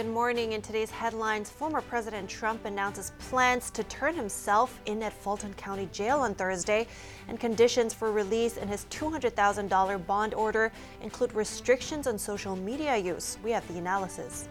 Good 0.00 0.08
morning. 0.08 0.52
In 0.52 0.62
today's 0.62 0.90
headlines, 0.90 1.50
former 1.50 1.82
President 1.82 2.26
Trump 2.26 2.64
announces 2.64 3.12
plans 3.18 3.70
to 3.72 3.84
turn 3.84 4.14
himself 4.14 4.80
in 4.86 5.02
at 5.02 5.12
Fulton 5.12 5.52
County 5.52 5.90
Jail 5.92 6.20
on 6.20 6.34
Thursday, 6.34 6.86
and 7.28 7.38
conditions 7.38 7.92
for 7.92 8.10
release 8.10 8.56
in 8.56 8.66
his 8.66 8.86
$200,000 8.86 10.06
bond 10.06 10.32
order 10.32 10.72
include 11.02 11.34
restrictions 11.34 12.06
on 12.06 12.16
social 12.16 12.56
media 12.56 12.96
use. 12.96 13.36
We 13.44 13.50
have 13.50 13.68
the 13.68 13.76
analysis. 13.76 14.48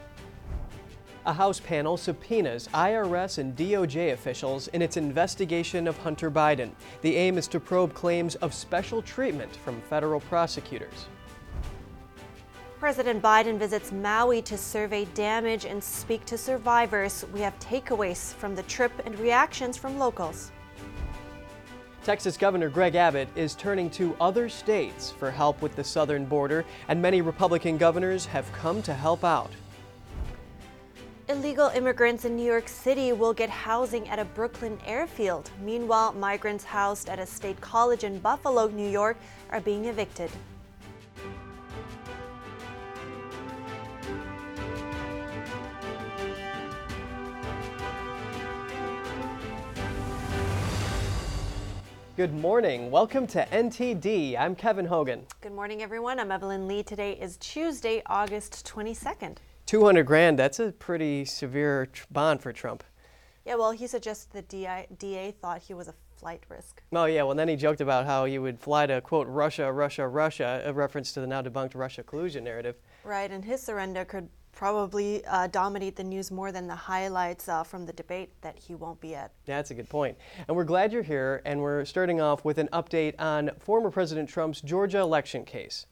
A 1.26 1.34
House 1.34 1.59
panel 1.59 1.98
subpoenas 1.98 2.68
IRS 2.68 3.40
and 3.40 3.58
DOJ 3.58 4.13
officials 4.13 4.68
in 4.68 4.84
its 4.84 4.98
investigation 4.98 5.88
of 5.88 5.98
Hunter 5.98 6.30
Biden. 6.30 6.70
The 7.02 7.16
aim 7.16 7.40
is 7.40 7.48
to 7.48 7.59
probe 7.59 7.95
claims 7.95 8.36
of 8.36 8.54
special 8.54 9.02
treatment 9.02 9.55
from 9.55 9.81
federal 9.81 10.20
prosecutors. 10.20 11.08
President 12.80 13.22
Biden 13.22 13.58
visits 13.58 13.92
Maui 13.92 14.42
to 14.44 14.58
survey 14.58 15.04
damage 15.14 15.66
and 15.66 15.84
speak 15.84 16.24
to 16.24 16.38
survivors. 16.38 17.26
We 17.34 17.42
have 17.42 17.60
takeaways 17.60 18.34
from 18.36 18.55
the 18.55 18.64
trip 18.64 18.94
and 19.05 19.20
reactions 19.20 19.76
from 19.76 20.00
locals. 20.00 20.54
Texas 22.05 22.38
Governor 22.38 22.70
Greg 22.70 22.96
Abbott 22.96 23.28
is 23.36 23.54
turning 23.54 23.90
to 23.92 24.16
other 24.22 24.48
states 24.48 25.12
for 25.12 25.30
help 25.30 25.62
with 25.62 25.76
the 25.76 25.84
southern 25.84 26.24
border, 26.24 26.64
and 26.88 27.02
many 27.02 27.22
Republican 27.22 27.78
governors 27.78 28.26
have 28.26 28.50
come 28.54 28.82
to 28.84 28.94
help 28.94 29.26
out. 29.26 29.52
Illegal 31.27 31.68
immigrants 31.76 32.24
in 32.24 32.38
New 32.38 32.46
York 32.46 32.70
City 32.70 33.12
will 33.12 33.34
get 33.34 33.50
housing 33.50 34.08
at 34.08 34.20
a 34.20 34.26
Brooklyn 34.26 34.80
airfield. 34.86 35.52
Meanwhile, 35.66 36.14
migrants 36.14 36.64
housed 36.64 37.10
at 37.10 37.20
a 37.20 37.26
state 37.26 37.60
college 37.60 38.05
in 38.05 38.20
Buffalo, 38.20 38.68
New 38.68 38.90
York, 38.90 39.18
are 39.52 39.60
being 39.60 39.84
evicted. 39.84 40.32
Good 52.20 52.34
morning. 52.34 52.91
Welcome 52.91 53.27
to 53.27 53.45
NTD. 53.45 54.37
I'm 54.37 54.53
Kevin 54.53 54.84
Hogan. 54.87 55.25
Good 55.39 55.53
morning, 55.53 55.81
everyone. 55.81 56.20
I'm 56.20 56.34
Evelyn 56.34 56.67
Lee. 56.67 56.84
Today 56.84 57.13
is 57.13 57.37
Tuesday, 57.37 58.01
August 58.07 58.70
22nd. 58.70 59.37
200 59.65 60.03
grand, 60.03 60.37
that's 60.37 60.59
a 60.59 60.73
pretty 60.73 61.23
severe 61.23 61.85
tr- 61.85 62.05
bond 62.12 62.41
for 62.41 62.51
Trump. 62.51 62.84
Yeah, 63.45 63.55
well, 63.55 63.71
he 63.71 63.87
suggested 63.87 64.34
the 64.34 64.41
DI, 64.41 64.88
DA 64.97 65.31
thought 65.31 65.62
he 65.62 65.73
was 65.73 65.88
a 65.88 65.94
flight 66.17 66.44
risk. 66.50 66.84
Oh, 66.91 67.06
yeah, 67.06 67.23
well, 67.23 67.35
then 67.35 67.47
he 67.47 67.56
joked 67.56 67.79
about 67.79 68.06
how 68.06 68.25
he 68.25 68.38
would 68.38 68.59
fly 68.59 68.85
to, 68.85 69.00
quote, 69.00 69.28
Russia, 69.29 69.72
Russia, 69.72 70.06
Russia, 70.06 70.62
a 70.66 70.73
reference 70.73 71.13
to 71.13 71.22
the 71.22 71.28
now 71.28 71.41
debunked 71.41 71.73
Russia 71.73 72.03
collusion 72.03 72.44
narrative. 72.44 72.75
Right, 73.06 73.31
and 73.31 73.45
his 73.45 73.63
surrender 73.63 74.03
could 74.03 74.28
probably 74.59 75.24
uh, 75.24 75.47
dominate 75.47 75.96
the 75.96 76.03
news 76.03 76.31
more 76.31 76.52
than 76.52 76.68
the 76.68 76.75
highlights 76.75 77.47
uh, 77.47 77.63
from 77.63 77.85
the 77.85 77.94
debate 77.94 78.29
that 78.41 78.59
he 78.59 78.75
won't 78.75 79.00
be 79.00 79.16
at. 79.16 79.31
That's 79.46 79.72
a 79.72 79.74
good 79.74 79.88
point. 79.88 80.18
And 80.50 80.57
we're 80.57 80.66
glad 80.66 80.91
you're 80.91 81.02
here, 81.02 81.41
and 81.46 81.62
we're 81.62 81.85
starting 81.85 82.19
off 82.19 82.44
with 82.44 82.57
an 82.57 82.68
update 82.74 83.16
on 83.19 83.52
former 83.57 83.90
President 83.90 84.28
Trump's 84.28 84.59
Georgia 84.59 85.00
election 85.00 85.46
case. 85.46 85.85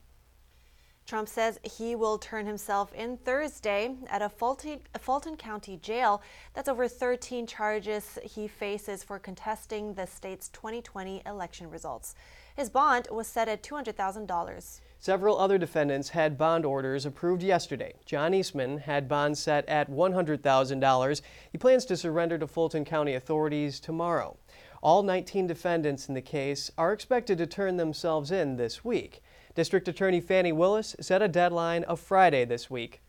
Trump 1.05 1.29
says 1.29 1.57
he 1.63 1.95
will 1.95 2.17
turn 2.17 2.45
himself 2.45 2.93
in 2.93 3.15
Thursday 3.15 3.95
at 4.09 4.21
a 4.21 4.27
Fulton, 4.27 4.81
a 4.93 4.99
Fulton, 4.99 5.37
County 5.37 5.77
jail. 5.77 6.21
That's 6.53 6.67
over 6.67 6.89
13 6.89 7.47
charges 7.47 8.19
he 8.21 8.49
faces 8.49 9.01
for 9.01 9.17
contesting 9.17 9.93
the 9.93 10.05
state's 10.05 10.49
2020 10.49 11.21
election 11.25 11.69
results. 11.69 12.15
His 12.57 12.69
bond 12.69 13.07
was 13.09 13.27
set 13.27 13.47
at 13.47 13.63
$200,000. 13.63 14.81
Several 14.99 15.37
other 15.37 15.57
defendants 15.57 16.09
had 16.09 16.37
bond 16.37 16.65
orders 16.65 17.05
approved 17.05 17.43
yesterday. 17.43 17.93
John 18.05 18.33
Eastman 18.33 18.79
had 18.79 19.07
bonds 19.07 19.39
set 19.39 19.67
at 19.69 19.91
$100,000. 19.91 21.21
He 21.51 21.57
plans 21.57 21.85
to 21.85 21.97
surrender 21.97 22.37
to 22.37 22.47
Fulton 22.47 22.83
County 22.83 23.13
authorities 23.13 23.79
tomorrow. 23.79 24.37
All 24.81 25.03
19 25.03 25.47
defendants 25.47 26.07
in 26.07 26.15
the 26.15 26.21
case 26.21 26.71
are 26.77 26.93
expected 26.93 27.37
to 27.37 27.47
turn 27.47 27.77
themselves 27.77 28.31
in 28.31 28.57
this 28.57 28.83
week. 28.83 29.21
District 29.55 29.87
Attorney 29.87 30.21
Fani 30.21 30.51
Willis 30.51 30.95
set 30.99 31.21
a 31.21 31.27
deadline 31.27 31.83
of 31.83 31.99
Friday 31.99 32.45
this 32.45 32.69
week. 32.69 33.01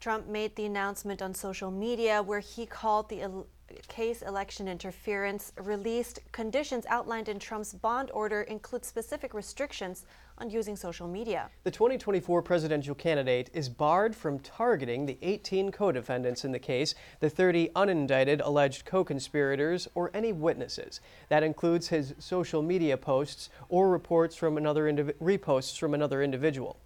Trump 0.00 0.26
made 0.26 0.56
the 0.56 0.66
announcement 0.66 1.22
on 1.22 1.32
social 1.32 1.70
media 1.70 2.20
where 2.22 2.40
he 2.40 2.66
called 2.66 3.08
the 3.08 3.22
el- 3.22 3.46
case 3.86 4.22
election 4.22 4.66
interference. 4.66 5.52
Released 5.56 6.18
conditions 6.32 6.84
outlined 6.88 7.28
in 7.28 7.38
Trump's 7.38 7.72
bond 7.72 8.10
order 8.12 8.42
include 8.42 8.84
specific 8.84 9.32
restrictions 9.32 10.04
on 10.38 10.50
using 10.50 10.76
social 10.76 11.06
media. 11.08 11.50
The 11.64 11.70
2024 11.70 12.42
presidential 12.42 12.94
candidate 12.94 13.50
is 13.52 13.68
barred 13.68 14.14
from 14.16 14.38
targeting 14.40 15.06
the 15.06 15.18
18 15.22 15.70
co 15.72 15.92
defendants 15.92 16.44
in 16.44 16.52
the 16.52 16.58
case, 16.58 16.94
the 17.20 17.30
30 17.30 17.68
unindicted 17.76 18.40
alleged 18.44 18.84
co 18.84 19.04
conspirators, 19.04 19.88
or 19.94 20.10
any 20.14 20.32
witnesses. 20.32 21.00
That 21.28 21.42
includes 21.42 21.88
his 21.88 22.14
social 22.18 22.62
media 22.62 22.96
posts 22.96 23.50
or 23.68 23.90
reports 23.90 24.36
from 24.36 24.56
another 24.56 24.84
reposts 24.92 25.78
from 25.78 25.94
another 25.94 26.22
individual. 26.22 26.78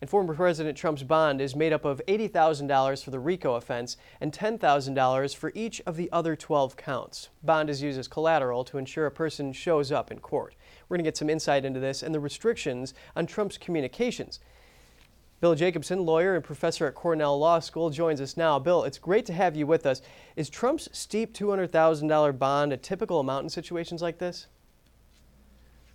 And 0.00 0.08
former 0.08 0.34
President 0.34 0.78
Trump's 0.78 1.02
bond 1.02 1.40
is 1.40 1.56
made 1.56 1.72
up 1.72 1.84
of 1.84 2.00
$80,000 2.06 3.02
for 3.02 3.10
the 3.10 3.18
RICO 3.18 3.54
offense 3.54 3.96
and 4.20 4.32
$10,000 4.32 5.36
for 5.36 5.52
each 5.54 5.82
of 5.86 5.96
the 5.96 6.08
other 6.12 6.36
12 6.36 6.76
counts. 6.76 7.30
Bond 7.42 7.68
is 7.68 7.82
used 7.82 7.98
as 7.98 8.06
collateral 8.06 8.62
to 8.64 8.78
ensure 8.78 9.06
a 9.06 9.10
person 9.10 9.52
shows 9.52 9.90
up 9.90 10.12
in 10.12 10.20
court. 10.20 10.54
We're 10.88 10.96
going 10.96 11.04
to 11.04 11.08
get 11.08 11.16
some 11.16 11.30
insight 11.30 11.64
into 11.64 11.80
this 11.80 12.02
and 12.02 12.14
the 12.14 12.20
restrictions 12.20 12.94
on 13.16 13.26
Trump's 13.26 13.58
communications. 13.58 14.38
Bill 15.40 15.54
Jacobson, 15.54 16.04
lawyer 16.04 16.34
and 16.34 16.44
professor 16.44 16.86
at 16.86 16.94
Cornell 16.94 17.38
Law 17.38 17.60
School, 17.60 17.90
joins 17.90 18.20
us 18.20 18.36
now. 18.36 18.58
Bill, 18.58 18.82
it's 18.82 18.98
great 18.98 19.24
to 19.26 19.32
have 19.32 19.54
you 19.54 19.66
with 19.66 19.86
us. 19.86 20.02
Is 20.34 20.50
Trump's 20.50 20.88
steep 20.92 21.32
$200,000 21.32 22.38
bond 22.38 22.72
a 22.72 22.76
typical 22.76 23.20
amount 23.20 23.44
in 23.44 23.48
situations 23.48 24.02
like 24.02 24.18
this? 24.18 24.48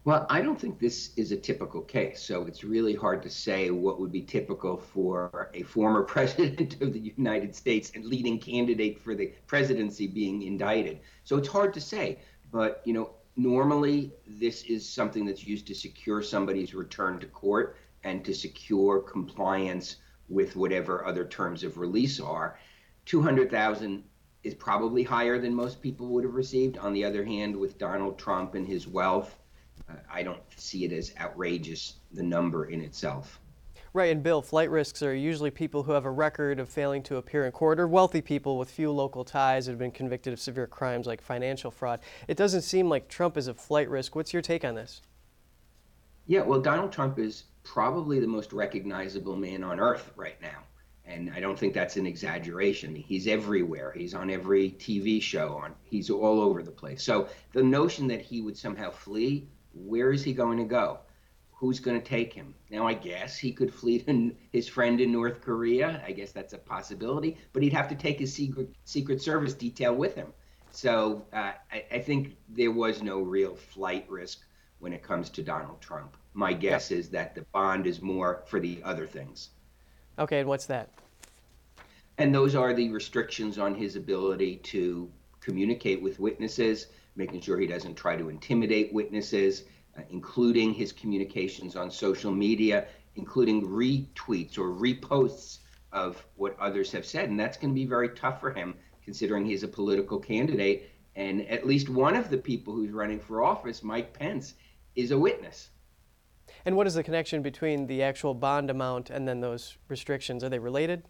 Well, 0.05 0.25
I 0.29 0.41
don't 0.41 0.59
think 0.59 0.79
this 0.79 1.11
is 1.15 1.31
a 1.31 1.37
typical 1.37 1.81
case. 1.81 2.21
So 2.21 2.45
it's 2.45 2.65
really 2.65 2.93
hard 2.93 3.23
to 3.23 3.29
say 3.29 3.69
what 3.69 4.01
would 4.01 4.11
be 4.11 4.21
typical 4.21 4.75
for 4.75 5.49
a 5.53 5.63
former 5.63 6.03
president 6.15 6.81
of 6.81 6.91
the 6.91 7.13
United 7.15 7.55
States 7.55 7.93
and 7.95 8.03
leading 8.03 8.37
candidate 8.37 8.99
for 8.99 9.15
the 9.15 9.33
presidency 9.47 10.07
being 10.07 10.41
indicted. 10.41 10.99
So 11.23 11.37
it's 11.37 11.47
hard 11.47 11.73
to 11.75 11.81
say. 11.81 12.19
But, 12.51 12.81
you 12.83 12.91
know, 12.91 13.11
normally 13.37 14.11
this 14.27 14.63
is 14.63 14.87
something 14.87 15.25
that's 15.25 15.47
used 15.47 15.67
to 15.67 15.75
secure 15.75 16.21
somebody's 16.21 16.73
return 16.73 17.17
to 17.21 17.27
court 17.27 17.77
and 18.03 18.25
to 18.25 18.33
secure 18.33 18.99
compliance 18.99 19.97
with 20.27 20.57
whatever 20.57 21.05
other 21.05 21.23
terms 21.23 21.63
of 21.63 21.77
release 21.77 22.19
are. 22.19 22.59
200,000 23.05 24.03
is 24.43 24.53
probably 24.53 25.03
higher 25.03 25.39
than 25.39 25.55
most 25.55 25.81
people 25.81 26.07
would 26.07 26.25
have 26.25 26.35
received. 26.35 26.77
On 26.77 26.91
the 26.91 27.05
other 27.05 27.23
hand, 27.23 27.55
with 27.55 27.77
Donald 27.77 28.19
Trump 28.19 28.55
and 28.55 28.67
his 28.67 28.85
wealth, 28.85 29.37
uh, 29.89 29.93
I 30.11 30.23
don't 30.23 30.41
see 30.55 30.85
it 30.85 30.91
as 30.91 31.13
outrageous, 31.19 31.95
the 32.11 32.23
number 32.23 32.65
in 32.65 32.81
itself. 32.81 33.39
Right, 33.95 34.11
and 34.11 34.23
Bill, 34.23 34.41
flight 34.41 34.71
risks 34.71 35.03
are 35.03 35.13
usually 35.13 35.51
people 35.51 35.83
who 35.83 35.91
have 35.91 36.05
a 36.05 36.11
record 36.11 36.59
of 36.59 36.67
failing 36.67 37.03
to 37.03 37.17
appear 37.17 37.45
in 37.45 37.51
court 37.51 37.79
or 37.79 37.87
wealthy 37.87 38.21
people 38.21 38.57
with 38.57 38.71
few 38.71 38.91
local 38.91 39.23
ties 39.23 39.65
that 39.65 39.73
have 39.73 39.79
been 39.79 39.91
convicted 39.91 40.33
of 40.33 40.39
severe 40.39 40.65
crimes 40.65 41.05
like 41.05 41.21
financial 41.21 41.69
fraud. 41.69 41.99
It 42.27 42.35
doesn't 42.35 42.63
seem 42.63 42.89
like 42.89 43.07
Trump 43.07 43.37
is 43.37 43.47
a 43.47 43.53
flight 43.53 43.87
risk. 43.89 44.15
What's 44.15 44.33
your 44.33 44.41
take 44.41 44.65
on 44.65 44.73
this? 44.73 45.03
Yeah, 46.25 46.41
well, 46.41 46.59
Donald 46.59 46.91
Trump 46.91 47.19
is 47.19 47.43
probably 47.63 48.19
the 48.19 48.27
most 48.27 48.51
recognizable 48.51 49.35
man 49.35 49.63
on 49.63 49.79
earth 49.79 50.11
right 50.15 50.41
now. 50.41 50.63
And 51.05 51.31
I 51.35 51.39
don't 51.39 51.59
think 51.59 51.73
that's 51.73 51.97
an 51.97 52.07
exaggeration. 52.07 52.95
He's 52.95 53.27
everywhere. 53.27 53.91
He's 53.95 54.13
on 54.13 54.29
every 54.29 54.71
TV 54.71 55.21
show. 55.21 55.57
On 55.57 55.75
he's 55.83 56.09
all 56.09 56.39
over 56.39 56.63
the 56.63 56.71
place. 56.71 57.03
So 57.03 57.27
the 57.51 57.61
notion 57.61 58.07
that 58.07 58.21
he 58.21 58.41
would 58.41 58.57
somehow 58.57 58.89
flee, 58.89 59.49
where 59.73 60.11
is 60.11 60.23
he 60.23 60.33
going 60.33 60.57
to 60.57 60.63
go? 60.63 60.99
Who's 61.51 61.79
going 61.79 61.99
to 61.99 62.05
take 62.05 62.33
him? 62.33 62.53
Now, 62.69 62.87
I 62.87 62.93
guess 62.93 63.37
he 63.37 63.51
could 63.51 63.73
flee 63.73 63.99
to 63.99 64.35
his 64.51 64.67
friend 64.67 64.99
in 64.99 65.11
North 65.11 65.41
Korea. 65.41 66.03
I 66.05 66.11
guess 66.11 66.31
that's 66.31 66.53
a 66.53 66.57
possibility. 66.57 67.37
But 67.53 67.63
he'd 67.63 67.73
have 67.73 67.87
to 67.89 67.95
take 67.95 68.19
his 68.19 68.33
secret 68.33 68.75
Secret 68.83 69.21
Service 69.21 69.53
detail 69.53 69.95
with 69.95 70.15
him. 70.15 70.33
So 70.71 71.25
uh, 71.31 71.53
I, 71.71 71.85
I 71.91 71.99
think 71.99 72.35
there 72.49 72.71
was 72.71 73.01
no 73.01 73.21
real 73.21 73.55
flight 73.55 74.05
risk 74.09 74.39
when 74.79 74.91
it 74.91 75.03
comes 75.03 75.29
to 75.29 75.43
Donald 75.43 75.79
Trump. 75.79 76.17
My 76.33 76.51
guess 76.51 76.91
is 76.91 77.09
that 77.09 77.35
the 77.35 77.43
bond 77.53 77.85
is 77.85 78.01
more 78.01 78.43
for 78.47 78.59
the 78.59 78.81
other 78.83 79.05
things. 79.05 79.51
Okay, 80.17 80.39
and 80.39 80.49
what's 80.49 80.65
that? 80.65 80.89
And 82.17 82.33
those 82.33 82.55
are 82.55 82.73
the 82.73 82.89
restrictions 82.89 83.57
on 83.57 83.75
his 83.75 83.95
ability 83.95 84.57
to 84.57 85.09
communicate 85.39 86.01
with 86.01 86.19
witnesses, 86.19 86.87
making 87.15 87.41
sure 87.41 87.59
he 87.59 87.67
doesn't 87.67 87.95
try 87.95 88.15
to 88.15 88.29
intimidate 88.29 88.93
witnesses, 88.93 89.63
uh, 89.97 90.01
including 90.09 90.73
his 90.73 90.91
communications 90.91 91.75
on 91.75 91.91
social 91.91 92.31
media, 92.31 92.87
including 93.15 93.67
retweets 93.67 94.57
or 94.57 94.69
reposts 94.69 95.59
of 95.91 96.25
what 96.35 96.57
others 96.59 96.91
have 96.91 97.05
said. 97.05 97.29
And 97.29 97.39
that's 97.39 97.57
going 97.57 97.69
to 97.69 97.75
be 97.75 97.85
very 97.85 98.09
tough 98.09 98.39
for 98.39 98.51
him, 98.51 98.75
considering 99.03 99.45
he's 99.45 99.63
a 99.63 99.67
political 99.67 100.19
candidate. 100.19 100.89
And 101.15 101.47
at 101.47 101.67
least 101.67 101.89
one 101.89 102.15
of 102.15 102.29
the 102.29 102.37
people 102.37 102.73
who's 102.73 102.91
running 102.91 103.19
for 103.19 103.43
office, 103.43 103.83
Mike 103.83 104.17
Pence, 104.17 104.55
is 104.95 105.11
a 105.11 105.17
witness. 105.17 105.69
And 106.65 106.75
what 106.75 106.87
is 106.87 106.95
the 106.95 107.03
connection 107.03 107.41
between 107.41 107.85
the 107.87 108.01
actual 108.01 108.33
bond 108.33 108.69
amount 108.69 109.09
and 109.09 109.27
then 109.27 109.39
those 109.39 109.77
restrictions? 109.87 110.43
Are 110.43 110.49
they 110.49 110.59
related? 110.59 111.03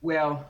Well, 0.00 0.48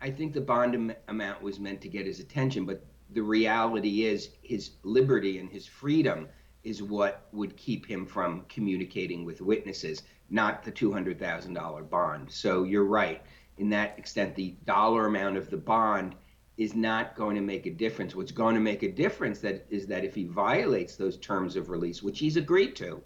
I 0.00 0.10
think 0.10 0.32
the 0.32 0.40
bond 0.40 0.74
am- 0.74 0.94
amount 1.08 1.42
was 1.42 1.60
meant 1.60 1.80
to 1.82 1.88
get 1.88 2.06
his 2.06 2.20
attention, 2.20 2.64
but 2.64 2.84
the 3.10 3.22
reality 3.22 4.04
is 4.04 4.30
his 4.42 4.72
liberty 4.82 5.38
and 5.38 5.48
his 5.48 5.66
freedom 5.66 6.28
is 6.64 6.82
what 6.82 7.28
would 7.32 7.56
keep 7.56 7.86
him 7.86 8.04
from 8.04 8.44
communicating 8.48 9.24
with 9.24 9.40
witnesses, 9.40 10.02
not 10.28 10.62
the 10.62 10.72
$200,000 10.72 11.88
bond. 11.90 12.30
So 12.30 12.64
you're 12.64 12.84
right. 12.84 13.22
In 13.56 13.70
that 13.70 13.98
extent, 13.98 14.34
the 14.34 14.54
dollar 14.64 15.06
amount 15.06 15.36
of 15.36 15.50
the 15.50 15.56
bond 15.56 16.14
is 16.58 16.74
not 16.74 17.16
going 17.16 17.36
to 17.36 17.40
make 17.40 17.66
a 17.66 17.70
difference. 17.70 18.14
What's 18.14 18.32
going 18.32 18.54
to 18.54 18.60
make 18.60 18.82
a 18.82 18.90
difference 18.90 19.38
that 19.40 19.64
is 19.70 19.86
that 19.86 20.04
if 20.04 20.14
he 20.14 20.24
violates 20.24 20.96
those 20.96 21.16
terms 21.18 21.56
of 21.56 21.70
release, 21.70 22.02
which 22.02 22.18
he's 22.18 22.36
agreed 22.36 22.74
to, 22.76 23.00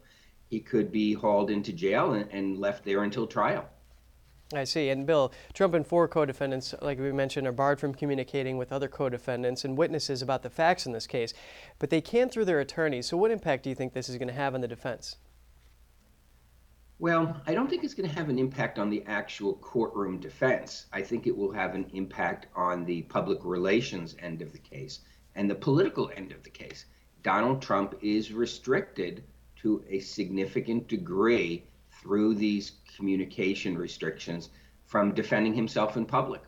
he 0.49 0.59
could 0.59 0.91
be 0.91 1.13
hauled 1.13 1.51
into 1.51 1.73
jail 1.73 2.15
and, 2.15 2.29
and 2.31 2.59
left 2.59 2.85
there 2.85 3.05
until 3.05 3.27
trial. 3.27 3.69
I 4.59 4.65
see. 4.65 4.89
And 4.89 5.07
Bill, 5.07 5.33
Trump 5.55 5.75
and 5.75 5.87
four 5.87 6.09
co-defendants, 6.09 6.75
like 6.81 6.99
we 6.99 7.13
mentioned, 7.13 7.47
are 7.47 7.53
barred 7.53 7.81
from 7.81 7.95
communicating 7.95 8.57
with 8.57 8.73
other 8.73 8.89
co-defendants 8.89 9.65
and 9.65 9.77
witnesses 9.77 10.23
about 10.23 10.43
the 10.43 10.51
facts 10.51 10.87
in 10.87 10.93
this 10.93 11.07
case, 11.07 11.33
but 11.79 11.91
they 11.91 12.01
can 12.01 12.29
through 12.29 12.45
their 12.45 12.61
attorneys. 12.61 13.07
So 13.07 13.17
what 13.17 13.31
impact 13.31 13.65
do 13.65 13.71
you 13.71 13.77
think 13.77 13.93
this 13.93 14.09
is 14.09 14.19
going 14.19 14.29
to 14.29 14.35
have 14.35 14.55
on 14.55 14.61
the 14.61 14.69
defense? 14.69 15.17
Well, 16.99 17.41
I 17.49 17.55
don't 17.55 17.69
think 17.69 17.83
it's 17.83 17.95
going 17.95 18.09
to 18.09 18.15
have 18.15 18.29
an 18.29 18.39
impact 18.39 18.79
on 18.79 18.89
the 18.89 19.03
actual 19.07 19.55
courtroom 19.55 20.21
defense. 20.21 20.87
I 20.93 21.03
think 21.03 21.27
it 21.27 21.37
will 21.37 21.51
have 21.51 21.75
an 21.75 21.91
impact 21.95 22.47
on 22.55 22.85
the 22.85 23.03
public 23.03 23.41
relations 23.43 24.15
end 24.21 24.41
of 24.41 24.53
the 24.53 24.59
case 24.59 25.01
and 25.35 25.51
the 25.51 25.55
political 25.57 26.13
end 26.17 26.31
of 26.31 26.45
the 26.45 26.51
case. 26.51 26.85
Donald 27.25 27.61
Trump 27.61 27.97
is 28.03 28.33
restricted 28.33 29.25
to 29.57 29.83
a 29.89 29.99
significant 29.99 30.87
degree 30.87 31.65
through 32.03 32.35
these 32.35 32.73
communication 32.97 33.79
restrictions 33.79 34.51
from 34.85 35.15
defending 35.15 35.55
himself 35.55 35.97
in 35.97 36.05
public 36.05 36.43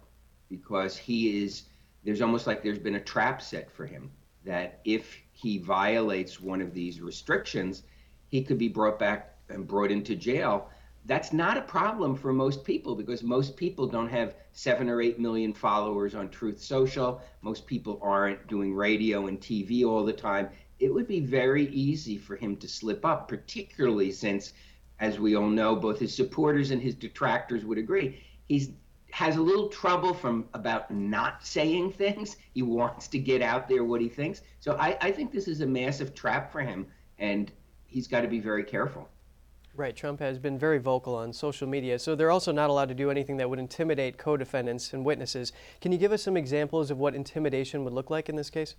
because 0.50 0.96
he 0.96 1.42
is 1.42 1.64
there's 2.04 2.20
almost 2.20 2.46
like 2.46 2.62
there's 2.62 2.78
been 2.78 2.96
a 2.96 3.00
trap 3.00 3.40
set 3.40 3.70
for 3.70 3.86
him 3.86 4.10
that 4.44 4.80
if 4.84 5.16
he 5.32 5.58
violates 5.58 6.40
one 6.40 6.60
of 6.60 6.74
these 6.74 7.00
restrictions, 7.00 7.82
he 8.28 8.42
could 8.42 8.58
be 8.58 8.68
brought 8.68 8.98
back 8.98 9.36
and 9.48 9.66
brought 9.66 9.90
into 9.90 10.14
jail, 10.14 10.68
that's 11.06 11.32
not 11.32 11.56
a 11.56 11.62
problem 11.62 12.14
for 12.14 12.32
most 12.32 12.64
people 12.64 12.94
because 12.94 13.22
most 13.22 13.56
people 13.56 13.86
don't 13.86 14.08
have 14.08 14.34
seven 14.52 14.88
or 14.88 15.00
eight 15.00 15.18
million 15.18 15.52
followers 15.52 16.14
on 16.14 16.28
Truth 16.30 16.60
Social. 16.60 17.20
Most 17.42 17.66
people 17.66 17.98
aren't 18.02 18.46
doing 18.46 18.74
radio 18.74 19.26
and 19.26 19.40
TV 19.40 19.84
all 19.84 20.04
the 20.04 20.12
time. 20.12 20.48
It 20.78 20.92
would 20.92 21.06
be 21.06 21.20
very 21.20 21.68
easy 21.68 22.16
for 22.16 22.36
him 22.36 22.56
to 22.56 22.68
slip 22.68 23.04
up, 23.04 23.28
particularly 23.28 24.12
since, 24.12 24.54
as 25.00 25.18
we 25.18 25.36
all 25.36 25.48
know, 25.48 25.74
both 25.76 25.98
his 25.98 26.14
supporters 26.14 26.70
and 26.70 26.80
his 26.80 26.94
detractors 26.94 27.64
would 27.64 27.78
agree, 27.78 28.22
he's 28.46 28.70
has 29.14 29.36
a 29.36 29.40
little 29.40 29.68
trouble 29.68 30.12
from 30.12 30.44
about 30.54 30.90
not 30.90 31.46
saying 31.46 31.92
things. 31.92 32.36
He 32.52 32.62
wants 32.62 33.06
to 33.06 33.18
get 33.20 33.42
out 33.42 33.68
there 33.68 33.84
what 33.84 34.00
he 34.00 34.08
thinks. 34.08 34.42
So 34.58 34.76
I, 34.76 34.98
I 35.00 35.12
think 35.12 35.30
this 35.30 35.46
is 35.46 35.60
a 35.60 35.66
massive 35.66 36.16
trap 36.16 36.50
for 36.50 36.60
him, 36.60 36.84
and 37.20 37.52
he's 37.86 38.08
got 38.08 38.22
to 38.22 38.26
be 38.26 38.40
very 38.40 38.64
careful. 38.64 39.08
Right. 39.76 39.94
Trump 39.94 40.18
has 40.18 40.40
been 40.40 40.58
very 40.58 40.78
vocal 40.78 41.14
on 41.14 41.32
social 41.32 41.68
media, 41.68 42.00
so 42.00 42.16
they're 42.16 42.32
also 42.32 42.50
not 42.50 42.70
allowed 42.70 42.88
to 42.88 42.94
do 42.94 43.08
anything 43.08 43.36
that 43.36 43.48
would 43.48 43.60
intimidate 43.60 44.18
co 44.18 44.36
defendants 44.36 44.92
and 44.92 45.04
witnesses. 45.04 45.52
Can 45.80 45.92
you 45.92 45.98
give 45.98 46.10
us 46.10 46.22
some 46.24 46.36
examples 46.36 46.90
of 46.90 46.98
what 46.98 47.14
intimidation 47.14 47.84
would 47.84 47.92
look 47.92 48.10
like 48.10 48.28
in 48.28 48.34
this 48.34 48.50
case? 48.50 48.74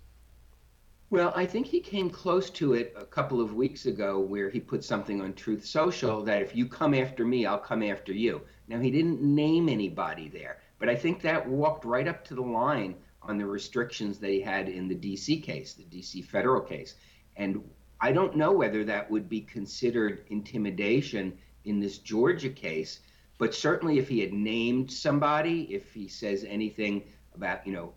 Well, 1.08 1.32
I 1.36 1.46
think 1.46 1.66
he 1.66 1.78
came 1.78 2.10
close 2.10 2.50
to 2.50 2.74
it 2.74 2.92
a 2.98 3.04
couple 3.04 3.40
of 3.40 3.54
weeks 3.54 3.86
ago 3.86 4.18
where 4.18 4.50
he 4.50 4.58
put 4.58 4.82
something 4.82 5.20
on 5.20 5.34
Truth 5.34 5.64
Social 5.64 6.20
that 6.24 6.42
if 6.42 6.56
you 6.56 6.66
come 6.66 6.94
after 6.94 7.24
me, 7.24 7.46
I'll 7.46 7.58
come 7.58 7.84
after 7.84 8.12
you. 8.12 8.42
Now, 8.66 8.80
he 8.80 8.90
didn't 8.90 9.22
name 9.22 9.68
anybody 9.68 10.28
there, 10.28 10.58
but 10.80 10.88
I 10.88 10.96
think 10.96 11.22
that 11.22 11.48
walked 11.48 11.84
right 11.84 12.08
up 12.08 12.24
to 12.24 12.34
the 12.34 12.42
line 12.42 12.96
on 13.22 13.38
the 13.38 13.46
restrictions 13.46 14.18
they 14.18 14.40
had 14.40 14.68
in 14.68 14.88
the 14.88 14.96
DC 14.96 15.44
case, 15.44 15.74
the 15.74 15.84
DC 15.84 16.24
federal 16.24 16.60
case. 16.60 16.96
And 17.36 17.62
I 18.00 18.10
don't 18.10 18.36
know 18.36 18.50
whether 18.50 18.82
that 18.84 19.08
would 19.08 19.28
be 19.28 19.42
considered 19.42 20.24
intimidation 20.30 21.38
in 21.64 21.78
this 21.78 21.98
Georgia 21.98 22.50
case, 22.50 22.98
but 23.38 23.54
certainly 23.54 23.98
if 23.98 24.08
he 24.08 24.18
had 24.18 24.32
named 24.32 24.90
somebody, 24.90 25.72
if 25.72 25.94
he 25.94 26.08
says 26.08 26.44
anything 26.48 27.04
about, 27.32 27.64
you 27.64 27.72
know, 27.72 27.92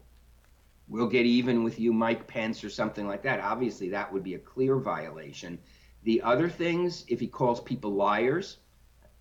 we'll 0.89 1.07
get 1.07 1.25
even 1.25 1.63
with 1.63 1.79
you, 1.79 1.93
Mike 1.93 2.27
Pence, 2.27 2.63
or 2.63 2.69
something 2.69 3.07
like 3.07 3.21
that, 3.23 3.39
obviously 3.39 3.89
that 3.89 4.11
would 4.11 4.23
be 4.23 4.33
a 4.33 4.39
clear 4.39 4.77
violation. 4.77 5.59
The 6.03 6.21
other 6.21 6.49
things, 6.49 7.05
if 7.07 7.19
he 7.19 7.27
calls 7.27 7.61
people 7.61 7.91
liars, 7.91 8.57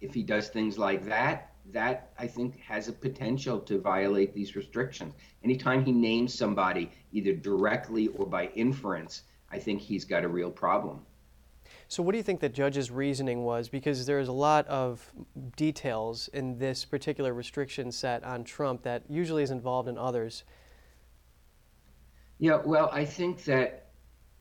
if 0.00 0.14
he 0.14 0.22
does 0.22 0.48
things 0.48 0.78
like 0.78 1.04
that, 1.06 1.52
that 1.72 2.12
I 2.18 2.26
think 2.26 2.58
has 2.60 2.88
a 2.88 2.92
potential 2.92 3.60
to 3.60 3.78
violate 3.78 4.34
these 4.34 4.56
restrictions. 4.56 5.14
Anytime 5.44 5.84
he 5.84 5.92
names 5.92 6.32
somebody, 6.32 6.90
either 7.12 7.34
directly 7.34 8.08
or 8.08 8.26
by 8.26 8.46
inference, 8.54 9.24
I 9.50 9.58
think 9.58 9.80
he's 9.80 10.04
got 10.04 10.24
a 10.24 10.28
real 10.28 10.50
problem. 10.50 11.04
So, 11.88 12.02
what 12.02 12.12
do 12.12 12.18
you 12.18 12.24
think 12.24 12.40
the 12.40 12.48
judge's 12.48 12.90
reasoning 12.90 13.44
was? 13.44 13.68
Because 13.68 14.06
there's 14.06 14.28
a 14.28 14.32
lot 14.32 14.66
of 14.68 15.12
details 15.56 16.28
in 16.28 16.58
this 16.58 16.86
particular 16.86 17.34
restriction 17.34 17.92
set 17.92 18.24
on 18.24 18.44
Trump 18.44 18.82
that 18.82 19.02
usually 19.08 19.42
is 19.42 19.50
involved 19.50 19.88
in 19.88 19.98
others. 19.98 20.44
Yeah, 22.38 22.60
well, 22.64 22.88
I 22.92 23.04
think 23.04 23.44
that 23.44 23.86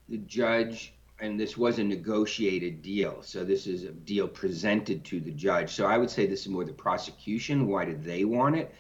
the 0.08 0.18
judge, 0.20 0.94
and 1.20 1.40
this 1.40 1.58
was 1.58 1.80
a 1.80 1.84
negotiated 1.84 2.82
deal, 2.84 3.24
so 3.24 3.44
this 3.44 3.66
is 3.66 3.84
a 3.84 3.92
deal 3.92 4.28
presented 4.28 5.04
to 5.06 5.20
the 5.20 5.32
judge. 5.32 5.72
So 5.72 5.86
I 5.88 5.98
would 5.98 6.10
say 6.10 6.28
this 6.28 6.42
is 6.42 6.50
more 6.50 6.64
the 6.64 6.74
prosecution. 6.74 7.68
Why 7.68 7.86
did 7.86 8.04
they 8.04 8.24
want 8.24 8.56
it? 8.56 8.74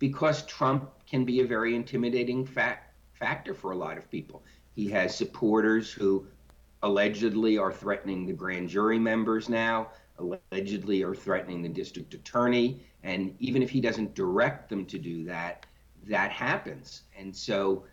Because 0.00 0.44
Trump 0.46 0.90
can 1.06 1.24
be 1.24 1.40
a 1.40 1.46
very 1.46 1.76
intimidating 1.76 2.44
fact, 2.44 2.94
factor 3.12 3.54
for 3.54 3.70
a 3.70 3.76
lot 3.76 3.96
of 3.96 4.10
people. 4.10 4.42
He 4.74 4.88
has 4.88 5.16
supporters 5.16 5.92
who 5.92 6.26
allegedly 6.82 7.56
are 7.56 7.72
threatening 7.72 8.26
the 8.26 8.32
grand 8.32 8.68
jury 8.68 8.98
members 8.98 9.48
now, 9.48 9.90
allegedly 10.18 11.02
are 11.02 11.14
threatening 11.14 11.62
the 11.62 11.68
district 11.68 12.12
attorney. 12.12 12.84
And 13.04 13.36
even 13.38 13.62
if 13.62 13.70
he 13.70 13.80
doesn't 13.80 14.14
direct 14.14 14.68
them 14.68 14.84
to 14.86 14.98
do 14.98 15.24
that, 15.26 15.64
that 16.08 16.32
happens. 16.32 17.02
And 17.16 17.34
so 17.34 17.84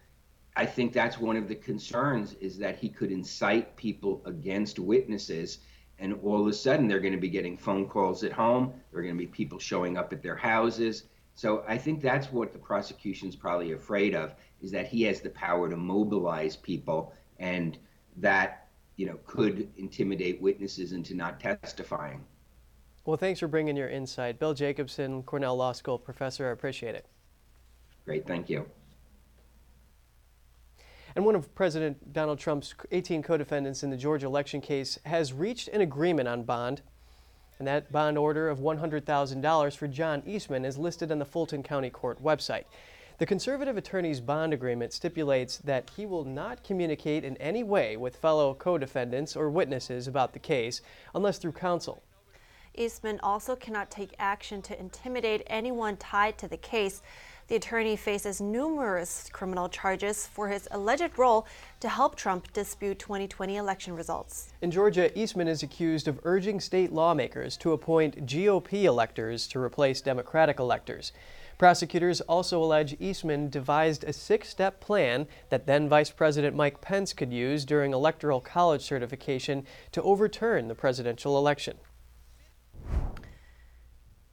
I 0.55 0.65
think 0.65 0.91
that's 0.91 1.17
one 1.17 1.37
of 1.37 1.47
the 1.47 1.55
concerns 1.55 2.33
is 2.35 2.57
that 2.57 2.77
he 2.77 2.89
could 2.89 3.11
incite 3.11 3.75
people 3.77 4.21
against 4.25 4.79
witnesses. 4.79 5.59
And 5.99 6.19
all 6.23 6.41
of 6.41 6.47
a 6.47 6.53
sudden, 6.53 6.87
they're 6.87 6.99
going 6.99 7.13
to 7.13 7.19
be 7.19 7.29
getting 7.29 7.57
phone 7.57 7.87
calls 7.87 8.23
at 8.23 8.31
home. 8.31 8.73
There 8.91 8.99
are 8.99 9.03
going 9.03 9.15
to 9.15 9.19
be 9.19 9.27
people 9.27 9.59
showing 9.59 9.97
up 9.97 10.11
at 10.11 10.21
their 10.21 10.35
houses. 10.35 11.05
So 11.35 11.63
I 11.67 11.77
think 11.77 12.01
that's 12.01 12.31
what 12.31 12.51
the 12.51 12.59
prosecution's 12.59 13.35
probably 13.35 13.71
afraid 13.71 14.13
of 14.13 14.35
is 14.61 14.71
that 14.71 14.87
he 14.87 15.03
has 15.03 15.21
the 15.21 15.29
power 15.29 15.69
to 15.69 15.77
mobilize 15.77 16.55
people 16.55 17.13
and 17.39 17.77
that 18.17 18.67
you 18.97 19.05
know 19.05 19.17
could 19.25 19.69
intimidate 19.77 20.41
witnesses 20.41 20.91
into 20.91 21.15
not 21.15 21.39
testifying. 21.39 22.25
Well, 23.05 23.17
thanks 23.17 23.39
for 23.39 23.47
bringing 23.47 23.75
your 23.75 23.89
insight. 23.89 24.37
Bill 24.37 24.53
Jacobson, 24.53 25.23
Cornell 25.23 25.55
Law 25.55 25.71
School 25.71 25.97
professor, 25.97 26.49
I 26.49 26.51
appreciate 26.51 26.93
it. 26.95 27.05
Great, 28.05 28.27
thank 28.27 28.49
you. 28.49 28.65
And 31.15 31.25
one 31.25 31.35
of 31.35 31.53
President 31.55 32.13
Donald 32.13 32.39
Trump's 32.39 32.73
18 32.91 33.23
co 33.23 33.37
defendants 33.37 33.83
in 33.83 33.89
the 33.89 33.97
Georgia 33.97 34.27
election 34.27 34.61
case 34.61 34.97
has 35.05 35.33
reached 35.33 35.67
an 35.69 35.81
agreement 35.81 36.27
on 36.27 36.43
bond. 36.43 36.81
And 37.59 37.67
that 37.67 37.91
bond 37.91 38.17
order 38.17 38.49
of 38.49 38.59
$100,000 38.59 39.77
for 39.77 39.87
John 39.87 40.23
Eastman 40.25 40.65
is 40.65 40.77
listed 40.77 41.11
on 41.11 41.19
the 41.19 41.25
Fulton 41.25 41.61
County 41.61 41.91
Court 41.91 42.23
website. 42.23 42.63
The 43.19 43.25
conservative 43.27 43.77
attorney's 43.77 44.19
bond 44.19 44.51
agreement 44.51 44.93
stipulates 44.93 45.57
that 45.59 45.91
he 45.95 46.07
will 46.07 46.25
not 46.25 46.63
communicate 46.63 47.23
in 47.23 47.37
any 47.37 47.63
way 47.63 47.95
with 47.95 48.15
fellow 48.15 48.55
co 48.55 48.79
defendants 48.79 49.35
or 49.35 49.51
witnesses 49.51 50.07
about 50.07 50.33
the 50.33 50.39
case 50.39 50.81
unless 51.13 51.37
through 51.37 51.51
counsel. 51.51 52.01
Eastman 52.73 53.19
also 53.21 53.55
cannot 53.55 53.91
take 53.91 54.15
action 54.17 54.61
to 54.63 54.79
intimidate 54.79 55.43
anyone 55.47 55.97
tied 55.97 56.37
to 56.39 56.47
the 56.47 56.57
case. 56.57 57.03
The 57.47 57.55
attorney 57.55 57.95
faces 57.95 58.39
numerous 58.39 59.29
criminal 59.31 59.67
charges 59.67 60.25
for 60.25 60.47
his 60.47 60.67
alleged 60.71 61.17
role 61.17 61.45
to 61.81 61.89
help 61.89 62.15
Trump 62.15 62.51
dispute 62.53 62.99
2020 62.99 63.57
election 63.57 63.95
results. 63.95 64.53
In 64.61 64.71
Georgia, 64.71 65.17
Eastman 65.19 65.47
is 65.47 65.63
accused 65.63 66.07
of 66.07 66.19
urging 66.23 66.59
state 66.59 66.93
lawmakers 66.93 67.57
to 67.57 67.73
appoint 67.73 68.25
GOP 68.25 68.83
electors 68.83 69.47
to 69.47 69.59
replace 69.59 70.01
Democratic 70.01 70.59
electors. 70.59 71.11
Prosecutors 71.57 72.21
also 72.21 72.63
allege 72.63 72.95
Eastman 72.99 73.49
devised 73.49 74.03
a 74.03 74.13
six 74.13 74.49
step 74.49 74.79
plan 74.79 75.27
that 75.49 75.67
then 75.67 75.87
Vice 75.87 76.09
President 76.09 76.55
Mike 76.55 76.81
Pence 76.81 77.13
could 77.13 77.31
use 77.31 77.65
during 77.65 77.93
Electoral 77.93 78.41
College 78.41 78.81
certification 78.81 79.65
to 79.91 80.01
overturn 80.01 80.67
the 80.67 80.75
presidential 80.75 81.37
election. 81.37 81.77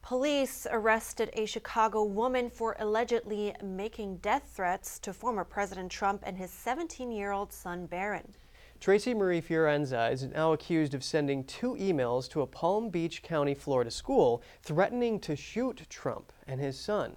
Police 0.09 0.65
arrested 0.71 1.29
a 1.33 1.45
Chicago 1.45 2.03
woman 2.03 2.49
for 2.49 2.75
allegedly 2.79 3.53
making 3.63 4.17
death 4.17 4.41
threats 4.55 4.97
to 4.97 5.13
former 5.13 5.43
President 5.43 5.91
Trump 5.91 6.23
and 6.25 6.35
his 6.35 6.49
17 6.49 7.11
year 7.11 7.31
old 7.31 7.53
son 7.53 7.85
Barron. 7.85 8.33
Tracy 8.79 9.13
Marie 9.13 9.39
Fiorenza 9.39 10.11
is 10.11 10.23
now 10.23 10.53
accused 10.53 10.95
of 10.95 11.03
sending 11.03 11.43
two 11.43 11.75
emails 11.75 12.27
to 12.29 12.41
a 12.41 12.47
Palm 12.47 12.89
Beach 12.89 13.21
County, 13.21 13.53
Florida 13.53 13.91
school 13.91 14.41
threatening 14.63 15.19
to 15.19 15.35
shoot 15.35 15.85
Trump 15.91 16.33
and 16.47 16.59
his 16.59 16.79
son. 16.79 17.15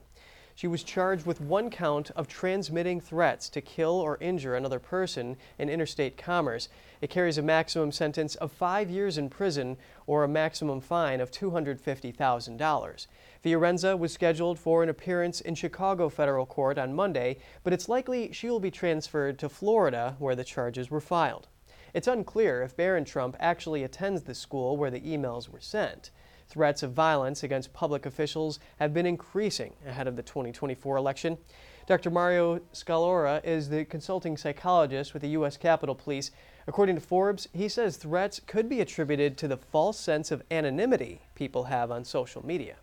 She 0.63 0.69
was 0.69 0.85
charged 0.85 1.27
with 1.27 1.41
one 1.41 1.71
count 1.71 2.13
of 2.13 2.29
transmitting 2.29 3.01
threats 3.01 3.49
to 3.49 3.61
kill 3.61 3.99
or 3.99 4.17
injure 4.21 4.55
another 4.55 4.79
person 4.79 5.37
in 5.59 5.69
interstate 5.69 6.17
commerce. 6.17 6.69
It 7.01 7.11
carries 7.11 7.37
a 7.37 7.43
maximum 7.43 7.91
sentence 7.91 8.37
of 8.37 8.53
five 8.53 8.89
years 8.89 9.19
in 9.19 9.29
prison 9.29 9.77
or 10.07 10.23
a 10.23 10.29
maximum 10.29 10.81
fine 10.81 11.21
of 11.21 11.33
$250,000. 11.33 13.07
Fiorenza 13.45 13.99
was 13.99 14.13
scheduled 14.13 14.57
for 14.57 14.85
an 14.85 14.89
appearance 14.89 15.41
in 15.41 15.57
Chicago 15.57 16.09
federal 16.09 16.47
court 16.47 16.79
on 16.79 16.95
Monday, 16.95 17.39
but 17.65 17.73
it's 17.73 17.89
likely 17.89 18.33
she 18.33 18.49
will 18.49 18.61
be 18.61 18.71
transferred 18.71 19.41
to 19.41 19.49
Florida, 19.49 20.15
where 20.21 20.37
the 20.37 20.45
charges 20.45 20.93
were 20.93 21.01
filed. 21.01 21.49
It's 21.93 22.07
unclear 22.07 22.63
if 22.63 22.77
Barron 22.77 23.05
Trump 23.05 23.35
actually 23.41 23.83
attends 23.83 24.23
the 24.23 24.35
school 24.37 24.77
where 24.77 24.93
the 24.93 25.01
emails 25.01 25.49
were 25.49 25.59
sent. 25.59 26.13
Threats 26.53 26.83
of 26.83 26.93
violence 26.93 27.43
against 27.43 27.73
public 27.73 28.05
officials 28.05 28.61
have 28.79 28.93
been 28.93 29.07
increasing 29.07 29.73
ahead 29.87 30.07
of 30.07 30.17
the 30.17 30.23
2024 30.23 30.99
election. 30.99 31.39
Dr. 31.87 32.11
Mario 32.11 32.61
Scalora 32.75 33.43
is 33.43 33.71
the 33.71 33.87
consulting 33.87 34.37
psychologist 34.37 35.15
with 35.15 35.23
the 35.23 35.31
U.S. 35.31 35.57
Capitol 35.57 35.95
Police. 35.95 36.31
According 36.67 36.97
to 36.97 37.01
Forbes, 37.01 37.49
he 37.55 37.71
says 37.71 37.97
threats 37.97 38.39
could 38.47 38.69
be 38.69 38.83
attributed 38.83 39.39
to 39.39 39.49
the 39.49 39.57
false 39.57 39.99
sense 39.99 40.31
of 40.31 40.43
anonymity 40.51 41.23
people 41.35 41.65
have 41.65 41.91
on 41.91 42.05
social 42.05 42.45
media. 42.45 42.77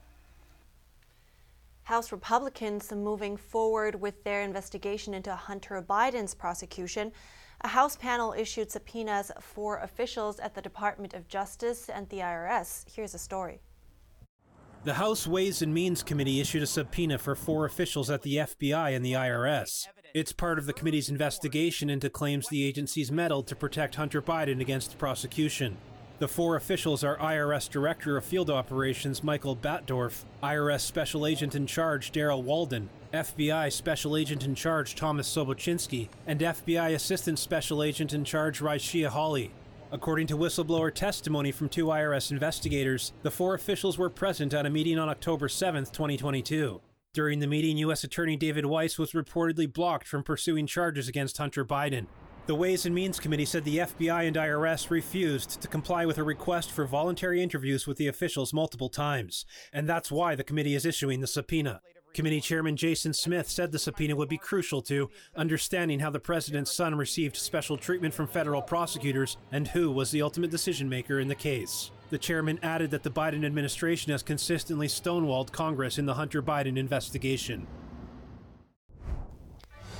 House 1.83 2.11
Republicans 2.11 2.91
moving 2.91 3.37
forward 3.37 4.01
with 4.01 4.23
their 4.23 4.41
investigation 4.41 5.13
into 5.13 5.35
Hunter 5.35 5.79
Biden's 5.87 6.33
prosecution. 6.33 7.11
A 7.61 7.67
House 7.67 7.97
panel 7.97 8.31
issued 8.31 8.71
subpoenas 8.71 9.31
for 9.41 9.79
officials 9.79 10.39
at 10.39 10.55
the 10.55 10.61
Department 10.61 11.13
of 11.13 11.27
Justice 11.27 11.89
and 11.89 12.07
the 12.07 12.19
IRS. 12.19 12.85
Here's 12.89 13.13
a 13.13 13.19
story. 13.19 13.59
The 14.85 14.93
House 14.93 15.27
Ways 15.27 15.61
and 15.61 15.73
Means 15.73 16.01
Committee 16.01 16.39
issued 16.39 16.63
a 16.63 16.67
subpoena 16.67 17.17
for 17.17 17.35
four 17.35 17.65
officials 17.65 18.09
at 18.09 18.21
the 18.21 18.37
FBI 18.37 18.95
and 18.95 19.03
the 19.03 19.11
IRS. 19.11 19.87
It's 20.13 20.31
part 20.31 20.57
of 20.57 20.67
the 20.67 20.73
committee's 20.73 21.09
investigation 21.09 21.89
into 21.89 22.09
claims 22.09 22.47
the 22.47 22.63
agencies 22.63 23.11
meddled 23.11 23.47
to 23.47 23.57
protect 23.57 23.95
Hunter 23.95 24.21
Biden 24.21 24.61
against 24.61 24.97
prosecution. 24.97 25.75
The 26.19 26.29
four 26.29 26.55
officials 26.55 27.03
are 27.03 27.17
IRS 27.17 27.69
Director 27.69 28.15
of 28.15 28.23
Field 28.23 28.49
Operations 28.49 29.21
Michael 29.21 29.57
Batdorf, 29.57 30.23
IRS 30.41 30.79
Special 30.79 31.25
Agent 31.25 31.55
in 31.55 31.67
Charge 31.67 32.13
Darrell 32.13 32.41
Waldon, 32.41 32.87
FBI 33.13 33.71
Special 33.71 34.15
Agent 34.15 34.45
in 34.45 34.53
Charge 34.53 34.93
Thomas 34.93 35.27
Sobocinski, 35.27 36.09
and 36.27 36.39
FBI 36.39 36.93
Assistant 36.93 37.39
Special 37.39 37.81
Agent 37.81 38.13
in 38.13 38.23
Charge 38.23 38.59
Ryeshia 38.59 39.07
Holley. 39.07 39.51
According 39.91 40.27
to 40.27 40.37
whistleblower 40.37 40.93
testimony 40.93 41.51
from 41.51 41.69
two 41.69 41.87
IRS 41.87 42.29
investigators, 42.29 43.13
the 43.23 43.31
four 43.31 43.55
officials 43.55 43.97
were 43.97 44.11
present 44.11 44.53
at 44.53 44.67
a 44.67 44.69
meeting 44.69 44.99
on 44.99 45.09
October 45.09 45.49
7, 45.49 45.85
2022. 45.85 46.81
During 47.11 47.39
the 47.39 47.47
meeting, 47.47 47.77
U.S. 47.77 48.03
Attorney 48.03 48.37
David 48.37 48.67
Weiss 48.67 48.99
was 48.99 49.13
reportedly 49.13 49.71
blocked 49.71 50.07
from 50.07 50.21
pursuing 50.21 50.67
charges 50.67 51.07
against 51.07 51.39
Hunter 51.39 51.65
Biden. 51.65 52.05
The 52.45 52.53
Ways 52.53 52.85
and 52.85 52.93
Means 52.93 53.19
Committee 53.19 53.45
said 53.45 53.63
the 53.63 53.79
FBI 53.79 54.27
and 54.27 54.35
IRS 54.35 54.91
refused 54.91 55.61
to 55.61 55.67
comply 55.67 56.05
with 56.05 56.19
a 56.19 56.23
request 56.23 56.71
for 56.71 56.85
voluntary 56.85 57.41
interviews 57.41 57.87
with 57.87 57.97
the 57.97 58.07
officials 58.07 58.53
multiple 58.53 58.89
times, 58.89 59.47
and 59.73 59.89
that's 59.89 60.11
why 60.11 60.35
the 60.35 60.43
committee 60.43 60.75
is 60.75 60.85
issuing 60.85 61.21
the 61.21 61.27
subpoena. 61.27 61.81
Committee 62.13 62.41
Chairman 62.41 62.75
Jason 62.75 63.13
Smith 63.13 63.47
said 63.49 63.71
the 63.71 63.79
subpoena 63.79 64.15
would 64.15 64.29
be 64.29 64.37
crucial 64.37 64.81
to 64.83 65.09
understanding 65.35 65.99
how 65.99 66.09
the 66.09 66.19
president's 66.19 66.71
son 66.71 66.95
received 66.95 67.35
special 67.35 67.77
treatment 67.77 68.13
from 68.13 68.27
federal 68.27 68.61
prosecutors 68.61 69.37
and 69.51 69.67
who 69.67 69.91
was 69.91 70.11
the 70.11 70.21
ultimate 70.21 70.51
decision 70.51 70.89
maker 70.89 71.19
in 71.19 71.27
the 71.27 71.35
case. 71.35 71.91
The 72.09 72.17
chairman 72.17 72.59
added 72.63 72.89
that 72.91 73.03
the 73.03 73.11
Biden 73.11 73.45
administration 73.45 74.11
has 74.11 74.23
consistently 74.23 74.87
stonewalled 74.87 75.51
Congress 75.51 75.99
in 75.99 76.07
the 76.07 76.15
Hunter 76.15 76.41
Biden 76.41 76.77
investigation. 76.77 77.67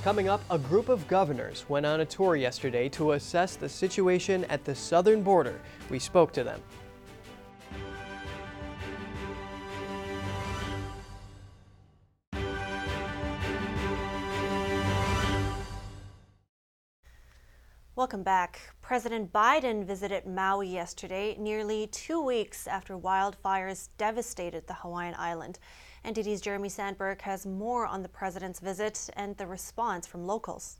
Coming 0.02 0.28
up, 0.28 0.40
a 0.50 0.58
group 0.58 0.88
of 0.88 1.06
governors 1.06 1.66
went 1.68 1.86
on 1.86 2.00
a 2.00 2.06
tour 2.06 2.34
yesterday 2.34 2.88
to 2.88 3.12
assess 3.12 3.54
the 3.54 3.68
situation 3.68 4.44
at 4.46 4.64
the 4.64 4.74
southern 4.74 5.22
border. 5.22 5.60
We 5.90 5.98
spoke 5.98 6.32
to 6.32 6.42
them. 6.42 6.60
Welcome 18.00 18.22
back. 18.22 18.60
President 18.80 19.30
Biden 19.30 19.84
visited 19.84 20.24
Maui 20.24 20.68
yesterday, 20.68 21.36
nearly 21.38 21.86
two 21.88 22.18
weeks 22.18 22.66
after 22.66 22.96
wildfires 22.96 23.90
devastated 23.98 24.66
the 24.66 24.72
Hawaiian 24.72 25.14
island. 25.18 25.58
NTD's 26.06 26.40
Jeremy 26.40 26.70
Sandberg 26.70 27.20
has 27.20 27.44
more 27.44 27.84
on 27.84 28.02
the 28.02 28.08
president's 28.08 28.58
visit 28.58 29.10
and 29.18 29.36
the 29.36 29.46
response 29.46 30.06
from 30.06 30.26
locals. 30.26 30.78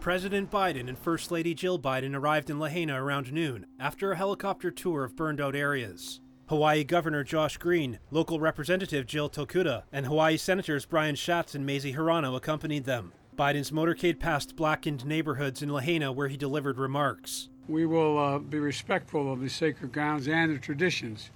President 0.00 0.50
Biden 0.50 0.88
and 0.88 0.98
First 0.98 1.30
Lady 1.30 1.54
Jill 1.54 1.78
Biden 1.78 2.16
arrived 2.16 2.50
in 2.50 2.58
Lahaina 2.58 3.00
around 3.00 3.32
noon 3.32 3.66
after 3.78 4.10
a 4.10 4.16
helicopter 4.16 4.72
tour 4.72 5.04
of 5.04 5.14
burned 5.14 5.40
out 5.40 5.54
areas. 5.54 6.20
Hawaii 6.48 6.82
Governor 6.82 7.22
Josh 7.22 7.56
Green, 7.56 8.00
local 8.10 8.40
Representative 8.40 9.06
Jill 9.06 9.30
Tokuda, 9.30 9.84
and 9.92 10.06
Hawaii 10.06 10.36
Senators 10.36 10.86
Brian 10.86 11.14
Schatz 11.14 11.54
and 11.54 11.64
Mazie 11.64 11.94
Hirono 11.94 12.34
accompanied 12.34 12.84
them. 12.84 13.12
Biden's 13.36 13.70
motorcade 13.70 14.18
passed 14.18 14.56
blackened 14.56 15.06
neighborhoods 15.06 15.62
in 15.62 15.72
Lahaina 15.72 16.12
where 16.12 16.28
he 16.28 16.36
delivered 16.36 16.78
remarks. 16.78 17.48
We 17.68 17.86
will 17.86 18.18
uh, 18.18 18.38
be 18.38 18.58
respectful 18.58 19.32
of 19.32 19.40
the 19.40 19.48
sacred 19.48 19.92
grounds 19.92 20.28
and 20.28 20.54
the 20.54 20.58
traditions 20.58 21.30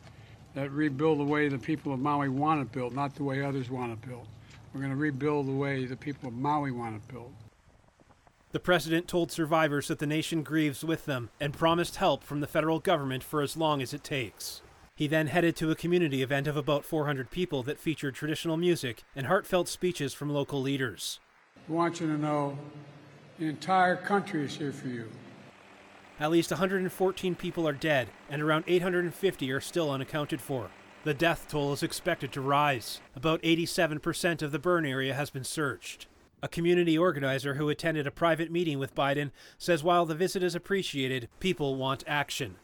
that 0.54 0.70
rebuild 0.70 1.18
the 1.18 1.24
way 1.24 1.48
the 1.48 1.58
people 1.58 1.92
of 1.92 2.00
Maui 2.00 2.28
want 2.28 2.60
it 2.60 2.72
built, 2.72 2.92
not 2.92 3.14
the 3.14 3.24
way 3.24 3.42
others 3.42 3.70
want 3.70 3.92
it 3.92 4.06
built. 4.06 4.26
We're 4.72 4.80
going 4.80 4.92
to 4.92 4.96
rebuild 4.96 5.46
the 5.46 5.52
way 5.52 5.84
the 5.84 5.96
people 5.96 6.28
of 6.28 6.34
Maui 6.34 6.70
want 6.70 6.96
it 6.96 7.08
built. 7.08 7.32
The 8.52 8.60
president 8.60 9.08
told 9.08 9.32
survivors 9.32 9.88
that 9.88 9.98
the 9.98 10.06
nation 10.06 10.42
grieves 10.42 10.84
with 10.84 11.06
them 11.06 11.30
and 11.40 11.52
promised 11.52 11.96
help 11.96 12.22
from 12.22 12.40
the 12.40 12.46
federal 12.46 12.78
government 12.78 13.24
for 13.24 13.42
as 13.42 13.56
long 13.56 13.82
as 13.82 13.92
it 13.92 14.04
takes. 14.04 14.62
He 14.96 15.08
then 15.08 15.26
headed 15.26 15.56
to 15.56 15.72
a 15.72 15.74
community 15.74 16.22
event 16.22 16.46
of 16.46 16.56
about 16.56 16.84
400 16.84 17.30
people 17.30 17.64
that 17.64 17.80
featured 17.80 18.14
traditional 18.14 18.56
music 18.56 19.02
and 19.16 19.26
heartfelt 19.26 19.66
speeches 19.66 20.14
from 20.14 20.30
local 20.30 20.62
leaders. 20.62 21.18
I 21.66 21.72
want 21.72 21.98
you 21.98 22.06
to 22.08 22.18
know 22.18 22.58
the 23.38 23.46
entire 23.46 23.96
country 23.96 24.44
is 24.44 24.54
here 24.54 24.70
for 24.70 24.88
you. 24.88 25.08
At 26.20 26.30
least 26.30 26.50
114 26.50 27.34
people 27.34 27.66
are 27.66 27.72
dead, 27.72 28.08
and 28.28 28.42
around 28.42 28.64
850 28.66 29.50
are 29.50 29.60
still 29.60 29.90
unaccounted 29.90 30.42
for. 30.42 30.68
The 31.04 31.14
death 31.14 31.46
toll 31.48 31.72
is 31.72 31.82
expected 31.82 32.32
to 32.32 32.42
rise. 32.42 33.00
About 33.16 33.42
87% 33.42 34.42
of 34.42 34.52
the 34.52 34.58
burn 34.58 34.84
area 34.84 35.14
has 35.14 35.30
been 35.30 35.42
searched. 35.42 36.06
A 36.42 36.48
community 36.48 36.98
organizer 36.98 37.54
who 37.54 37.70
attended 37.70 38.06
a 38.06 38.10
private 38.10 38.52
meeting 38.52 38.78
with 38.78 38.94
Biden 38.94 39.30
says 39.56 39.82
while 39.82 40.04
the 40.04 40.14
visit 40.14 40.42
is 40.42 40.54
appreciated, 40.54 41.30
people 41.40 41.76
want 41.76 42.04
action. 42.06 42.56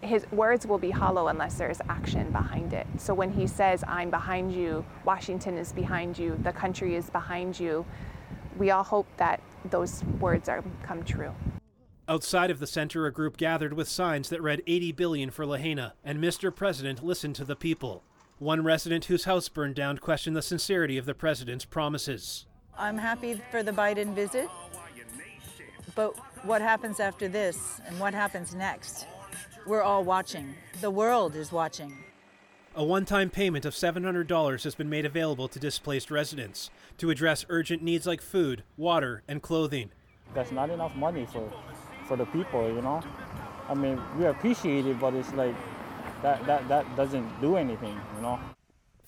His 0.00 0.26
words 0.30 0.66
will 0.66 0.78
be 0.78 0.90
hollow 0.90 1.28
unless 1.28 1.56
there's 1.58 1.80
action 1.90 2.30
behind 2.30 2.72
it. 2.72 2.86
So 2.96 3.12
when 3.12 3.30
he 3.30 3.46
says, 3.46 3.84
I'm 3.86 4.10
behind 4.10 4.54
you, 4.54 4.84
Washington 5.04 5.58
is 5.58 5.72
behind 5.72 6.18
you, 6.18 6.38
the 6.42 6.52
country 6.52 6.96
is 6.96 7.10
behind 7.10 7.60
you, 7.60 7.84
we 8.58 8.70
all 8.70 8.84
hope 8.84 9.06
that 9.16 9.40
those 9.70 10.02
words 10.20 10.48
are 10.48 10.62
come 10.82 11.04
true. 11.04 11.32
Outside 12.08 12.50
of 12.50 12.60
the 12.60 12.66
center, 12.66 13.06
a 13.06 13.12
group 13.12 13.36
gathered 13.36 13.72
with 13.72 13.88
signs 13.88 14.28
that 14.28 14.40
read 14.40 14.62
80 14.66 14.92
billion 14.92 15.30
for 15.30 15.44
Lahaina 15.44 15.94
and 16.04 16.20
Mr. 16.20 16.54
President, 16.54 17.04
listen 17.04 17.32
to 17.32 17.44
the 17.44 17.56
people. 17.56 18.04
One 18.38 18.62
resident 18.62 19.06
whose 19.06 19.24
house 19.24 19.48
burned 19.48 19.74
down 19.74 19.98
questioned 19.98 20.36
the 20.36 20.42
sincerity 20.42 20.98
of 20.98 21.06
the 21.06 21.14
president's 21.14 21.64
promises. 21.64 22.46
I'm 22.78 22.98
happy 22.98 23.40
for 23.50 23.62
the 23.62 23.72
Biden 23.72 24.14
visit, 24.14 24.48
but 25.94 26.14
what 26.44 26.60
happens 26.60 27.00
after 27.00 27.26
this 27.26 27.80
and 27.86 27.98
what 27.98 28.14
happens 28.14 28.54
next? 28.54 29.06
We're 29.66 29.82
all 29.82 30.04
watching. 30.04 30.54
The 30.80 30.90
world 30.90 31.34
is 31.34 31.50
watching. 31.50 32.04
A 32.78 32.84
one 32.84 33.06
time 33.06 33.30
payment 33.30 33.64
of 33.64 33.72
$700 33.72 34.62
has 34.64 34.74
been 34.74 34.90
made 34.90 35.06
available 35.06 35.48
to 35.48 35.58
displaced 35.58 36.10
residents 36.10 36.68
to 36.98 37.08
address 37.08 37.46
urgent 37.48 37.82
needs 37.82 38.06
like 38.06 38.20
food, 38.20 38.64
water, 38.76 39.22
and 39.26 39.40
clothing. 39.40 39.92
That's 40.34 40.52
not 40.52 40.68
enough 40.68 40.94
money 40.94 41.24
for, 41.24 41.50
for 42.06 42.18
the 42.18 42.26
people, 42.26 42.68
you 42.68 42.82
know? 42.82 43.02
I 43.70 43.72
mean, 43.72 43.98
we 44.18 44.26
appreciate 44.26 44.84
it, 44.84 45.00
but 45.00 45.14
it's 45.14 45.32
like 45.32 45.54
that, 46.20 46.44
that, 46.44 46.68
that 46.68 46.96
doesn't 46.96 47.40
do 47.40 47.56
anything, 47.56 47.98
you 48.14 48.20
know? 48.20 48.38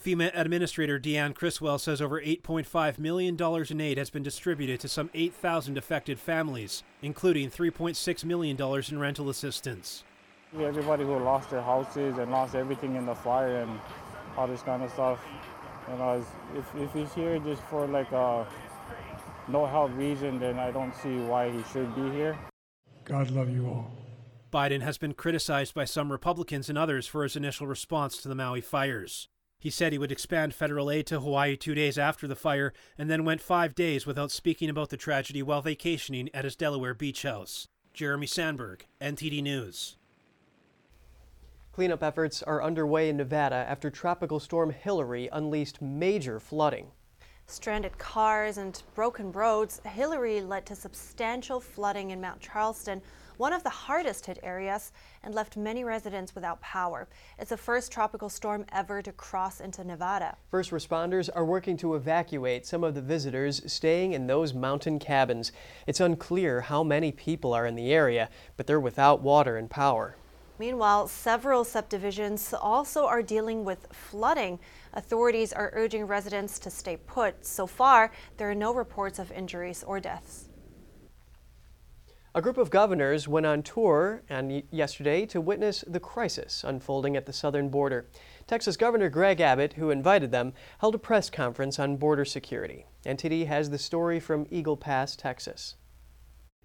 FEMA 0.03 0.31
Administrator 0.33 0.99
Deanne 0.99 1.35
Criswell 1.35 1.79
says 1.79 2.01
over 2.01 2.23
$8.5 2.23 2.99
million 2.99 3.37
in 3.69 3.81
aid 3.83 3.99
has 3.99 4.09
been 4.09 4.23
distributed 4.23 4.81
to 4.81 4.89
some 4.89 5.11
8,000 5.13 5.77
affected 5.77 6.19
families, 6.19 6.85
including 7.03 7.51
$3.6 7.51 8.25
million 8.25 8.57
in 8.89 8.99
rental 8.99 9.29
assistance. 9.29 10.05
Everybody 10.55 11.05
who 11.05 11.19
lost 11.19 11.51
their 11.51 11.61
houses 11.61 12.17
and 12.17 12.31
lost 12.31 12.55
everything 12.55 12.97
in 12.97 13.05
the 13.05 13.15
fire 13.15 13.57
and 13.61 13.79
all 14.37 14.47
this 14.47 14.63
kind 14.63 14.83
of 14.83 14.91
stuff, 14.91 15.21
you 15.91 15.99
know, 15.99 16.25
if, 16.57 16.75
if 16.77 16.93
he's 16.93 17.13
here 17.13 17.39
just 17.39 17.63
for 17.65 17.87
like 17.87 18.11
a 18.13 18.47
no 19.49 19.67
help 19.67 19.95
reason, 19.95 20.39
then 20.39 20.59
I 20.59 20.71
don't 20.71 20.95
see 20.97 21.19
why 21.19 21.51
he 21.51 21.63
should 21.73 21.95
be 21.95 22.11
here. 22.11 22.39
God 23.05 23.31
love 23.31 23.51
you 23.51 23.67
all. 23.67 23.91
Biden 24.51 24.81
has 24.81 24.97
been 24.97 25.13
criticized 25.13 25.75
by 25.75 25.85
some 25.85 26.11
Republicans 26.11 26.71
and 26.71 26.79
others 26.79 27.07
for 27.07 27.23
his 27.23 27.37
initial 27.37 27.67
response 27.67 28.17
to 28.23 28.29
the 28.29 28.35
Maui 28.35 28.63
fires. 28.63 29.29
He 29.61 29.69
said 29.69 29.93
he 29.93 29.99
would 29.99 30.13
expand 30.13 30.55
federal 30.55 30.91
aid 30.91 31.07
to 31.09 31.21
Hawaii 31.21 31.57
two 31.57 31.75
days 31.75 31.99
after 31.99 32.27
the 32.27 32.37
fire 32.37 32.73
and 32.97 33.11
then 33.11 33.25
went 33.25 33.43
five 33.43 33.75
days 33.75 34.07
without 34.07 34.31
speaking 34.31 34.71
about 34.71 34.89
the 34.89 34.97
tragedy 34.97 35.43
while 35.43 35.61
vacationing 35.61 36.31
at 36.33 36.45
his 36.45 36.57
Delaware 36.57 36.95
beach 36.95 37.23
house. 37.23 37.69
Jeremy 37.93 38.27
Sandberg, 38.27 38.87
NTD 39.03 39.43
News. 39.43 39.98
Cleanup 41.79 42.03
efforts 42.03 42.43
are 42.43 42.61
underway 42.61 43.09
in 43.09 43.19
Nevada 43.19 43.55
after 43.55 43.89
Tropical 43.89 44.41
Storm 44.41 44.71
Hillary 44.71 45.29
unleashed 45.31 45.81
major 45.81 46.41
flooding. 46.41 46.89
Stranded 47.47 47.97
cars 47.99 48.59
and 48.59 48.83
broken 48.97 49.31
roads, 49.31 49.81
Hillary 49.85 50.41
led 50.41 50.67
to 50.67 50.75
substantial 50.75 51.61
flooding 51.61 52.11
in 52.11 52.21
Mount 52.21 52.41
Charleston, 52.41 53.01
one 53.37 53.53
of 53.53 53.63
the 53.63 53.71
hardest 53.71 54.27
hit 54.27 54.41
areas, 54.43 54.91
and 55.23 55.37
left 55.37 55.57
many 55.57 55.85
residents 55.85 56.35
without 56.35 56.61
power. 56.61 57.07
It's 57.39 57.51
the 57.51 57.57
first 57.57 57.93
tropical 57.93 58.29
storm 58.29 58.67
ever 58.73 59.01
to 59.01 59.13
cross 59.13 59.61
into 59.61 59.85
Nevada. 59.85 60.37
First 60.51 60.73
responders 60.73 61.31
are 61.33 61.45
working 61.45 61.77
to 61.77 61.95
evacuate 61.95 62.67
some 62.67 62.83
of 62.83 62.97
the 62.97 63.03
visitors 63.03 63.63
staying 63.73 64.15
in 64.15 64.27
those 64.27 64.53
mountain 64.53 64.99
cabins. 64.99 65.53
It's 65.87 66.01
unclear 66.01 66.63
how 66.63 66.83
many 66.83 67.13
people 67.13 67.55
are 67.55 67.67
in 67.67 67.77
the 67.77 67.93
area, 67.93 68.31
but 68.57 68.67
they're 68.67 68.81
without 68.81 69.23
water 69.23 69.57
and 69.57 69.71
power. 69.71 70.17
Meanwhile, 70.59 71.09
several 71.09 71.65
subdivisions 71.65 72.53
also 72.53 73.07
are 73.07 73.23
dealing 73.23 73.65
with 73.65 73.87
flooding. 73.93 74.59
Authorities 74.93 75.53
are 75.53 75.71
urging 75.75 76.05
residents 76.07 76.59
to 76.61 76.71
stay 76.71 76.97
put. 76.97 77.47
So 77.47 77.67
far, 77.67 78.11
there 78.37 78.51
are 78.51 78.55
no 78.55 78.75
reports 78.75 79.19
of 79.19 79.31
injuries 79.31 79.85
or 79.85 80.01
deaths. 80.01 80.49
A 82.35 82.43
group 82.43 82.59
of 82.59 82.71
governors 82.71 83.27
went 83.27 83.47
on 83.47 83.63
tour 83.63 84.23
and 84.29 84.63
yesterday 84.71 85.27
to 85.27 85.41
witness 85.41 85.83
the 85.87 85.99
crisis 85.99 86.63
unfolding 86.63 87.17
at 87.17 87.27
the 87.27 87.33
southern 87.33 87.69
border. 87.69 88.07
Texas 88.47 88.77
Governor 88.77 89.09
Greg 89.09 89.41
Abbott, 89.41 89.73
who 89.73 89.91
invited 89.91 90.31
them, 90.31 90.53
held 90.79 90.95
a 90.95 90.99
press 90.99 91.31
conference 91.31 91.79
on 91.79 91.97
border 91.97 92.25
security. 92.25 92.87
NTD 93.07 93.47
has 93.47 93.71
the 93.71 93.79
story 93.79 94.21
from 94.21 94.47
Eagle 94.51 94.77
Pass, 94.77 95.17
Texas. 95.17 95.77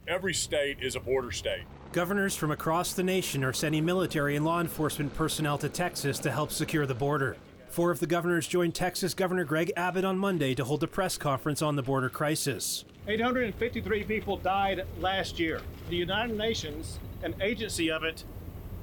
Every 0.08 0.34
state 0.34 0.80
is 0.82 0.98
a 0.98 1.00
border 1.00 1.32
state. 1.32 1.64
Governors 1.94 2.36
from 2.36 2.52
across 2.52 2.94
the 2.94 3.04
nation 3.04 3.42
are 3.44 3.54
sending 3.54 3.86
military 3.86 4.36
and 4.36 4.44
law 4.44 4.60
enforcement 4.60 5.14
personnel 5.14 5.58
to 5.60 5.70
Texas 5.70 6.20
to 6.20 6.32
help 6.32 6.52
secure 6.52 6.86
the 6.86 6.94
border. 6.94 7.38
Four 7.70 7.90
of 7.90 8.02
the 8.02 8.08
governors 8.08 8.46
joined 8.46 8.76
Texas 8.76 9.14
Governor 9.14 9.46
Greg 9.46 9.72
Abbott 9.78 10.04
on 10.04 10.18
Monday 10.18 10.54
to 10.56 10.66
hold 10.66 10.84
a 10.84 10.88
press 10.88 11.18
conference 11.18 11.62
on 11.62 11.78
the 11.78 11.82
border 11.82 12.10
crisis. 12.10 12.84
853 13.08 14.04
people 14.04 14.38
died 14.38 14.86
last 15.00 15.40
year. 15.40 15.62
The 15.90 15.96
United 15.96 16.38
Nations, 16.38 17.00
an 17.22 17.34
agency 17.42 17.90
of 17.90 18.04
it, 18.04 18.26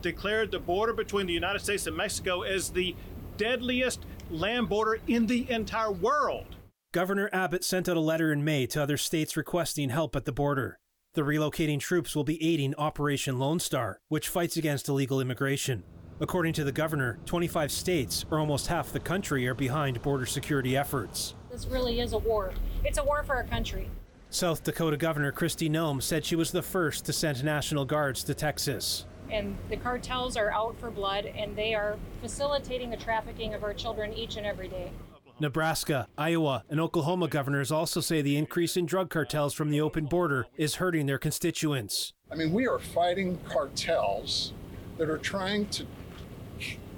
declared 0.01 0.51
the 0.51 0.59
border 0.59 0.95
between 0.95 1.27
the 1.27 1.35
United 1.35 1.61
States 1.61 1.87
and 1.87 1.97
Mexico 1.97 2.43
as 2.43 2.71
the 2.71 2.97
deadliest 3.37 4.07
land 4.31 4.71
border 4.71 5.01
in 5.07 5.27
the 5.27 5.51
entire 5.51 5.93
world. 5.93 6.57
Governor 6.93 7.31
Abbott 7.33 7.63
sent 7.63 7.89
out 7.89 7.97
a 7.97 8.01
letter 8.01 8.33
in 8.33 8.43
May 8.43 8.67
to 8.69 8.83
other 8.83 8.97
states 8.97 9.37
requesting 9.37 9.91
help 9.91 10.17
at 10.17 10.25
the 10.25 10.33
border. 10.33 10.80
The 11.13 11.23
relocating 11.23 11.81
troops 11.81 12.15
will 12.15 12.23
be 12.23 12.41
aiding 12.41 12.73
Operation 12.77 13.37
Lone 13.37 13.59
Star, 13.59 13.99
which 14.07 14.29
fights 14.29 14.57
against 14.57 14.89
illegal 14.89 15.21
immigration. 15.21 15.83
According 16.21 16.53
to 16.53 16.63
the 16.63 16.71
governor, 16.71 17.19
25 17.27 17.73
states, 17.73 18.25
or 18.31 18.39
almost 18.39 18.69
half 18.69 18.93
the 18.93 19.01
country, 19.01 19.45
are 19.49 19.55
behind 19.55 20.01
border 20.03 20.25
security 20.25 20.77
efforts. 20.77 21.35
This 21.51 21.67
really 21.67 21.99
is 21.99 22.13
a 22.13 22.19
war. 22.19 22.53
It's 22.85 22.99
a 22.99 23.03
war 23.03 23.25
for 23.25 23.35
our 23.35 23.43
country. 23.43 23.91
South 24.29 24.63
Dakota 24.63 24.97
Governor 24.97 25.33
Kristi 25.33 25.69
Noem 25.69 26.01
said 26.01 26.25
she 26.25 26.37
was 26.37 26.53
the 26.53 26.63
first 26.63 27.07
to 27.07 27.13
send 27.13 27.43
National 27.43 27.85
Guards 27.85 28.23
to 28.23 28.33
Texas. 28.33 29.05
And 29.33 29.59
the 29.69 29.79
cartels 29.79 30.37
are 30.37 30.53
out 30.53 30.79
for 30.79 30.93
blood, 30.93 31.27
and 31.27 31.57
they 31.57 31.75
are 31.75 31.97
facilitating 32.23 32.89
the 32.89 32.97
trafficking 32.97 33.53
of 33.53 33.65
our 33.65 33.75
children 33.75 34.13
each 34.13 34.37
and 34.37 34.47
every 34.47 34.69
day. 34.69 34.93
Nebraska, 35.41 36.07
Iowa, 36.19 36.65
and 36.69 36.79
Oklahoma 36.79 37.27
governors 37.27 37.73
also 37.73 38.01
say 38.01 38.21
the 38.21 38.37
increase 38.37 38.77
in 38.77 38.85
drug 38.85 39.09
cartels 39.09 39.55
from 39.55 39.71
the 39.71 39.81
open 39.81 40.05
border 40.05 40.47
is 40.57 40.75
hurting 40.75 41.07
their 41.07 41.19
constituents. 41.19 42.13
I 42.31 42.35
mean, 42.35 42.53
we 42.53 42.69
are 42.69 42.79
fighting 42.79 43.39
cartels 43.49 44.53
that 44.99 45.09
are 45.09 45.19
trying 45.19 45.67
to 45.71 45.87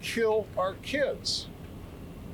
kill 0.01 0.49
our 0.59 0.75
kids. 0.75 1.47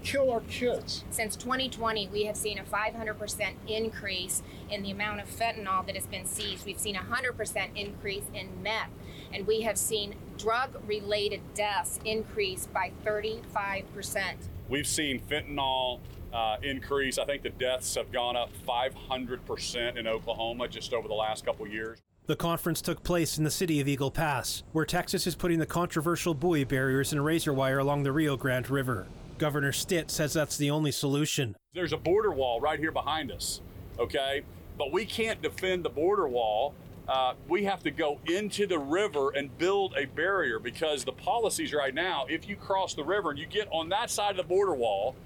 Kill 0.03 0.31
our 0.31 0.41
kids. 0.41 1.05
Since 1.11 1.37
2020, 1.37 2.09
we 2.09 2.25
have 2.25 2.37
seen 2.37 2.59
a 2.59 2.65
500% 2.65 3.55
increase 3.67 4.43
in 4.71 4.83
the 4.83 4.91
amount 4.91 5.21
of 5.21 5.29
fentanyl 5.29 5.85
that 5.85 5.95
has 5.95 6.07
been 6.07 6.25
seized. 6.25 6.65
We've 6.65 6.79
seen 6.79 6.97
a 6.97 7.01
100% 7.01 7.77
increase 7.77 8.25
in 8.33 8.63
meth, 8.63 8.91
and 9.33 9.47
we 9.47 9.61
have 9.63 9.77
seen 9.77 10.15
drug 10.39 10.71
related 10.87 11.41
deaths 11.55 11.99
increase 12.05 12.67
by 12.67 12.93
35%. 13.05 14.35
We've 14.69 14.87
seen 14.87 15.21
fentanyl 15.21 16.01
uh, 16.33 16.57
increase. 16.63 17.19
I 17.19 17.25
think 17.25 17.43
the 17.43 17.51
deaths 17.51 17.95
have 17.97 18.13
gone 18.13 18.37
up 18.37 18.51
500% 18.67 19.97
in 19.97 20.07
Oklahoma 20.07 20.69
just 20.69 20.93
over 20.93 21.09
the 21.09 21.15
last 21.15 21.45
couple 21.45 21.67
years. 21.67 21.99
The 22.27 22.37
conference 22.37 22.83
took 22.83 23.03
place 23.03 23.39
in 23.39 23.45
the 23.45 23.51
city 23.51 23.81
of 23.81 23.89
Eagle 23.89 24.11
Pass, 24.11 24.63
where 24.73 24.85
Texas 24.85 25.27
is 25.27 25.35
putting 25.35 25.59
the 25.59 25.67
controversial 25.67 26.35
buoy 26.35 26.65
barriers 26.65 27.13
and 27.13 27.25
razor 27.25 27.55
wire 27.55 27.79
along 27.79 28.03
the 28.03 28.13
Rio 28.13 28.37
Grande 28.37 28.69
River. 28.69 29.07
Governor 29.39 29.73
Stitt 29.73 30.11
says 30.11 30.35
that's 30.35 30.59
the 30.59 30.71
only 30.71 30.93
solution. 30.93 31.57
There's 31.73 31.95
a 31.95 31.97
border 31.97 32.33
wall 32.33 32.61
right 32.61 32.79
here 32.79 32.93
behind 32.93 33.33
us, 33.33 33.63
okay? 33.99 34.43
But 34.77 34.93
we 34.93 35.07
can't 35.07 35.41
defend 35.41 35.85
the 35.85 35.91
border 35.91 36.29
wall 36.29 36.75
uh, 37.09 37.35
we 37.49 37.65
have 37.65 37.83
to 37.83 37.91
go 37.91 38.21
into 38.27 38.67
the 38.67 38.79
river 38.79 39.31
and 39.31 39.57
build 39.57 39.95
a 39.97 40.05
barrier 40.05 40.59
because 40.59 41.05
the 41.05 41.13
policies 41.13 41.73
right 41.73 41.95
now, 41.95 42.27
if 42.29 42.47
you 42.49 42.55
cross 42.55 42.95
the 42.95 43.05
river 43.05 43.31
and 43.31 43.39
you 43.39 43.47
get 43.47 43.67
on 43.73 43.89
that 43.89 44.11
side 44.11 44.33
of 44.33 44.37
the 44.37 44.43
border 44.43 44.75
wall, 44.75 45.17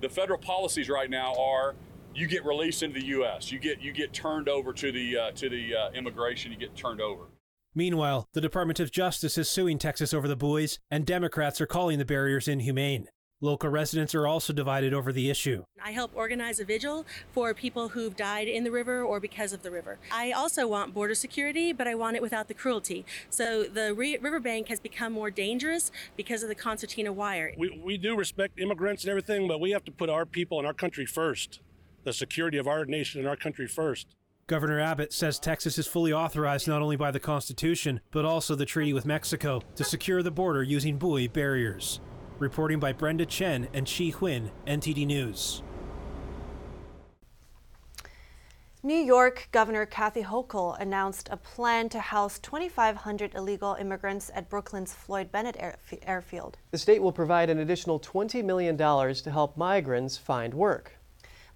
the 0.00 0.08
federal 0.08 0.38
policies 0.38 0.88
right 0.88 1.10
now 1.10 1.34
are 1.34 1.74
you 2.14 2.26
get 2.26 2.44
released 2.44 2.82
into 2.82 3.00
the 3.00 3.06
U.S. 3.06 3.50
You 3.50 3.58
get 3.58 3.80
you 3.80 3.92
get 3.92 4.12
turned 4.12 4.48
over 4.48 4.72
to 4.72 4.92
the 4.92 5.16
uh, 5.16 5.30
to 5.32 5.48
the 5.48 5.74
uh, 5.74 5.90
immigration. 5.92 6.52
You 6.52 6.58
get 6.58 6.76
turned 6.76 7.00
over. 7.00 7.24
Meanwhile, 7.74 8.28
the 8.34 8.40
Department 8.40 8.80
of 8.80 8.92
Justice 8.92 9.38
is 9.38 9.48
suing 9.48 9.78
Texas 9.78 10.12
over 10.12 10.28
the 10.28 10.36
buoys, 10.36 10.78
and 10.90 11.06
Democrats 11.06 11.60
are 11.60 11.66
calling 11.66 11.98
the 11.98 12.04
barriers 12.04 12.46
inhumane. 12.46 13.08
Local 13.44 13.70
residents 13.70 14.14
are 14.14 14.24
also 14.24 14.52
divided 14.52 14.94
over 14.94 15.12
the 15.12 15.28
issue. 15.28 15.64
I 15.84 15.90
help 15.90 16.12
organize 16.14 16.60
a 16.60 16.64
vigil 16.64 17.04
for 17.32 17.52
people 17.54 17.88
who've 17.88 18.14
died 18.14 18.46
in 18.46 18.62
the 18.62 18.70
river 18.70 19.02
or 19.02 19.18
because 19.18 19.52
of 19.52 19.64
the 19.64 19.70
river. 19.72 19.98
I 20.12 20.30
also 20.30 20.68
want 20.68 20.94
border 20.94 21.16
security, 21.16 21.72
but 21.72 21.88
I 21.88 21.96
want 21.96 22.14
it 22.14 22.22
without 22.22 22.46
the 22.46 22.54
cruelty. 22.54 23.04
So 23.30 23.64
the 23.64 23.94
re- 23.94 24.16
riverbank 24.16 24.68
has 24.68 24.78
become 24.78 25.12
more 25.12 25.28
dangerous 25.28 25.90
because 26.16 26.44
of 26.44 26.50
the 26.50 26.54
concertina 26.54 27.12
wire. 27.12 27.52
We, 27.58 27.82
we 27.84 27.98
do 27.98 28.16
respect 28.16 28.60
immigrants 28.60 29.02
and 29.02 29.10
everything, 29.10 29.48
but 29.48 29.58
we 29.58 29.72
have 29.72 29.84
to 29.86 29.92
put 29.92 30.08
our 30.08 30.24
people 30.24 30.58
and 30.58 30.66
our 30.66 30.72
country 30.72 31.04
first, 31.04 31.58
the 32.04 32.12
security 32.12 32.58
of 32.58 32.68
our 32.68 32.84
nation 32.84 33.18
and 33.18 33.28
our 33.28 33.36
country 33.36 33.66
first. 33.66 34.06
Governor 34.46 34.78
Abbott 34.78 35.12
says 35.12 35.40
Texas 35.40 35.78
is 35.78 35.88
fully 35.88 36.12
authorized 36.12 36.68
not 36.68 36.80
only 36.80 36.96
by 36.96 37.10
the 37.10 37.18
Constitution, 37.18 38.02
but 38.12 38.24
also 38.24 38.54
the 38.54 38.66
treaty 38.66 38.92
with 38.92 39.04
Mexico 39.04 39.62
to 39.74 39.82
secure 39.82 40.22
the 40.22 40.30
border 40.30 40.62
using 40.62 40.96
buoy 40.96 41.26
barriers. 41.26 42.00
Reporting 42.42 42.80
by 42.80 42.92
Brenda 42.92 43.24
Chen 43.24 43.68
and 43.72 43.86
Chi 43.86 44.10
Huynh, 44.10 44.50
NTD 44.66 45.06
News. 45.06 45.62
New 48.82 48.96
York 48.96 49.46
Governor 49.52 49.86
Kathy 49.86 50.24
Hochul 50.24 50.76
announced 50.80 51.28
a 51.30 51.36
plan 51.36 51.88
to 51.90 52.00
house 52.00 52.40
2,500 52.40 53.36
illegal 53.36 53.76
immigrants 53.78 54.28
at 54.34 54.50
Brooklyn's 54.50 54.92
Floyd 54.92 55.30
Bennett 55.30 55.56
airfield. 56.02 56.58
The 56.72 56.78
state 56.78 57.00
will 57.00 57.12
provide 57.12 57.48
an 57.48 57.60
additional 57.60 58.00
$20 58.00 58.44
million 58.44 58.76
to 58.76 59.30
help 59.30 59.56
migrants 59.56 60.18
find 60.18 60.52
work. 60.52 60.98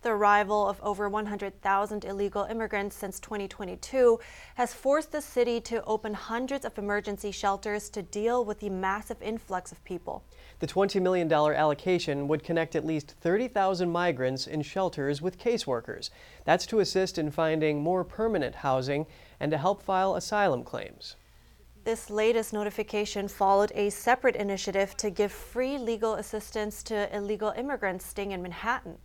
The 0.07 0.12
arrival 0.12 0.69
of 0.69 0.81
over 0.85 1.09
100,000 1.09 2.05
illegal 2.05 2.45
immigrants 2.45 2.95
since 2.95 3.19
2022 3.19 4.21
has 4.55 4.73
forced 4.73 5.11
the 5.11 5.21
city 5.21 5.61
to 5.62 5.83
open 5.83 6.14
hundreds 6.14 6.64
of 6.64 6.79
emergency 6.79 7.33
shelters 7.33 7.90
to 7.90 8.03
deal 8.03 8.45
with 8.45 8.61
the 8.61 8.71
massive 8.71 9.21
influx 9.21 9.73
of 9.73 9.83
people. 9.83 10.23
The 10.61 10.69
$20 10.69 11.03
million 11.03 11.33
allocation 11.33 12.29
would 12.29 12.45
connect 12.45 12.77
at 12.77 12.87
least 12.87 13.16
30,000 13.21 13.90
migrants 13.90 14.47
in 14.47 14.62
shelters 14.62 15.21
with 15.21 15.40
caseworkers. 15.40 16.11
That's 16.45 16.66
to 16.66 16.79
assist 16.79 17.19
in 17.19 17.33
finding 17.33 17.83
more 17.83 18.05
permanent 18.05 18.55
housing 18.55 19.07
and 19.40 19.51
to 19.51 19.59
help 19.59 19.83
file 19.83 20.14
asylum 20.14 20.62
claims. 20.62 21.16
This 21.83 22.11
latest 22.11 22.53
notification 22.53 23.27
followed 23.27 23.73
a 23.75 23.90
separate 23.90 24.37
initiative 24.37 24.97
to 24.99 25.11
give 25.11 25.33
free 25.33 25.79
legal 25.79 26.14
assistance 26.14 26.85
to 26.85 27.12
illegal 27.12 27.53
immigrants 27.57 28.07
staying 28.07 28.31
in 28.31 28.40
Manhattan. 28.40 28.99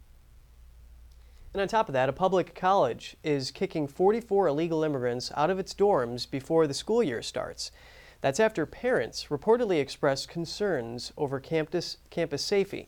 And 1.53 1.61
on 1.61 1.67
top 1.67 1.89
of 1.89 1.93
that, 1.93 2.07
a 2.07 2.13
public 2.13 2.55
college 2.55 3.17
is 3.23 3.51
kicking 3.51 3.87
44 3.87 4.47
illegal 4.47 4.83
immigrants 4.83 5.31
out 5.35 5.49
of 5.49 5.59
its 5.59 5.73
dorms 5.73 6.29
before 6.29 6.65
the 6.65 6.73
school 6.73 7.03
year 7.03 7.21
starts. 7.21 7.71
That's 8.21 8.39
after 8.39 8.65
parents 8.65 9.27
reportedly 9.29 9.79
expressed 9.81 10.29
concerns 10.29 11.11
over 11.17 11.39
campus, 11.39 11.97
campus 12.09 12.43
safety. 12.43 12.87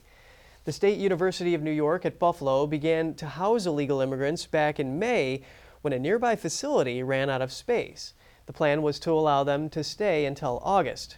The 0.63 0.71
State 0.71 0.97
University 0.97 1.53
of 1.53 1.61
New 1.61 1.71
York 1.71 2.05
at 2.05 2.19
Buffalo 2.19 2.65
began 2.65 3.15
to 3.15 3.25
house 3.25 3.65
illegal 3.65 3.99
immigrants 3.99 4.45
back 4.45 4.79
in 4.79 4.97
May 4.97 5.41
when 5.81 5.91
a 5.91 5.99
nearby 5.99 6.37
facility 6.37 7.03
ran 7.03 7.29
out 7.29 7.41
of 7.41 7.51
space. 7.51 8.13
The 8.45 8.53
plan 8.53 8.81
was 8.81 8.97
to 8.99 9.11
allow 9.11 9.43
them 9.43 9.69
to 9.71 9.83
stay 9.83 10.25
until 10.25 10.61
August. 10.63 11.17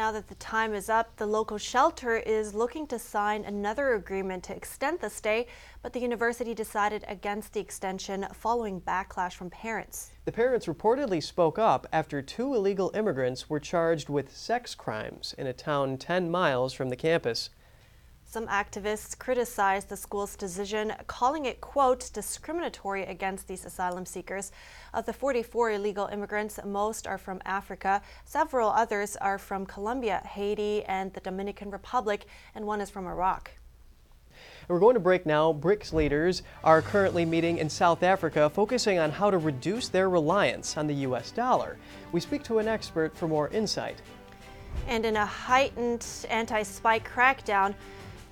Now 0.00 0.12
that 0.12 0.28
the 0.28 0.34
time 0.36 0.72
is 0.72 0.88
up, 0.88 1.14
the 1.16 1.26
local 1.26 1.58
shelter 1.58 2.16
is 2.16 2.54
looking 2.54 2.86
to 2.86 2.98
sign 2.98 3.44
another 3.44 3.92
agreement 3.96 4.42
to 4.44 4.56
extend 4.56 5.00
the 5.00 5.10
stay, 5.10 5.46
but 5.82 5.92
the 5.92 6.00
university 6.00 6.54
decided 6.54 7.04
against 7.06 7.52
the 7.52 7.60
extension 7.60 8.26
following 8.32 8.80
backlash 8.80 9.34
from 9.34 9.50
parents. 9.50 10.12
The 10.24 10.32
parents 10.32 10.64
reportedly 10.64 11.22
spoke 11.22 11.58
up 11.58 11.86
after 11.92 12.22
two 12.22 12.54
illegal 12.54 12.90
immigrants 12.94 13.50
were 13.50 13.60
charged 13.60 14.08
with 14.08 14.34
sex 14.34 14.74
crimes 14.74 15.34
in 15.36 15.46
a 15.46 15.52
town 15.52 15.98
10 15.98 16.30
miles 16.30 16.72
from 16.72 16.88
the 16.88 16.96
campus. 16.96 17.50
Some 18.30 18.46
activists 18.46 19.18
criticized 19.18 19.88
the 19.88 19.96
school's 19.96 20.36
decision, 20.36 20.92
calling 21.08 21.46
it, 21.46 21.60
quote, 21.60 22.12
discriminatory 22.12 23.02
against 23.02 23.48
these 23.48 23.64
asylum 23.64 24.06
seekers. 24.06 24.52
Of 24.94 25.04
the 25.04 25.12
44 25.12 25.72
illegal 25.72 26.06
immigrants, 26.06 26.60
most 26.64 27.08
are 27.08 27.18
from 27.18 27.42
Africa. 27.44 28.00
Several 28.24 28.70
others 28.70 29.16
are 29.16 29.36
from 29.36 29.66
Colombia, 29.66 30.22
Haiti, 30.24 30.84
and 30.84 31.12
the 31.12 31.18
Dominican 31.18 31.72
Republic, 31.72 32.26
and 32.54 32.64
one 32.64 32.80
is 32.80 32.88
from 32.88 33.08
Iraq. 33.08 33.50
We're 34.68 34.78
going 34.78 34.94
to 34.94 35.00
break 35.00 35.26
now. 35.26 35.52
BRICS 35.52 35.92
leaders 35.92 36.44
are 36.62 36.82
currently 36.82 37.24
meeting 37.24 37.58
in 37.58 37.68
South 37.68 38.04
Africa, 38.04 38.48
focusing 38.48 39.00
on 39.00 39.10
how 39.10 39.32
to 39.32 39.38
reduce 39.38 39.88
their 39.88 40.08
reliance 40.08 40.76
on 40.76 40.86
the 40.86 40.94
U.S. 40.94 41.32
dollar. 41.32 41.78
We 42.12 42.20
speak 42.20 42.44
to 42.44 42.60
an 42.60 42.68
expert 42.68 43.16
for 43.16 43.26
more 43.26 43.48
insight. 43.48 44.00
And 44.86 45.04
in 45.04 45.16
a 45.16 45.26
heightened 45.26 46.06
anti 46.30 46.62
spike 46.62 47.10
crackdown, 47.12 47.74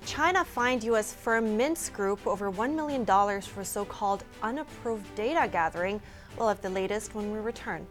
China 0.04 0.44
fined 0.44 0.84
U.S. 0.84 1.12
firm 1.12 1.58
Mintz 1.58 1.92
Group 1.92 2.26
over 2.26 2.50
$1 2.50 2.74
million 2.74 3.04
for 3.40 3.64
so 3.64 3.84
called 3.84 4.24
unapproved 4.42 5.14
data 5.14 5.48
gathering. 5.50 6.00
We'll 6.36 6.48
have 6.48 6.62
the 6.62 6.70
latest 6.70 7.14
when 7.14 7.30
we 7.32 7.38
return. 7.38 7.86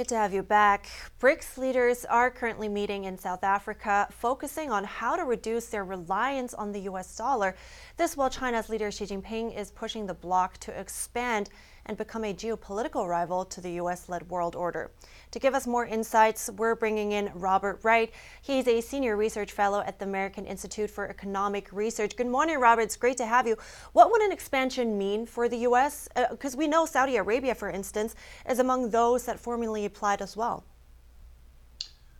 Good 0.00 0.08
to 0.08 0.16
have 0.16 0.32
you 0.32 0.42
back. 0.42 0.86
BRICS 1.20 1.58
leaders 1.58 2.06
are 2.06 2.30
currently 2.30 2.70
meeting 2.70 3.04
in 3.04 3.18
South 3.18 3.44
Africa, 3.44 4.08
focusing 4.10 4.70
on 4.70 4.82
how 4.82 5.14
to 5.14 5.24
reduce 5.24 5.66
their 5.66 5.84
reliance 5.84 6.54
on 6.54 6.72
the 6.72 6.80
US 6.88 7.14
dollar. 7.16 7.54
This 7.98 8.16
while 8.16 8.30
China's 8.30 8.70
leader 8.70 8.90
Xi 8.90 9.04
Jinping 9.04 9.54
is 9.54 9.70
pushing 9.70 10.06
the 10.06 10.14
bloc 10.14 10.56
to 10.60 10.80
expand 10.80 11.50
and 11.90 11.98
become 11.98 12.22
a 12.22 12.32
geopolitical 12.32 13.08
rival 13.08 13.44
to 13.44 13.60
the 13.60 13.72
US 13.72 14.08
led 14.08 14.30
world 14.30 14.54
order. 14.54 14.92
To 15.32 15.40
give 15.40 15.56
us 15.56 15.66
more 15.66 15.84
insights, 15.84 16.48
we're 16.56 16.76
bringing 16.76 17.10
in 17.10 17.32
Robert 17.34 17.80
Wright. 17.82 18.12
He's 18.42 18.68
a 18.68 18.80
senior 18.80 19.16
research 19.16 19.50
fellow 19.50 19.80
at 19.80 19.98
the 19.98 20.04
American 20.04 20.46
Institute 20.46 20.88
for 20.88 21.08
Economic 21.08 21.72
Research. 21.72 22.14
Good 22.14 22.28
morning, 22.28 22.60
Robert. 22.60 22.82
It's 22.82 22.96
great 22.96 23.16
to 23.16 23.26
have 23.26 23.44
you. 23.48 23.56
What 23.92 24.12
would 24.12 24.22
an 24.22 24.30
expansion 24.30 24.96
mean 24.96 25.26
for 25.26 25.48
the 25.48 25.56
US? 25.68 26.08
Because 26.30 26.54
uh, 26.54 26.58
we 26.58 26.68
know 26.68 26.86
Saudi 26.86 27.16
Arabia, 27.16 27.56
for 27.56 27.68
instance, 27.68 28.14
is 28.48 28.60
among 28.60 28.90
those 28.90 29.24
that 29.24 29.40
formally 29.40 29.84
applied 29.84 30.22
as 30.22 30.36
well. 30.36 30.62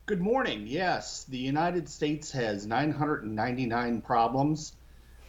Good 0.06 0.20
morning. 0.20 0.66
Yes, 0.66 1.26
the 1.28 1.38
United 1.38 1.88
States 1.88 2.32
has 2.32 2.66
999 2.66 4.00
problems. 4.00 4.72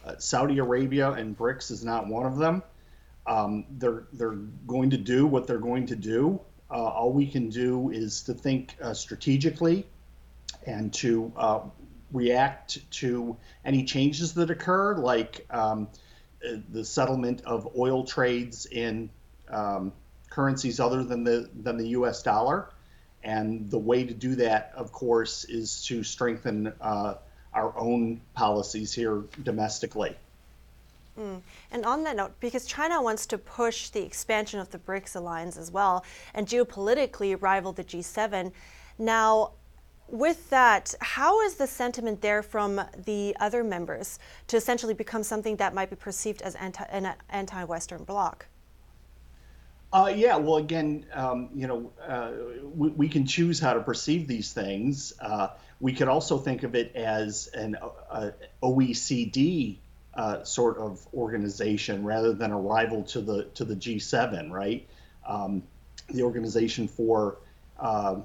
Uh, 0.04 0.16
Saudi 0.18 0.58
Arabia 0.58 1.12
and 1.12 1.38
BRICS 1.38 1.70
is 1.70 1.84
not 1.84 2.08
one 2.08 2.26
of 2.26 2.38
them. 2.38 2.64
Um, 3.26 3.64
they're 3.70 4.04
they're 4.12 4.38
going 4.66 4.90
to 4.90 4.96
do 4.96 5.26
what 5.26 5.46
they're 5.46 5.58
going 5.58 5.86
to 5.86 5.96
do. 5.96 6.40
Uh, 6.70 6.74
all 6.74 7.12
we 7.12 7.26
can 7.26 7.50
do 7.50 7.90
is 7.90 8.22
to 8.22 8.34
think 8.34 8.76
uh, 8.82 8.94
strategically 8.94 9.86
and 10.66 10.92
to 10.94 11.32
uh, 11.36 11.60
react 12.12 12.90
to 12.90 13.36
any 13.64 13.84
changes 13.84 14.34
that 14.34 14.50
occur, 14.50 14.96
like 14.96 15.46
um, 15.50 15.88
uh, 16.44 16.56
the 16.70 16.84
settlement 16.84 17.42
of 17.44 17.76
oil 17.76 18.04
trades 18.04 18.66
in 18.66 19.10
um, 19.48 19.92
currencies 20.30 20.80
other 20.80 21.04
than 21.04 21.24
the 21.24 21.48
than 21.54 21.76
the 21.76 21.88
U.S. 21.88 22.22
dollar. 22.22 22.70
And 23.24 23.70
the 23.70 23.78
way 23.78 24.04
to 24.04 24.14
do 24.14 24.34
that, 24.36 24.72
of 24.74 24.90
course, 24.90 25.44
is 25.44 25.84
to 25.84 26.02
strengthen 26.02 26.72
uh, 26.80 27.14
our 27.54 27.78
own 27.78 28.20
policies 28.34 28.92
here 28.92 29.22
domestically. 29.42 30.16
Mm. 31.18 31.42
And 31.70 31.84
on 31.84 32.04
that 32.04 32.16
note, 32.16 32.32
because 32.40 32.64
China 32.64 33.02
wants 33.02 33.26
to 33.26 33.38
push 33.38 33.90
the 33.90 34.02
expansion 34.02 34.60
of 34.60 34.70
the 34.70 34.78
BRICS 34.78 35.16
alliance 35.16 35.56
as 35.56 35.70
well 35.70 36.04
and 36.32 36.46
geopolitically 36.46 37.40
rival 37.40 37.72
the 37.72 37.84
G7, 37.84 38.52
now 38.98 39.52
with 40.08 40.50
that, 40.50 40.94
how 41.00 41.40
is 41.40 41.54
the 41.54 41.66
sentiment 41.66 42.20
there 42.20 42.42
from 42.42 42.80
the 43.06 43.36
other 43.40 43.64
members 43.64 44.18
to 44.46 44.56
essentially 44.56 44.94
become 44.94 45.22
something 45.22 45.56
that 45.56 45.74
might 45.74 45.90
be 45.90 45.96
perceived 45.96 46.42
as 46.42 46.54
anti, 46.56 46.84
an 46.84 47.14
anti-Western 47.30 48.04
bloc? 48.04 48.46
Uh, 49.92 50.12
yeah, 50.14 50.36
well, 50.36 50.56
again, 50.56 51.04
um, 51.12 51.50
you 51.54 51.66
know, 51.66 51.90
uh, 52.06 52.30
we, 52.74 52.88
we, 52.90 53.08
can 53.08 53.26
choose 53.26 53.60
how 53.60 53.74
to 53.74 53.80
perceive 53.80 54.26
these 54.26 54.50
things. 54.52 55.12
Uh, 55.20 55.48
we 55.80 55.92
could 55.92 56.08
also 56.08 56.38
think 56.38 56.62
of 56.62 56.74
it 56.74 56.96
as 56.96 57.48
an 57.48 57.76
uh, 58.10 58.30
OECD 58.62 59.76
uh, 60.14 60.44
sort 60.44 60.78
of 60.78 61.06
organization 61.14 62.04
rather 62.04 62.32
than 62.32 62.52
a 62.52 62.58
rival 62.58 63.02
to 63.02 63.20
the 63.20 63.44
to 63.54 63.64
the 63.64 63.74
G7, 63.74 64.50
right? 64.50 64.86
Um, 65.26 65.62
the 66.08 66.22
Organization 66.22 66.88
for 66.88 67.38
uh, 67.78 68.16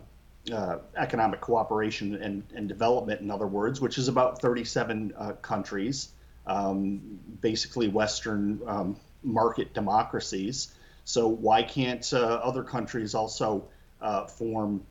uh, 0.51 0.77
Economic 0.95 1.41
Cooperation 1.41 2.15
and, 2.15 2.43
and, 2.55 2.67
Development, 2.67 3.21
in 3.21 3.31
other 3.31 3.47
words, 3.47 3.81
which 3.81 3.97
is 3.97 4.07
about 4.07 4.41
37 4.41 5.13
uh, 5.17 5.31
countries, 5.41 6.09
um, 6.45 7.19
basically 7.41 7.87
Western 7.87 8.59
um, 8.65 8.95
market 9.23 9.73
democracies. 9.73 10.73
So 11.05 11.27
why 11.27 11.63
can't 11.63 12.11
uh, 12.13 12.17
other 12.17 12.63
countries 12.63 13.13
also 13.15 13.65
uh, 14.01 14.25
form, 14.25 14.83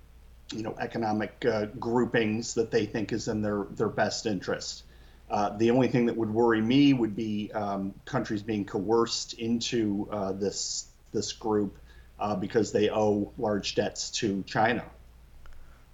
you 0.52 0.62
know, 0.62 0.74
economic 0.78 1.44
groupings 1.78 2.54
that 2.54 2.70
they 2.70 2.86
think 2.86 3.12
is 3.12 3.28
in 3.28 3.42
their 3.42 3.66
their 3.70 3.88
best 3.88 4.26
interest? 4.26 4.84
Uh, 5.28 5.56
the 5.56 5.70
only 5.70 5.88
thing 5.88 6.06
that 6.06 6.16
would 6.16 6.30
worry 6.30 6.60
me 6.60 6.92
would 6.92 7.16
be 7.16 7.50
um, 7.52 7.92
countries 8.04 8.42
being 8.42 8.64
coerced 8.64 9.34
into 9.34 10.08
uh, 10.10 10.32
this 10.32 10.86
this 11.12 11.32
group 11.32 11.78
uh, 12.20 12.36
because 12.36 12.72
they 12.72 12.90
owe 12.90 13.32
large 13.38 13.74
debts 13.74 14.10
to 14.10 14.42
China. 14.44 14.84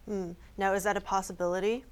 Hmm. 0.06 0.32
Now, 0.58 0.74
is 0.74 0.84
that 0.84 0.96
a 0.96 1.00
possibility? 1.00 1.84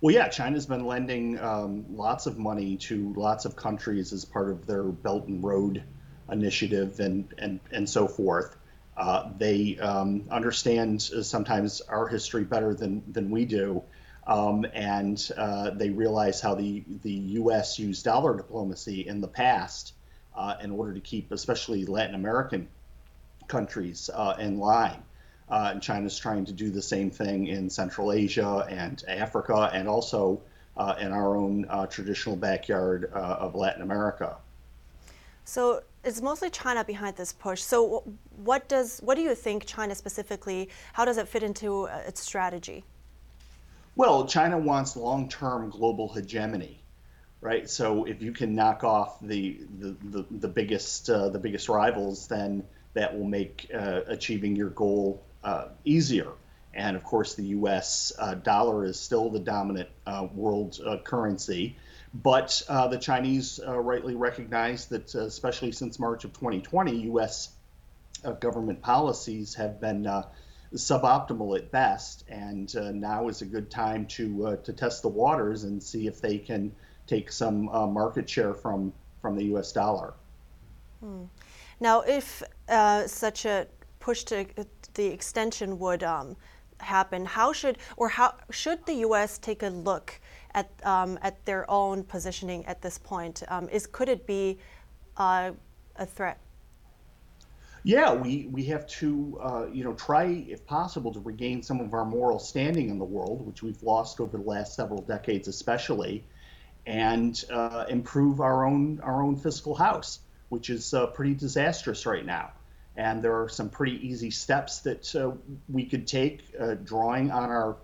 Well, 0.00 0.14
yeah, 0.14 0.28
China's 0.28 0.66
been 0.66 0.86
lending 0.86 1.38
um, 1.38 1.84
lots 1.94 2.26
of 2.26 2.38
money 2.38 2.76
to 2.78 3.12
lots 3.14 3.44
of 3.44 3.54
countries 3.54 4.12
as 4.12 4.24
part 4.24 4.50
of 4.50 4.66
their 4.66 4.84
Belt 4.84 5.28
and 5.28 5.44
Road 5.44 5.82
initiative 6.30 6.98
and 7.00 7.32
and 7.38 7.60
and 7.70 7.88
so 7.88 8.08
forth. 8.08 8.56
Uh, 8.96 9.30
they 9.38 9.78
um, 9.78 10.24
understand 10.30 11.00
sometimes 11.00 11.80
our 11.82 12.08
history 12.08 12.44
better 12.44 12.74
than 12.74 13.02
than 13.12 13.30
we 13.30 13.44
do. 13.44 13.82
Um, 14.26 14.64
and 14.72 15.30
uh, 15.36 15.70
they 15.70 15.90
realize 15.90 16.40
how 16.40 16.54
the, 16.54 16.84
the 17.02 17.12
U.S. 17.12 17.78
used 17.78 18.04
dollar 18.04 18.36
diplomacy 18.36 19.06
in 19.06 19.20
the 19.20 19.28
past 19.28 19.94
uh, 20.36 20.54
in 20.62 20.70
order 20.70 20.94
to 20.94 21.00
keep, 21.00 21.32
especially 21.32 21.84
Latin 21.84 22.14
American 22.14 22.68
countries, 23.48 24.08
uh, 24.14 24.36
in 24.38 24.58
line. 24.58 25.02
Uh, 25.48 25.70
and 25.72 25.82
China's 25.82 26.18
trying 26.18 26.44
to 26.44 26.52
do 26.52 26.70
the 26.70 26.80
same 26.80 27.10
thing 27.10 27.48
in 27.48 27.68
Central 27.68 28.12
Asia 28.12 28.64
and 28.70 29.02
Africa, 29.08 29.70
and 29.72 29.88
also 29.88 30.40
uh, 30.76 30.94
in 30.98 31.12
our 31.12 31.36
own 31.36 31.66
uh, 31.68 31.86
traditional 31.86 32.36
backyard 32.36 33.10
of 33.12 33.54
Latin 33.54 33.82
America. 33.82 34.36
So 35.44 35.82
it's 36.04 36.22
mostly 36.22 36.48
China 36.48 36.84
behind 36.84 37.16
this 37.16 37.32
push. 37.32 37.60
So 37.60 38.04
what 38.36 38.68
does 38.68 39.00
what 39.00 39.16
do 39.16 39.22
you 39.22 39.34
think 39.34 39.66
China 39.66 39.94
specifically? 39.94 40.68
How 40.92 41.04
does 41.04 41.18
it 41.18 41.28
fit 41.28 41.42
into 41.42 41.86
its 41.86 42.22
strategy? 42.22 42.84
Well, 43.94 44.26
China 44.26 44.58
wants 44.58 44.96
long-term 44.96 45.70
global 45.70 46.08
hegemony, 46.08 46.80
right? 47.40 47.68
So 47.68 48.04
if 48.04 48.22
you 48.22 48.32
can 48.32 48.54
knock 48.54 48.84
off 48.84 49.20
the 49.20 49.60
the, 49.78 49.96
the, 50.02 50.26
the 50.30 50.48
biggest 50.48 51.10
uh, 51.10 51.28
the 51.28 51.38
biggest 51.38 51.68
rivals, 51.68 52.26
then 52.26 52.64
that 52.94 53.16
will 53.16 53.26
make 53.26 53.70
uh, 53.74 54.00
achieving 54.06 54.56
your 54.56 54.70
goal 54.70 55.22
uh, 55.44 55.66
easier. 55.84 56.28
And 56.74 56.96
of 56.96 57.04
course, 57.04 57.34
the 57.34 57.44
U.S. 57.48 58.12
Uh, 58.18 58.34
dollar 58.34 58.86
is 58.86 58.98
still 58.98 59.28
the 59.28 59.40
dominant 59.40 59.90
uh, 60.06 60.26
world 60.34 60.80
uh, 60.84 60.98
currency. 60.98 61.76
But 62.14 62.62
the 62.68 62.98
Chinese 62.98 63.58
rightly 63.66 64.14
recognize 64.14 64.86
that, 64.86 65.14
especially 65.14 65.72
since 65.72 65.98
March 65.98 66.24
of 66.24 66.32
2020, 66.34 66.96
U.S. 67.12 67.50
government 68.40 68.82
policies 68.82 69.54
have 69.54 69.80
been 69.80 70.06
suboptimal 70.74 71.58
at 71.58 71.70
best. 71.70 72.24
And 72.28 72.74
uh, 72.76 72.92
now 72.92 73.28
is 73.28 73.42
a 73.42 73.46
good 73.46 73.70
time 73.70 74.06
to 74.06 74.46
uh, 74.46 74.56
to 74.56 74.72
test 74.72 75.02
the 75.02 75.08
waters 75.08 75.64
and 75.64 75.82
see 75.82 76.06
if 76.06 76.20
they 76.20 76.38
can 76.38 76.72
take 77.06 77.32
some 77.32 77.68
uh, 77.68 77.86
market 77.86 78.28
share 78.28 78.54
from 78.54 78.92
from 79.20 79.36
the 79.36 79.44
U.S. 79.46 79.72
dollar. 79.72 80.14
Hmm. 81.00 81.24
Now, 81.80 82.02
if 82.02 82.42
uh, 82.68 83.06
such 83.06 83.44
a 83.44 83.66
push 84.00 84.24
to 84.24 84.46
the 84.94 85.06
extension 85.06 85.78
would 85.78 86.02
um, 86.02 86.36
happen, 86.78 87.24
how 87.24 87.52
should 87.52 87.78
or 87.96 88.08
how 88.08 88.34
should 88.50 88.84
the 88.86 88.94
U.S. 89.06 89.38
take 89.38 89.62
a 89.62 89.68
look 89.68 90.20
at 90.54 90.70
um, 90.84 91.18
at 91.22 91.44
their 91.44 91.68
own 91.70 92.04
positioning 92.04 92.64
at 92.66 92.82
this 92.82 92.98
point? 92.98 93.42
Um, 93.48 93.68
is 93.68 93.86
could 93.86 94.08
it 94.08 94.26
be 94.26 94.58
uh, 95.16 95.52
a 95.96 96.06
threat? 96.06 96.38
Yeah, 97.84 98.14
we, 98.14 98.48
we 98.50 98.64
have 98.66 98.86
to, 98.86 99.40
uh, 99.42 99.66
you 99.72 99.82
know, 99.82 99.94
try, 99.94 100.26
if 100.26 100.64
possible, 100.66 101.12
to 101.14 101.20
regain 101.20 101.62
some 101.62 101.80
of 101.80 101.94
our 101.94 102.04
moral 102.04 102.38
standing 102.38 102.90
in 102.90 102.98
the 102.98 103.04
world, 103.04 103.44
which 103.44 103.62
we've 103.62 103.82
lost 103.82 104.20
over 104.20 104.36
the 104.36 104.44
last 104.44 104.76
several 104.76 105.02
decades, 105.02 105.48
especially, 105.48 106.24
and 106.86 107.44
uh, 107.50 107.86
improve 107.88 108.40
our 108.40 108.64
own 108.64 109.00
our 109.02 109.22
own 109.22 109.36
fiscal 109.36 109.74
house, 109.74 110.20
which 110.48 110.70
is 110.70 110.94
uh, 110.94 111.06
pretty 111.06 111.34
disastrous 111.34 112.06
right 112.06 112.24
now. 112.24 112.52
And 112.96 113.22
there 113.22 113.40
are 113.42 113.48
some 113.48 113.68
pretty 113.68 114.06
easy 114.06 114.30
steps 114.30 114.80
that 114.80 115.14
uh, 115.16 115.32
we 115.68 115.86
could 115.86 116.06
take, 116.06 116.42
uh, 116.60 116.74
drawing 116.74 117.32
on 117.32 117.50
our 117.50 117.76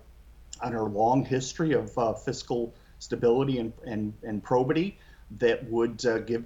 on 0.61 0.75
our 0.75 0.87
long 0.87 1.25
history 1.25 1.73
of 1.73 1.97
uh, 1.97 2.13
fiscal 2.13 2.73
stability 2.99 3.59
and, 3.59 3.73
and, 3.85 4.13
and 4.23 4.43
probity, 4.43 4.97
that 5.39 5.69
would 5.69 6.05
give 6.25 6.43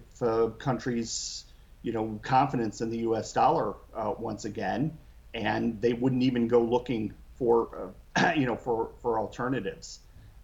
countries 0.59 1.45
you 1.83 1.91
know, 1.91 2.19
confidence 2.23 2.81
in 2.81 2.89
the 2.89 2.99
U.S. 2.99 3.31
dollar 3.33 3.75
uh, 3.95 4.13
once 4.17 4.45
again, 4.45 4.97
and 5.33 5.79
they 5.81 5.93
wouldn't 5.93 6.23
even 6.23 6.47
go 6.47 6.61
looking 6.61 7.13
for, 7.35 7.93
uh, 8.15 8.33
you 8.37 8.45
know, 8.45 8.55
for 8.55 8.91
for 9.01 9.19
alternatives. 9.19 9.99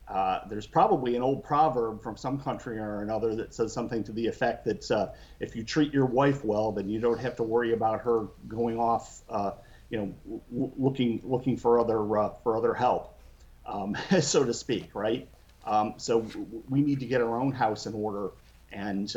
Uh, 0.08 0.40
there's 0.48 0.66
probably 0.66 1.16
an 1.16 1.22
old 1.22 1.44
proverb 1.44 2.02
from 2.02 2.18
some 2.18 2.40
country 2.40 2.80
or 2.80 3.04
another 3.04 3.36
that 3.36 3.54
says 3.54 3.72
something 3.72 4.04
to 4.04 4.12
the 4.12 4.26
effect 4.26 4.66
that 4.66 4.90
uh, 4.92 5.08
if 5.40 5.56
you 5.56 5.64
treat 5.64 5.94
your 5.94 6.08
wife 6.08 6.44
well, 6.44 6.72
then 6.72 6.90
you 6.90 7.00
don't 7.00 7.20
have 7.20 7.36
to 7.36 7.44
worry 7.44 7.74
about 7.74 8.02
her 8.02 8.28
going 8.48 8.80
off, 8.80 9.22
uh, 9.30 9.52
you 9.92 10.00
know, 10.00 10.40
w- 10.52 10.72
looking 10.78 11.22
looking 11.24 11.56
for 11.56 11.80
other 11.80 12.18
uh, 12.18 12.30
for 12.44 12.58
other 12.58 12.74
help, 12.74 13.18
um, 13.66 13.96
so 14.20 14.44
to 14.44 14.54
speak, 14.54 14.90
right? 14.94 15.30
Um, 15.64 15.94
so 15.98 16.26
we 16.70 16.82
need 16.82 17.00
to 17.00 17.06
get 17.06 17.22
our 17.22 17.40
own 17.40 17.52
house 17.52 17.86
in 17.86 17.94
order 17.94 18.32
and 18.72 19.16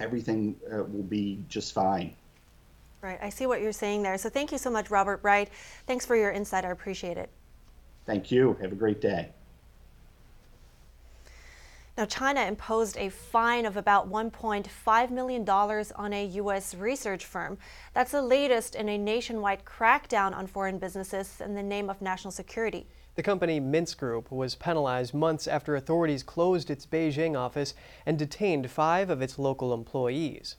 everything 0.00 0.56
uh, 0.72 0.78
will 0.84 1.02
be 1.02 1.38
just 1.48 1.72
fine. 1.72 2.14
Right. 3.02 3.18
I 3.22 3.30
see 3.30 3.46
what 3.46 3.62
you're 3.62 3.72
saying 3.72 4.02
there. 4.02 4.18
So 4.18 4.28
thank 4.28 4.52
you 4.52 4.58
so 4.58 4.70
much, 4.70 4.90
Robert 4.90 5.20
Wright. 5.22 5.48
Thanks 5.86 6.04
for 6.04 6.16
your 6.16 6.32
insight. 6.32 6.64
I 6.64 6.70
appreciate 6.70 7.16
it. 7.16 7.30
Thank 8.04 8.30
you. 8.30 8.56
Have 8.60 8.72
a 8.72 8.76
great 8.76 9.00
day. 9.00 9.30
Now, 12.00 12.06
China 12.06 12.40
imposed 12.40 12.96
a 12.96 13.10
fine 13.10 13.66
of 13.66 13.76
about 13.76 14.10
$1.5 14.10 15.10
million 15.10 15.46
on 15.46 16.12
a 16.14 16.24
U.S. 16.24 16.74
research 16.74 17.26
firm. 17.26 17.58
That's 17.92 18.12
the 18.12 18.22
latest 18.22 18.74
in 18.74 18.88
a 18.88 18.96
nationwide 18.96 19.66
crackdown 19.66 20.34
on 20.34 20.46
foreign 20.46 20.78
businesses 20.78 21.42
in 21.42 21.54
the 21.54 21.62
name 21.62 21.90
of 21.90 22.00
national 22.00 22.30
security. 22.30 22.86
The 23.16 23.22
company 23.22 23.60
Mintz 23.60 23.94
Group 23.94 24.32
was 24.32 24.54
penalized 24.54 25.12
months 25.12 25.46
after 25.46 25.76
authorities 25.76 26.22
closed 26.22 26.70
its 26.70 26.86
Beijing 26.86 27.36
office 27.38 27.74
and 28.06 28.18
detained 28.18 28.70
five 28.70 29.10
of 29.10 29.20
its 29.20 29.38
local 29.38 29.74
employees. 29.74 30.56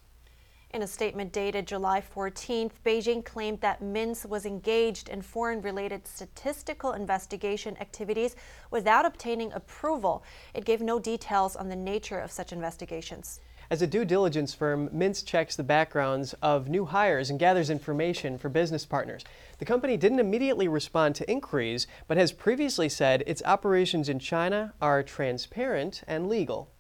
In 0.74 0.84
a 0.84 0.88
statement 0.88 1.34
dated 1.34 1.68
July 1.68 2.02
14th, 2.02 2.72
Beijing 2.86 3.26
claimed 3.26 3.60
that 3.60 3.84
Mintz 3.84 4.26
was 4.26 4.46
engaged 4.46 5.10
in 5.10 5.22
foreign 5.22 5.62
related 5.62 6.08
statistical 6.08 6.94
investigation 6.94 7.76
activities 7.82 8.38
without 8.72 9.06
obtaining 9.06 9.52
approval. 9.52 10.24
It 10.54 10.64
gave 10.64 10.80
no 10.80 10.98
details 10.98 11.58
on 11.58 11.68
the 11.68 11.76
nature 11.76 12.20
of 12.20 12.32
such 12.32 12.54
investigations. 12.54 13.42
As 13.70 13.82
a 13.82 13.88
due 13.88 14.06
diligence 14.06 14.54
firm, 14.54 14.88
Mintz 14.92 15.26
checks 15.26 15.58
the 15.58 15.64
backgrounds 15.64 16.34
of 16.42 16.70
new 16.70 16.86
hires 16.86 17.30
and 17.30 17.38
gathers 17.38 17.70
information 17.70 18.38
for 18.38 18.48
business 18.48 18.86
partners. 18.86 19.26
The 19.58 19.66
company 19.66 19.98
didn't 19.98 20.20
immediately 20.20 20.70
respond 20.70 21.16
to 21.16 21.30
inquiries, 21.30 21.86
but 22.08 22.16
has 22.16 22.32
previously 22.32 22.88
said 22.88 23.26
its 23.28 23.44
operations 23.44 24.08
in 24.08 24.20
China 24.20 24.74
are 24.82 25.04
transparent 25.04 26.04
and 26.08 26.30
legal. 26.30 26.72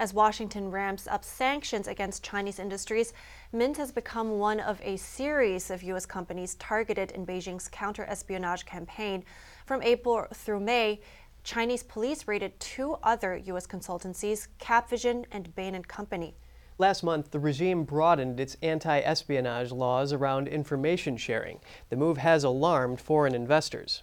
As 0.00 0.14
Washington 0.14 0.70
ramps 0.70 1.06
up 1.06 1.26
sanctions 1.26 1.86
against 1.86 2.24
Chinese 2.24 2.58
industries, 2.58 3.12
Mintz 3.52 3.76
has 3.76 3.92
become 3.92 4.38
one 4.38 4.58
of 4.58 4.80
a 4.80 4.96
series 4.96 5.70
of 5.70 5.82
U.S. 5.82 6.06
companies 6.06 6.54
targeted 6.54 7.10
in 7.10 7.26
Beijing's 7.26 7.68
counter 7.68 8.06
espionage 8.08 8.64
campaign. 8.64 9.24
From 9.66 9.82
April 9.82 10.26
through 10.32 10.60
May, 10.60 11.02
Chinese 11.44 11.82
police 11.82 12.26
raided 12.26 12.58
two 12.58 12.96
other 13.02 13.36
U.S. 13.36 13.66
consultancies, 13.66 14.48
Capvision 14.58 15.26
and 15.30 15.54
Bain 15.54 15.82
& 15.82 15.84
Company. 15.86 16.34
Last 16.78 17.02
month, 17.02 17.30
the 17.30 17.38
regime 17.38 17.84
broadened 17.84 18.40
its 18.40 18.56
anti 18.62 19.00
espionage 19.00 19.70
laws 19.70 20.14
around 20.14 20.48
information 20.48 21.18
sharing. 21.18 21.60
The 21.90 21.96
move 21.96 22.16
has 22.16 22.42
alarmed 22.42 23.02
foreign 23.02 23.34
investors. 23.34 24.02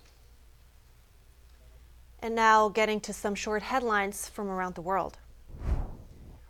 And 2.19 2.35
now, 2.35 2.69
getting 2.69 2.99
to 2.99 3.13
some 3.13 3.33
short 3.33 3.63
headlines 3.63 4.29
from 4.29 4.47
around 4.47 4.75
the 4.75 4.81
world. 4.81 5.17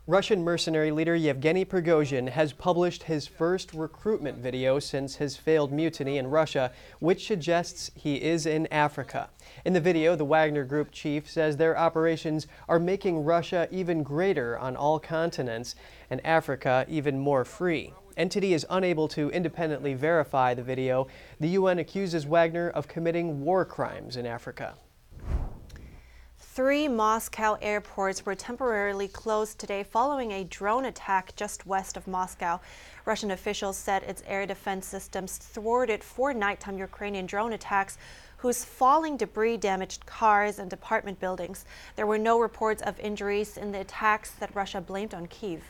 Russian 0.09 0.41
mercenary 0.41 0.89
leader 0.89 1.17
Yevgeny 1.17 1.65
Prigozhin 1.65 2.29
has 2.29 2.53
published 2.53 3.03
his 3.03 3.27
first 3.27 3.73
recruitment 3.73 4.37
video 4.37 4.79
since 4.79 5.17
his 5.17 5.35
failed 5.35 5.73
mutiny 5.73 6.17
in 6.17 6.27
Russia, 6.27 6.71
which 6.99 7.27
suggests 7.27 7.91
he 7.93 8.15
is 8.23 8.45
in 8.45 8.67
Africa. 8.67 9.29
In 9.65 9.73
the 9.73 9.81
video, 9.81 10.15
the 10.15 10.23
Wagner 10.23 10.63
Group 10.63 10.91
chief 10.93 11.29
says 11.29 11.57
their 11.57 11.77
operations 11.77 12.47
are 12.69 12.79
making 12.79 13.25
Russia 13.25 13.67
even 13.69 14.01
greater 14.01 14.57
on 14.57 14.77
all 14.77 14.97
continents 14.97 15.75
and 16.09 16.25
Africa 16.25 16.85
even 16.87 17.19
more 17.19 17.43
free. 17.43 17.91
NTD 18.17 18.51
is 18.51 18.65
unable 18.69 19.09
to 19.09 19.29
independently 19.31 19.93
verify 19.93 20.53
the 20.53 20.63
video. 20.63 21.07
The 21.41 21.49
UN 21.49 21.79
accuses 21.79 22.25
Wagner 22.25 22.69
of 22.69 22.87
committing 22.87 23.41
war 23.41 23.65
crimes 23.65 24.15
in 24.15 24.25
Africa. 24.25 24.75
Three 26.57 26.87
Moscow 26.87 27.55
airports 27.61 28.25
were 28.25 28.33
temporarily 28.33 29.07
closed 29.07 29.59
today 29.59 29.83
following 29.83 30.31
a 30.31 30.43
drone 30.43 30.85
attack 30.85 31.35
just 31.35 31.67
west 31.67 31.95
of 31.95 32.07
Moscow. 32.07 32.59
Russian 33.05 33.29
officials 33.29 33.77
said 33.77 34.01
its 34.01 34.23
air 34.25 34.47
defense 34.47 34.87
systems 34.87 35.37
thwarted 35.37 36.03
four 36.03 36.33
nighttime 36.33 36.79
Ukrainian 36.79 37.27
drone 37.27 37.53
attacks 37.53 37.99
whose 38.37 38.65
falling 38.65 39.17
debris 39.17 39.57
damaged 39.57 40.07
cars 40.07 40.57
and 40.57 40.73
apartment 40.73 41.19
buildings. 41.19 41.63
There 41.95 42.07
were 42.07 42.17
no 42.17 42.39
reports 42.39 42.81
of 42.81 42.99
injuries 42.99 43.55
in 43.57 43.71
the 43.71 43.81
attacks 43.81 44.31
that 44.39 44.55
Russia 44.55 44.81
blamed 44.81 45.13
on 45.13 45.27
Kiev. 45.27 45.61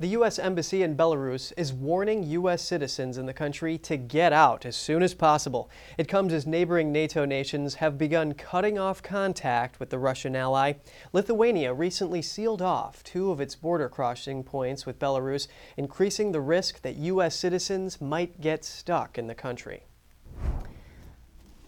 The 0.00 0.08
U.S. 0.08 0.38
Embassy 0.38 0.82
in 0.82 0.96
Belarus 0.96 1.52
is 1.58 1.74
warning 1.74 2.22
U.S. 2.22 2.62
citizens 2.62 3.18
in 3.18 3.26
the 3.26 3.34
country 3.34 3.76
to 3.76 3.98
get 3.98 4.32
out 4.32 4.64
as 4.64 4.74
soon 4.74 5.02
as 5.02 5.12
possible. 5.12 5.68
It 5.98 6.08
comes 6.08 6.32
as 6.32 6.46
neighboring 6.46 6.90
NATO 6.90 7.26
nations 7.26 7.74
have 7.74 7.98
begun 7.98 8.32
cutting 8.32 8.78
off 8.78 9.02
contact 9.02 9.78
with 9.78 9.90
the 9.90 9.98
Russian 9.98 10.34
ally. 10.34 10.72
Lithuania 11.12 11.74
recently 11.74 12.22
sealed 12.22 12.62
off 12.62 13.04
two 13.04 13.30
of 13.30 13.42
its 13.42 13.54
border 13.54 13.90
crossing 13.90 14.42
points 14.42 14.86
with 14.86 14.98
Belarus, 14.98 15.48
increasing 15.76 16.32
the 16.32 16.40
risk 16.40 16.80
that 16.80 16.96
U.S. 16.96 17.36
citizens 17.36 18.00
might 18.00 18.40
get 18.40 18.64
stuck 18.64 19.18
in 19.18 19.26
the 19.26 19.34
country. 19.34 19.82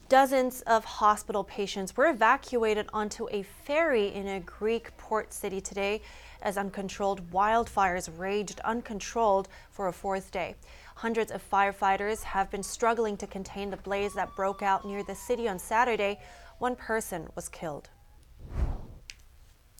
Dozens 0.08 0.60
of 0.62 0.84
hospital 0.84 1.42
patients 1.42 1.96
were 1.96 2.06
evacuated 2.06 2.86
onto 2.92 3.28
a 3.30 3.42
ferry 3.42 4.08
in 4.08 4.28
a 4.28 4.40
Greek 4.40 4.94
port 4.98 5.32
city 5.32 5.58
today 5.58 6.02
as 6.42 6.58
uncontrolled 6.58 7.30
wildfires 7.30 8.10
raged 8.18 8.60
uncontrolled 8.64 9.48
for 9.70 9.88
a 9.88 9.92
fourth 9.92 10.30
day. 10.30 10.54
Hundreds 10.96 11.32
of 11.32 11.42
firefighters 11.50 12.22
have 12.22 12.50
been 12.50 12.62
struggling 12.62 13.16
to 13.16 13.26
contain 13.26 13.70
the 13.70 13.76
blaze 13.76 14.14
that 14.14 14.34
broke 14.36 14.62
out 14.62 14.84
near 14.84 15.02
the 15.02 15.14
city 15.14 15.48
on 15.48 15.58
Saturday. 15.58 16.18
One 16.58 16.76
person 16.76 17.28
was 17.34 17.48
killed. 17.48 17.88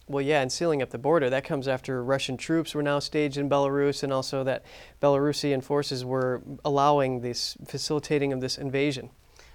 Well, 0.08 0.22
yeah, 0.22 0.42
and 0.42 0.50
sealing 0.50 0.82
up 0.82 0.90
the 0.90 0.98
border, 0.98 1.30
that 1.30 1.44
comes 1.44 1.68
after 1.68 2.02
Russian 2.02 2.36
troops 2.36 2.74
were 2.74 2.82
now 2.82 2.98
staged 2.98 3.38
in 3.38 3.48
Belarus 3.48 4.02
and 4.02 4.12
also 4.12 4.42
that 4.44 4.64
Belarusian 5.00 5.62
forces 5.62 6.04
were 6.04 6.42
allowing 6.64 7.20
this, 7.20 7.56
facilitating 7.66 8.32
of 8.32 8.40
this 8.40 8.58
invasion. 8.58 9.10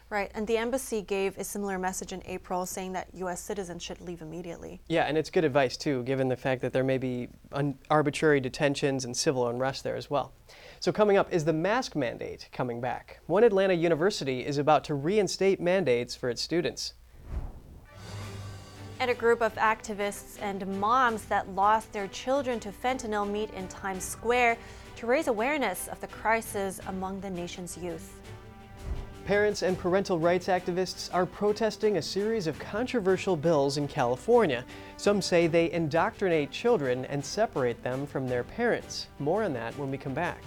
Right, 0.09 0.31
and 0.33 0.47
the 0.47 0.55
embassy 0.55 1.01
gave 1.01 1.37
a 1.37 1.43
similar 1.43 1.77
message 1.77 2.13
in 2.13 2.23
April 2.25 2.65
saying 2.65 2.93
that 2.93 3.09
U.S. 3.15 3.41
citizens 3.41 3.83
should 3.83 3.99
leave 3.99 4.21
immediately. 4.21 4.79
Yeah, 4.87 5.03
and 5.03 5.17
it's 5.17 5.29
good 5.29 5.43
advice 5.43 5.75
too, 5.75 6.03
given 6.03 6.29
the 6.29 6.37
fact 6.37 6.61
that 6.61 6.71
there 6.71 6.85
may 6.85 6.97
be 6.97 7.27
arbitrary 7.89 8.39
detentions 8.39 9.03
and 9.03 9.15
civil 9.17 9.49
unrest 9.49 9.83
there 9.83 9.97
as 9.97 10.09
well. 10.09 10.31
So, 10.79 10.93
coming 10.93 11.17
up 11.17 11.33
is 11.33 11.43
the 11.43 11.51
mask 11.51 11.93
mandate 11.93 12.47
coming 12.53 12.79
back. 12.79 13.19
One 13.25 13.43
Atlanta 13.43 13.73
university 13.73 14.45
is 14.45 14.57
about 14.57 14.85
to 14.85 14.93
reinstate 14.93 15.59
mandates 15.59 16.15
for 16.15 16.29
its 16.29 16.41
students. 16.41 16.93
And 19.01 19.11
a 19.11 19.13
group 19.13 19.41
of 19.41 19.53
activists 19.55 20.41
and 20.41 20.65
moms 20.79 21.25
that 21.25 21.49
lost 21.49 21.91
their 21.91 22.07
children 22.07 22.61
to 22.61 22.71
fentanyl 22.71 23.29
meet 23.29 23.51
in 23.51 23.67
Times 23.67 24.05
Square 24.05 24.57
to 24.95 25.05
raise 25.05 25.27
awareness 25.27 25.89
of 25.89 25.99
the 25.99 26.07
crisis 26.07 26.79
among 26.87 27.19
the 27.19 27.29
nation's 27.29 27.77
youth. 27.77 28.16
Parents 29.27 29.61
and 29.61 29.77
parental 29.77 30.17
rights 30.17 30.47
activists 30.47 31.13
are 31.13 31.25
protesting 31.25 31.97
a 31.97 32.01
series 32.01 32.47
of 32.47 32.57
controversial 32.59 33.35
bills 33.35 33.75
in 33.75 33.85
California. 33.85 34.63
Some 34.95 35.21
say 35.21 35.47
they 35.47 35.69
indoctrinate 35.69 36.49
children 36.49 37.03
and 37.03 37.25
separate 37.25 37.83
them 37.83 38.07
from 38.07 38.29
their 38.29 38.45
parents. 38.45 39.07
More 39.19 39.43
on 39.43 39.51
that 39.51 39.77
when 39.77 39.91
we 39.91 39.97
come 39.97 40.13
back. 40.13 40.41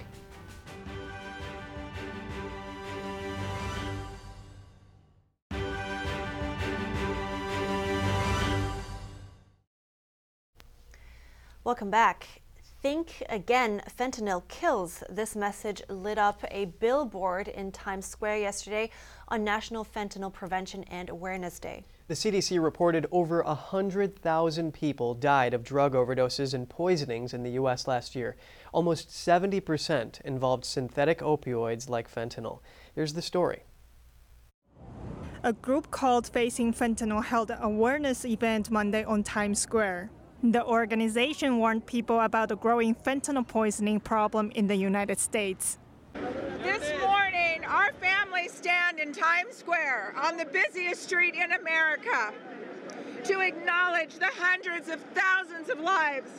Welcome 11.65 11.91
back. 11.91 12.40
Think 12.83 13.23
again, 13.29 13.83
fentanyl 13.99 14.49
kills. 14.49 15.05
This 15.11 15.37
message 15.37 15.83
lit 15.91 16.17
up 16.17 16.43
a 16.51 16.65
billboard 16.65 17.49
in 17.49 17.73
Times 17.73 18.07
Square 18.07 18.39
yesterday 18.39 18.89
on 19.29 19.45
National 19.45 19.85
Fentanyl 19.85 20.33
Prevention 20.33 20.85
and 20.85 21.11
Awareness 21.11 21.59
Day. 21.59 21.85
The 22.09 22.15
CDC 22.15 22.61
reported 22.63 23.07
over 23.13 23.43
100,000 23.43 24.73
people 24.73 25.13
died 25.13 25.53
of 25.53 25.63
drug 25.63 25.93
overdoses 25.93 26.55
and 26.55 26.71
poisonings 26.71 27.35
in 27.35 27.43
the 27.43 27.51
U.S. 27.51 27.87
last 27.87 28.17
year. 28.17 28.37
Almost 28.73 29.11
70% 29.11 30.23
involved 30.23 30.65
synthetic 30.65 31.19
opioids 31.19 31.91
like 31.91 32.11
fentanyl. 32.11 32.61
Here's 32.95 33.13
the 33.13 33.21
story. 33.21 33.65
A 35.43 35.53
group 35.53 35.91
called 35.91 36.29
Facing 36.29 36.73
Fentanyl 36.73 37.25
held 37.25 37.51
an 37.51 37.59
awareness 37.61 38.25
event 38.25 38.71
Monday 38.71 39.05
on 39.05 39.23
Times 39.23 39.59
Square. 39.59 40.11
The 40.43 40.65
organization 40.65 41.59
warned 41.59 41.85
people 41.85 42.19
about 42.19 42.49
the 42.49 42.57
growing 42.57 42.95
fentanyl 42.95 43.47
poisoning 43.47 44.01
problem 44.01 44.51
in 44.55 44.69
the 44.69 44.75
United 44.75 45.19
States. 45.19 45.77
This 46.63 46.99
morning, 47.03 47.63
our 47.67 47.93
families 48.01 48.51
stand 48.53 48.99
in 48.99 49.13
Times 49.13 49.57
Square 49.57 50.15
on 50.17 50.39
the 50.39 50.47
busiest 50.47 51.03
street 51.03 51.35
in 51.35 51.53
America 51.53 52.33
to 53.25 53.41
acknowledge 53.41 54.15
the 54.15 54.31
hundreds 54.33 54.89
of 54.89 54.99
thousands 55.15 55.69
of 55.69 55.79
lives 55.79 56.31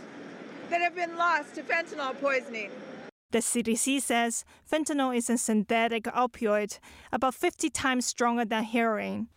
that 0.71 0.81
have 0.81 0.95
been 0.95 1.15
lost 1.15 1.53
to 1.55 1.61
fentanyl 1.61 2.19
poisoning. 2.19 2.71
The 3.29 3.39
CDC 3.39 4.01
says 4.01 4.45
fentanyl 4.69 5.15
is 5.15 5.29
a 5.29 5.37
synthetic 5.37 6.05
opioid 6.05 6.79
about 7.11 7.35
50 7.35 7.69
times 7.69 8.07
stronger 8.07 8.45
than 8.45 8.63
heroin 8.63 9.27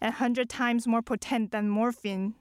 and 0.00 0.12
100 0.12 0.48
times 0.48 0.86
more 0.86 1.02
potent 1.02 1.50
than 1.50 1.68
morphine. 1.68 2.34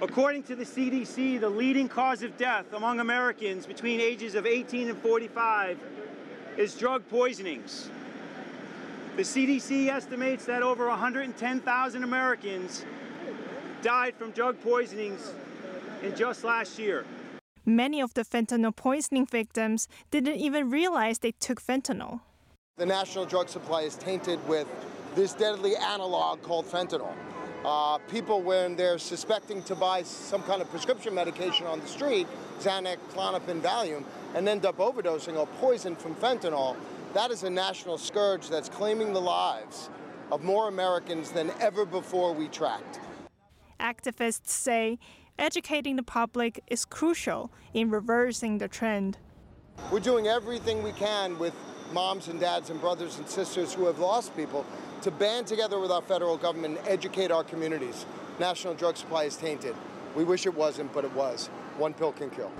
According 0.00 0.44
to 0.44 0.54
the 0.54 0.64
CDC, 0.64 1.40
the 1.40 1.48
leading 1.48 1.88
cause 1.88 2.22
of 2.22 2.36
death 2.36 2.72
among 2.72 3.00
Americans 3.00 3.66
between 3.66 4.00
ages 4.00 4.36
of 4.36 4.46
18 4.46 4.90
and 4.90 4.98
45 4.98 5.76
is 6.56 6.76
drug 6.76 7.02
poisonings. 7.08 7.90
The 9.16 9.22
CDC 9.22 9.88
estimates 9.88 10.44
that 10.44 10.62
over 10.62 10.86
110,000 10.86 12.04
Americans 12.04 12.84
died 13.82 14.14
from 14.14 14.30
drug 14.30 14.60
poisonings 14.62 15.32
in 16.04 16.14
just 16.14 16.44
last 16.44 16.78
year. 16.78 17.04
Many 17.66 18.00
of 18.00 18.14
the 18.14 18.22
fentanyl 18.22 18.74
poisoning 18.74 19.26
victims 19.26 19.88
didn't 20.12 20.36
even 20.36 20.70
realize 20.70 21.18
they 21.18 21.32
took 21.32 21.60
fentanyl. 21.60 22.20
The 22.76 22.86
national 22.86 23.26
drug 23.26 23.48
supply 23.48 23.82
is 23.82 23.96
tainted 23.96 24.38
with 24.46 24.68
this 25.16 25.32
deadly 25.32 25.74
analog 25.74 26.40
called 26.42 26.66
fentanyl. 26.66 27.12
Uh, 27.68 27.98
people, 28.10 28.40
when 28.40 28.76
they're 28.76 28.96
suspecting 28.96 29.62
to 29.62 29.74
buy 29.74 30.02
some 30.02 30.42
kind 30.44 30.62
of 30.62 30.70
prescription 30.70 31.14
medication 31.14 31.66
on 31.66 31.78
the 31.80 31.86
street, 31.86 32.26
Xanax, 32.60 32.96
Klonopin, 33.12 33.60
Valium, 33.60 34.04
and 34.34 34.48
end 34.48 34.64
up 34.64 34.78
overdosing 34.78 35.36
or 35.36 35.46
poisoned 35.60 35.98
from 35.98 36.14
fentanyl, 36.14 36.74
that 37.12 37.30
is 37.30 37.42
a 37.42 37.50
national 37.50 37.98
scourge 37.98 38.48
that's 38.48 38.70
claiming 38.70 39.12
the 39.12 39.20
lives 39.20 39.90
of 40.32 40.42
more 40.42 40.68
Americans 40.68 41.30
than 41.30 41.50
ever 41.60 41.84
before 41.84 42.32
we 42.32 42.48
tracked. 42.48 43.00
Activists 43.78 44.48
say 44.48 44.98
educating 45.38 45.96
the 45.96 46.02
public 46.02 46.64
is 46.68 46.86
crucial 46.86 47.52
in 47.74 47.90
reversing 47.90 48.56
the 48.56 48.68
trend. 48.68 49.18
We're 49.92 50.00
doing 50.00 50.26
everything 50.26 50.82
we 50.82 50.92
can 50.92 51.38
with 51.38 51.52
moms 51.92 52.28
and 52.28 52.40
dads 52.40 52.70
and 52.70 52.80
brothers 52.80 53.18
and 53.18 53.28
sisters 53.28 53.74
who 53.74 53.84
have 53.84 53.98
lost 53.98 54.34
people 54.34 54.64
to 55.02 55.10
band 55.10 55.46
together 55.46 55.78
with 55.78 55.90
our 55.90 56.02
federal 56.02 56.36
government 56.36 56.78
and 56.78 56.88
educate 56.88 57.30
our 57.30 57.44
communities. 57.44 58.06
National 58.38 58.74
drug 58.74 58.96
supply 58.96 59.24
is 59.24 59.36
tainted. 59.36 59.74
We 60.14 60.24
wish 60.24 60.46
it 60.46 60.54
wasn't, 60.54 60.92
but 60.92 61.04
it 61.04 61.12
was. 61.12 61.48
One 61.76 61.94
pill 61.94 62.12
can 62.12 62.30
kill. 62.30 62.50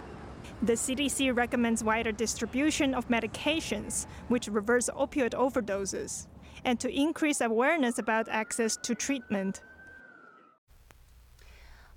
The 0.63 0.75
CDC 0.75 1.37
recommends 1.37 1.85
wider 1.85 2.13
distribution 2.13 2.95
of 2.95 3.09
medications 3.09 4.07
which 4.29 4.49
reverse 4.49 4.89
opioid 4.95 5.31
overdoses 5.31 6.27
and 6.65 6.81
to 6.81 6.91
increase 6.91 7.41
awareness 7.41 7.99
about 7.99 8.29
access 8.29 8.77
to 8.79 8.95
treatment. 8.95 9.63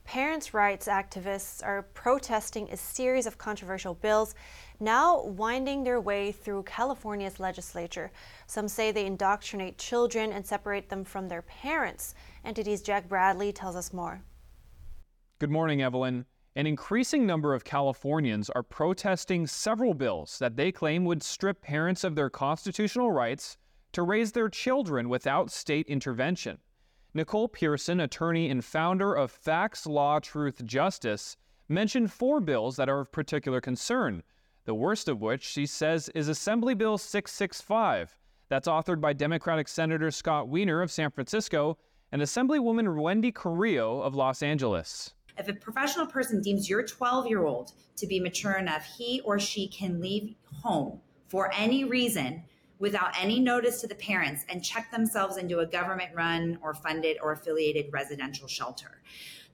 Parents' 0.03 0.53
rights 0.53 0.87
activists 0.87 1.63
are 1.63 1.83
protesting 1.93 2.69
a 2.69 2.77
series 2.77 3.25
of 3.25 3.37
controversial 3.37 3.93
bills 3.93 4.35
now 4.79 5.23
winding 5.23 5.83
their 5.83 6.01
way 6.01 6.31
through 6.31 6.63
California's 6.63 7.39
legislature. 7.39 8.11
Some 8.47 8.67
say 8.67 8.91
they 8.91 9.05
indoctrinate 9.05 9.77
children 9.77 10.33
and 10.33 10.45
separate 10.45 10.89
them 10.89 11.03
from 11.03 11.27
their 11.27 11.43
parents. 11.43 12.15
NTD's 12.45 12.81
Jack 12.81 13.07
Bradley 13.07 13.53
tells 13.53 13.75
us 13.75 13.93
more. 13.93 14.21
Good 15.39 15.51
morning, 15.51 15.81
Evelyn. 15.81 16.25
An 16.55 16.67
increasing 16.67 17.25
number 17.25 17.53
of 17.53 17.63
Californians 17.63 18.49
are 18.49 18.63
protesting 18.63 19.47
several 19.47 19.93
bills 19.93 20.37
that 20.39 20.57
they 20.57 20.71
claim 20.71 21.05
would 21.05 21.23
strip 21.23 21.61
parents 21.61 22.03
of 22.03 22.15
their 22.15 22.29
constitutional 22.29 23.11
rights 23.11 23.57
to 23.93 24.03
raise 24.03 24.33
their 24.33 24.49
children 24.49 25.07
without 25.07 25.49
state 25.49 25.87
intervention. 25.87 26.57
Nicole 27.13 27.49
Pearson, 27.49 27.99
attorney 27.99 28.49
and 28.49 28.63
founder 28.63 29.13
of 29.13 29.31
Facts, 29.31 29.85
Law, 29.85 30.19
Truth, 30.19 30.65
Justice, 30.65 31.35
mentioned 31.67 32.09
four 32.09 32.39
bills 32.39 32.77
that 32.77 32.87
are 32.87 33.01
of 33.01 33.11
particular 33.11 33.59
concern, 33.59 34.23
the 34.63 34.73
worst 34.73 35.09
of 35.09 35.19
which 35.19 35.43
she 35.43 35.65
says 35.65 36.07
is 36.15 36.29
Assembly 36.29 36.73
Bill 36.73 36.97
665, 36.97 38.15
that's 38.47 38.67
authored 38.67 39.01
by 39.01 39.11
Democratic 39.11 39.67
Senator 39.67 40.09
Scott 40.09 40.47
Wiener 40.47 40.81
of 40.81 40.89
San 40.89 41.11
Francisco 41.11 41.77
and 42.13 42.21
Assemblywoman 42.21 42.95
Wendy 43.01 43.31
Carrillo 43.33 44.01
of 44.01 44.15
Los 44.15 44.41
Angeles. 44.41 45.13
If 45.37 45.49
a 45.49 45.53
professional 45.53 46.05
person 46.05 46.41
deems 46.41 46.69
your 46.69 46.83
12 46.83 47.27
year 47.27 47.43
old 47.43 47.73
to 47.97 48.07
be 48.07 48.21
mature 48.21 48.53
enough, 48.53 48.85
he 48.85 49.19
or 49.25 49.37
she 49.37 49.67
can 49.67 49.99
leave 49.99 50.35
home 50.61 51.01
for 51.27 51.51
any 51.53 51.83
reason 51.83 52.43
without 52.81 53.11
any 53.17 53.39
notice 53.39 53.79
to 53.79 53.87
the 53.87 53.95
parents 53.95 54.43
and 54.49 54.63
check 54.63 54.91
themselves 54.91 55.37
into 55.37 55.59
a 55.59 55.65
government 55.65 56.09
run 56.15 56.57
or 56.63 56.73
funded 56.73 57.15
or 57.21 57.31
affiliated 57.31 57.85
residential 57.93 58.47
shelter. 58.47 59.01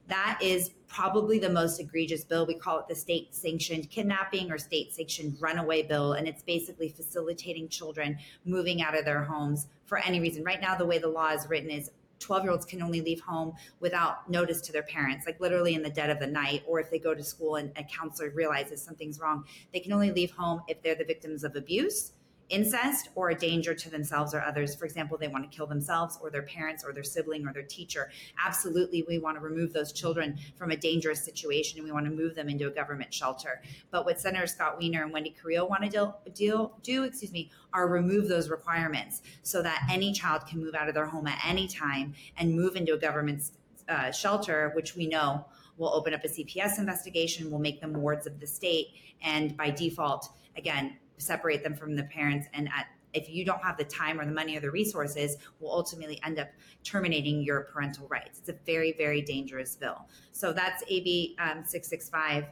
That 0.08 0.40
is 0.42 0.72
probably 0.88 1.38
the 1.38 1.50
most 1.50 1.82
egregious 1.82 2.24
bill. 2.24 2.46
We 2.46 2.54
call 2.54 2.80
it 2.80 2.88
the 2.88 2.96
state 2.96 3.36
sanctioned 3.36 3.90
kidnapping 3.90 4.50
or 4.50 4.58
state 4.58 4.94
sanctioned 4.94 5.36
runaway 5.42 5.84
bill. 5.84 6.14
And 6.14 6.26
it's 6.26 6.42
basically 6.42 6.88
facilitating 6.88 7.68
children 7.68 8.18
moving 8.46 8.82
out 8.82 8.98
of 8.98 9.04
their 9.04 9.26
homes 9.26 9.68
for 9.86 9.98
any 9.98 10.22
reason. 10.22 10.46
Right 10.46 10.62
now, 10.62 10.76
the 10.76 10.86
way 10.86 10.98
the 10.98 11.10
law 11.10 11.32
is 11.32 11.46
written 11.50 11.70
is 11.70 11.92
12 12.20 12.44
year 12.44 12.52
olds 12.52 12.66
can 12.66 12.82
only 12.82 13.02
leave 13.02 13.20
home 13.20 13.54
without 13.82 14.30
notice 14.30 14.62
to 14.62 14.72
their 14.72 14.84
parents, 14.84 15.26
like 15.26 15.40
literally 15.42 15.76
in 15.76 15.84
the 15.84 15.90
dead 15.90 16.10
of 16.10 16.20
the 16.20 16.26
night, 16.26 16.64
or 16.66 16.80
if 16.80 16.90
they 16.90 16.98
go 16.98 17.14
to 17.14 17.24
school 17.24 17.58
and 17.58 17.72
a 17.76 17.84
counselor 17.84 18.30
realizes 18.30 18.82
something's 18.82 19.20
wrong. 19.20 19.44
They 19.74 19.82
can 19.82 19.92
only 19.92 20.12
leave 20.12 20.32
home 20.32 20.62
if 20.70 20.82
they're 20.82 20.96
the 20.96 21.04
victims 21.04 21.44
of 21.44 21.58
abuse 21.58 22.14
incest 22.50 23.10
or 23.16 23.30
a 23.30 23.36
danger 23.36 23.74
to 23.74 23.90
themselves 23.90 24.34
or 24.34 24.42
others. 24.42 24.76
For 24.76 24.86
example, 24.86 25.18
they 25.18 25.28
want 25.28 25.50
to 25.50 25.56
kill 25.56 25.68
themselves 25.68 26.18
or 26.22 26.30
their 26.30 26.44
parents 26.44 26.84
or 26.84 26.94
their 26.94 27.04
sibling 27.04 27.48
or 27.48 27.54
their 27.54 27.64
teacher. 27.64 28.10
Absolutely, 28.44 29.04
we 29.08 29.20
want 29.20 29.38
to 29.38 29.42
remove 29.42 29.74
those 29.74 29.92
children 29.92 30.38
from 30.56 30.72
a 30.72 30.78
dangerous 30.78 31.24
situation 31.24 31.80
and 31.80 31.86
we 31.86 31.92
want 31.92 32.06
to 32.06 32.12
move 32.12 32.36
them 32.36 32.50
into 32.50 32.68
a 32.68 32.72
government 32.72 33.14
shelter. 33.14 33.62
But 33.92 34.06
what 34.06 34.20
Senator 34.20 34.48
Scott 34.48 34.78
Wiener 34.78 35.04
and 35.04 35.12
Wendy 35.12 35.36
Carrillo 35.42 35.66
want 35.66 35.84
to 35.84 35.90
deal, 35.90 36.20
deal, 36.34 36.78
do, 36.84 37.04
excuse 37.04 37.32
me, 37.32 37.52
are 37.74 37.88
remove 37.88 38.28
those 38.28 38.50
requirements 38.50 39.22
so 39.44 39.62
that 39.62 39.88
any 39.92 40.14
child 40.14 40.46
can 40.48 40.60
move 40.60 40.76
out 40.76 40.88
of 40.88 40.96
their 40.96 41.06
home 41.06 41.28
at 41.28 41.40
any 41.46 41.68
time 41.68 42.14
and 42.38 42.56
move 42.56 42.76
into 42.76 42.94
a 42.94 42.98
government 42.98 43.52
uh, 43.90 44.12
shelter, 44.12 44.72
which 44.76 44.96
we 44.96 45.08
know 45.08 45.46
will 45.78 45.94
open 45.94 46.14
up 46.14 46.24
a 46.24 46.28
CPS 46.28 46.80
investigation, 46.80 47.52
will 47.52 47.60
make 47.60 47.80
them 47.82 47.94
wards 47.94 48.26
of 48.26 48.40
the 48.40 48.48
state, 48.48 48.88
and 49.22 49.56
by 49.56 49.70
default, 49.70 50.30
again, 50.56 50.98
separate 51.18 51.64
them 51.64 51.76
from 51.76 51.96
the 51.96 52.04
parents 52.04 52.48
and 52.54 52.68
at 52.70 52.88
if 53.14 53.30
you 53.30 53.46
don't 53.46 53.64
have 53.64 53.78
the 53.78 53.84
time 53.84 54.20
or 54.20 54.26
the 54.26 54.32
money 54.32 54.58
or 54.58 54.60
the 54.60 54.70
resources, 54.70 55.38
will 55.60 55.72
ultimately 55.72 56.22
end 56.24 56.40
up 56.40 56.50
terminating 56.84 57.42
your 57.42 57.62
parental 57.62 58.08
rights. 58.08 58.40
It's 58.40 58.50
a 58.50 58.56
very, 58.66 58.94
very 58.94 59.22
dangerous 59.22 59.76
bill. 59.76 60.08
So 60.32 60.54
that's 60.54 60.84
AB 60.88 61.36
um, 61.40 61.64
665. 61.66 62.46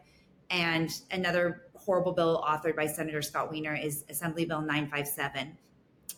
And 0.50 0.90
another 1.12 1.68
horrible 1.76 2.14
bill 2.14 2.44
authored 2.48 2.76
by 2.76 2.88
Senator 2.88 3.22
Scott 3.22 3.52
Wiener 3.52 3.76
is 3.76 4.06
Assembly 4.10 4.46
Bill 4.46 4.62
957. 4.62 5.58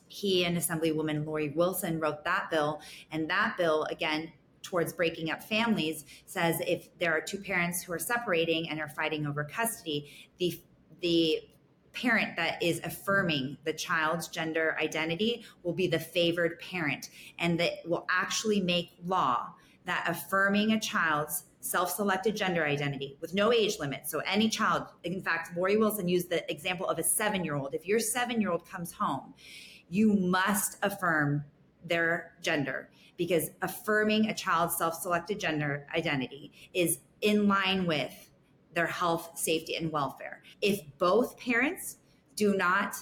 He 0.07 0.45
and 0.45 0.57
Assemblywoman 0.57 1.25
Lori 1.25 1.49
Wilson 1.49 1.99
wrote 1.99 2.23
that 2.23 2.49
bill. 2.49 2.81
And 3.11 3.29
that 3.29 3.57
bill, 3.57 3.85
again, 3.85 4.31
towards 4.61 4.91
breaking 4.93 5.31
up 5.31 5.41
families, 5.43 6.05
says 6.25 6.59
if 6.61 6.89
there 6.99 7.11
are 7.11 7.21
two 7.21 7.37
parents 7.37 7.83
who 7.83 7.93
are 7.93 7.99
separating 7.99 8.69
and 8.69 8.79
are 8.79 8.89
fighting 8.89 9.25
over 9.25 9.43
custody, 9.43 10.11
the 10.39 10.59
the 11.01 11.41
parent 12.01 12.35
that 12.35 12.61
is 12.61 12.79
affirming 12.83 13.57
the 13.63 13.73
child's 13.73 14.27
gender 14.27 14.77
identity 14.81 15.43
will 15.63 15.73
be 15.73 15.87
the 15.87 15.99
favored 15.99 16.59
parent 16.59 17.09
and 17.39 17.59
that 17.59 17.73
will 17.85 18.05
actually 18.09 18.61
make 18.61 18.91
law 19.05 19.53
that 19.85 20.05
affirming 20.07 20.73
a 20.73 20.79
child's 20.79 21.45
self-selected 21.59 22.35
gender 22.35 22.63
identity 22.65 23.17
with 23.19 23.33
no 23.33 23.51
age 23.51 23.79
limit 23.79 24.07
so 24.07 24.19
any 24.25 24.47
child 24.47 24.83
in 25.03 25.21
fact 25.21 25.55
lori 25.57 25.77
wilson 25.77 26.07
used 26.07 26.29
the 26.29 26.49
example 26.51 26.87
of 26.87 26.99
a 26.99 27.03
seven-year-old 27.03 27.73
if 27.73 27.85
your 27.85 27.99
seven-year-old 27.99 28.65
comes 28.69 28.91
home 28.91 29.33
you 29.89 30.13
must 30.13 30.77
affirm 30.83 31.43
their 31.85 32.33
gender 32.41 32.89
because 33.17 33.49
affirming 33.61 34.27
a 34.27 34.33
child's 34.33 34.77
self-selected 34.77 35.39
gender 35.39 35.87
identity 35.95 36.51
is 36.73 36.99
in 37.21 37.47
line 37.47 37.85
with 37.85 38.29
their 38.73 38.85
health, 38.85 39.31
safety, 39.33 39.75
and 39.75 39.91
welfare. 39.91 40.43
If 40.61 40.81
both 40.97 41.37
parents 41.37 41.97
do 42.35 42.55
not 42.55 42.95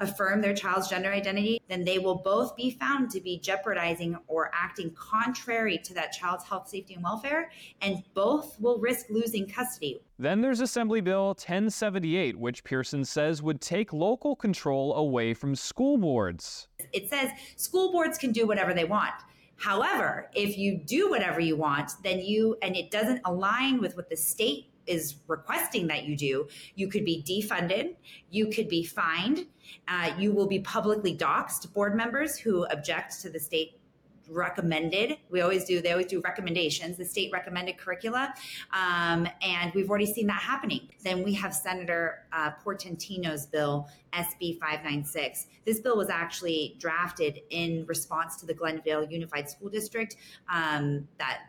affirm 0.00 0.40
their 0.40 0.54
child's 0.54 0.88
gender 0.88 1.12
identity, 1.12 1.60
then 1.68 1.84
they 1.84 1.98
will 1.98 2.16
both 2.16 2.56
be 2.56 2.70
found 2.70 3.10
to 3.10 3.20
be 3.20 3.38
jeopardizing 3.38 4.16
or 4.26 4.50
acting 4.52 4.90
contrary 4.92 5.78
to 5.78 5.94
that 5.94 6.12
child's 6.12 6.44
health, 6.44 6.68
safety, 6.68 6.94
and 6.94 7.02
welfare, 7.02 7.50
and 7.80 8.02
both 8.12 8.58
will 8.60 8.78
risk 8.78 9.06
losing 9.08 9.48
custody. 9.48 10.00
Then 10.18 10.40
there's 10.40 10.60
Assembly 10.60 11.00
Bill 11.00 11.28
1078, 11.28 12.36
which 12.36 12.64
Pearson 12.64 13.04
says 13.04 13.42
would 13.42 13.60
take 13.60 13.92
local 13.92 14.34
control 14.36 14.94
away 14.94 15.34
from 15.34 15.54
school 15.54 15.96
boards. 15.96 16.68
It 16.92 17.08
says 17.08 17.30
school 17.56 17.92
boards 17.92 18.18
can 18.18 18.32
do 18.32 18.46
whatever 18.46 18.74
they 18.74 18.84
want. 18.84 19.14
However, 19.56 20.30
if 20.34 20.58
you 20.58 20.76
do 20.76 21.08
whatever 21.10 21.40
you 21.40 21.56
want, 21.56 21.92
then 22.02 22.18
you, 22.18 22.56
and 22.62 22.76
it 22.76 22.90
doesn't 22.90 23.20
align 23.24 23.80
with 23.80 23.96
what 23.96 24.10
the 24.10 24.16
state 24.16 24.70
is 24.86 25.16
requesting 25.26 25.86
that 25.88 26.04
you 26.04 26.16
do, 26.16 26.48
you 26.74 26.88
could 26.88 27.04
be 27.04 27.22
defunded, 27.22 27.96
you 28.30 28.48
could 28.48 28.68
be 28.68 28.84
fined, 28.84 29.46
uh, 29.88 30.12
you 30.18 30.32
will 30.32 30.46
be 30.46 30.60
publicly 30.60 31.16
doxxed. 31.16 31.72
Board 31.72 31.94
members 31.96 32.38
who 32.38 32.64
object 32.66 33.20
to 33.22 33.30
the 33.30 33.40
state 33.40 33.80
recommended 34.28 35.18
we 35.30 35.40
always 35.40 35.64
do 35.64 35.80
they 35.80 35.92
always 35.92 36.06
do 36.06 36.20
recommendations 36.20 36.96
the 36.96 37.04
state 37.04 37.30
recommended 37.32 37.76
curricula 37.76 38.32
um, 38.72 39.28
and 39.42 39.72
we've 39.74 39.90
already 39.90 40.06
seen 40.06 40.26
that 40.26 40.40
happening 40.40 40.88
then 41.02 41.22
we 41.22 41.34
have 41.34 41.54
senator 41.54 42.26
uh, 42.32 42.50
portantino's 42.64 43.46
bill 43.46 43.88
sb 44.14 44.58
596 44.58 45.46
this 45.64 45.80
bill 45.80 45.96
was 45.96 46.08
actually 46.08 46.76
drafted 46.78 47.40
in 47.50 47.84
response 47.86 48.36
to 48.36 48.46
the 48.46 48.54
glendale 48.54 49.04
unified 49.04 49.48
school 49.48 49.68
district 49.68 50.16
um, 50.52 51.06
that 51.18 51.42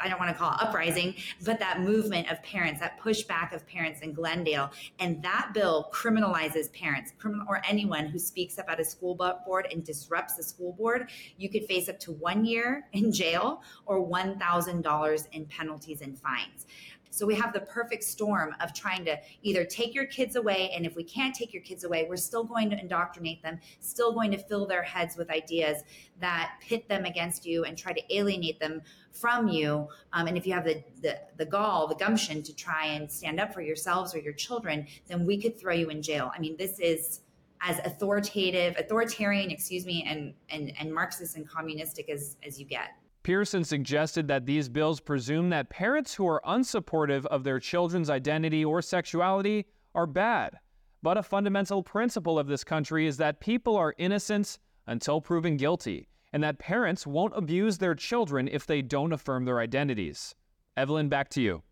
I 0.00 0.08
don't 0.08 0.18
want 0.18 0.30
to 0.30 0.36
call 0.36 0.52
it 0.52 0.58
uprising, 0.60 1.14
but 1.44 1.58
that 1.58 1.80
movement 1.80 2.30
of 2.30 2.42
parents, 2.42 2.80
that 2.80 3.00
pushback 3.00 3.54
of 3.54 3.66
parents 3.66 4.00
in 4.00 4.12
Glendale. 4.12 4.70
And 4.98 5.22
that 5.22 5.50
bill 5.54 5.90
criminalizes 5.92 6.72
parents 6.72 7.12
criminal, 7.18 7.46
or 7.48 7.62
anyone 7.68 8.06
who 8.06 8.18
speaks 8.18 8.58
up 8.58 8.66
at 8.68 8.80
a 8.80 8.84
school 8.84 9.14
board 9.14 9.66
and 9.70 9.84
disrupts 9.84 10.36
the 10.36 10.42
school 10.42 10.72
board. 10.72 11.10
You 11.36 11.48
could 11.48 11.64
face 11.66 11.88
up 11.88 11.98
to 12.00 12.12
one 12.12 12.44
year 12.44 12.84
in 12.92 13.12
jail 13.12 13.62
or 13.86 14.06
$1,000 14.06 15.28
in 15.32 15.46
penalties 15.46 16.00
and 16.00 16.18
fines. 16.18 16.66
So 17.12 17.26
we 17.26 17.34
have 17.34 17.52
the 17.52 17.60
perfect 17.60 18.04
storm 18.04 18.54
of 18.60 18.72
trying 18.72 19.04
to 19.04 19.18
either 19.42 19.66
take 19.66 19.94
your 19.94 20.06
kids 20.06 20.36
away, 20.36 20.70
and 20.74 20.86
if 20.86 20.96
we 20.96 21.04
can't 21.04 21.34
take 21.34 21.52
your 21.52 21.62
kids 21.62 21.84
away, 21.84 22.06
we're 22.08 22.16
still 22.16 22.42
going 22.42 22.70
to 22.70 22.80
indoctrinate 22.80 23.42
them, 23.42 23.60
still 23.80 24.14
going 24.14 24.30
to 24.30 24.38
fill 24.38 24.66
their 24.66 24.82
heads 24.82 25.16
with 25.18 25.30
ideas 25.30 25.82
that 26.20 26.54
pit 26.62 26.88
them 26.88 27.04
against 27.04 27.44
you 27.44 27.64
and 27.64 27.76
try 27.76 27.92
to 27.92 28.16
alienate 28.16 28.58
them 28.58 28.80
from 29.12 29.46
you. 29.46 29.86
Um, 30.14 30.26
and 30.26 30.38
if 30.38 30.46
you 30.46 30.54
have 30.54 30.64
the, 30.64 30.82
the 31.02 31.20
the 31.36 31.44
gall, 31.44 31.86
the 31.86 31.94
gumption 31.94 32.42
to 32.42 32.56
try 32.56 32.86
and 32.86 33.10
stand 33.10 33.38
up 33.40 33.52
for 33.52 33.60
yourselves 33.60 34.14
or 34.14 34.18
your 34.18 34.32
children, 34.32 34.86
then 35.06 35.26
we 35.26 35.36
could 35.40 35.60
throw 35.60 35.74
you 35.74 35.90
in 35.90 36.00
jail. 36.00 36.32
I 36.34 36.38
mean, 36.40 36.56
this 36.56 36.80
is 36.80 37.20
as 37.60 37.78
authoritative, 37.80 38.74
authoritarian, 38.78 39.50
excuse 39.50 39.84
me, 39.84 40.02
and 40.08 40.32
and 40.48 40.72
and 40.80 40.94
Marxist 40.94 41.36
and 41.36 41.46
communistic 41.46 42.08
as 42.08 42.36
as 42.42 42.58
you 42.58 42.64
get. 42.64 42.88
Pearson 43.22 43.62
suggested 43.62 44.26
that 44.28 44.46
these 44.46 44.68
bills 44.68 44.98
presume 44.98 45.50
that 45.50 45.70
parents 45.70 46.14
who 46.14 46.26
are 46.26 46.42
unsupportive 46.44 47.24
of 47.26 47.44
their 47.44 47.60
children's 47.60 48.10
identity 48.10 48.64
or 48.64 48.82
sexuality 48.82 49.66
are 49.94 50.06
bad. 50.06 50.58
But 51.02 51.18
a 51.18 51.22
fundamental 51.22 51.82
principle 51.82 52.38
of 52.38 52.48
this 52.48 52.64
country 52.64 53.06
is 53.06 53.16
that 53.18 53.40
people 53.40 53.76
are 53.76 53.94
innocent 53.98 54.58
until 54.86 55.20
proven 55.20 55.56
guilty, 55.56 56.08
and 56.32 56.42
that 56.42 56.58
parents 56.58 57.06
won't 57.06 57.36
abuse 57.36 57.78
their 57.78 57.94
children 57.94 58.48
if 58.48 58.66
they 58.66 58.82
don't 58.82 59.12
affirm 59.12 59.44
their 59.44 59.60
identities. 59.60 60.34
Evelyn, 60.76 61.08
back 61.08 61.28
to 61.30 61.40
you. 61.40 61.62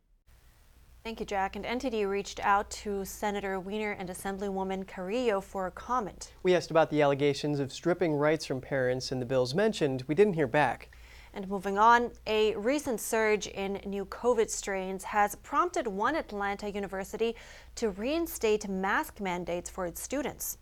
Thank 1.03 1.19
you, 1.19 1.27
Jack. 1.27 1.57
And 1.57 1.65
NTD 1.65 2.09
reached 2.09 2.41
out 2.41 2.71
to 2.73 3.05
Senator 3.07 3.59
Wiener 3.59 3.93
and 3.93 4.11
Assemblywoman 4.11 4.87
Carrillo 4.87 5.41
for 5.41 5.67
a 5.67 5.71
comment. 5.71 6.35
We 6.43 6.55
asked 6.55 6.71
about 6.71 6.91
the 6.91 7.01
allegations 7.01 7.59
of 7.59 7.73
stripping 7.73 8.13
rights 8.13 8.45
from 8.45 8.61
parents 8.61 9.11
in 9.11 9.19
the 9.19 9.25
bills 9.25 9.55
mentioned. 9.55 10.05
We 10.07 10.15
didn't 10.15 10.35
hear 10.35 10.47
back. 10.47 10.91
And 11.33 11.49
moving 11.49 11.79
on, 11.79 12.11
a 12.27 12.57
recent 12.57 13.01
surge 13.01 13.47
in 13.47 13.81
new 13.87 14.05
COVID 14.05 14.51
strains 14.51 15.05
has 15.05 15.37
prompted 15.37 15.87
one 15.87 16.17
Atlanta 16.17 16.71
university 16.71 17.37
to 17.77 17.91
reinstate 17.91 18.69
mask 18.69 19.21
mandates 19.21 19.71
for 19.71 19.87
its 19.87 20.03
students. 20.03 20.59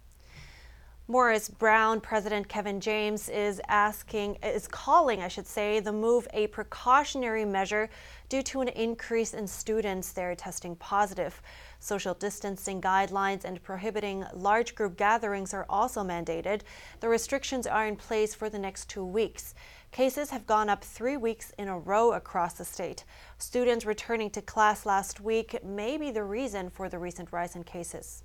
Morris 1.10 1.48
Brown 1.48 2.02
President 2.02 2.46
Kevin 2.48 2.80
James 2.80 3.30
is 3.30 3.62
asking 3.66 4.36
is 4.42 4.68
calling, 4.68 5.22
I 5.22 5.28
should 5.28 5.46
say, 5.46 5.80
the 5.80 5.90
move 5.90 6.28
a 6.34 6.48
precautionary 6.48 7.46
measure 7.46 7.88
due 8.28 8.42
to 8.42 8.60
an 8.60 8.68
increase 8.68 9.32
in 9.32 9.46
students 9.46 10.12
there 10.12 10.34
testing 10.34 10.76
positive. 10.76 11.40
Social 11.80 12.12
distancing 12.12 12.82
guidelines 12.82 13.46
and 13.46 13.62
prohibiting 13.62 14.26
large 14.34 14.74
group 14.74 14.98
gatherings 14.98 15.54
are 15.54 15.64
also 15.70 16.04
mandated. 16.04 16.60
The 17.00 17.08
restrictions 17.08 17.66
are 17.66 17.86
in 17.86 17.96
place 17.96 18.34
for 18.34 18.50
the 18.50 18.58
next 18.58 18.90
2 18.90 19.02
weeks. 19.02 19.54
Cases 19.90 20.30
have 20.30 20.46
gone 20.46 20.68
up 20.68 20.84
three 20.84 21.16
weeks 21.16 21.52
in 21.58 21.68
a 21.68 21.78
row 21.78 22.12
across 22.12 22.54
the 22.54 22.64
state. 22.64 23.04
Students 23.38 23.86
returning 23.86 24.30
to 24.30 24.42
class 24.42 24.84
last 24.84 25.20
week 25.20 25.62
may 25.64 25.96
be 25.96 26.10
the 26.10 26.24
reason 26.24 26.70
for 26.70 26.88
the 26.88 26.98
recent 26.98 27.32
rise 27.32 27.56
in 27.56 27.64
cases. 27.64 28.22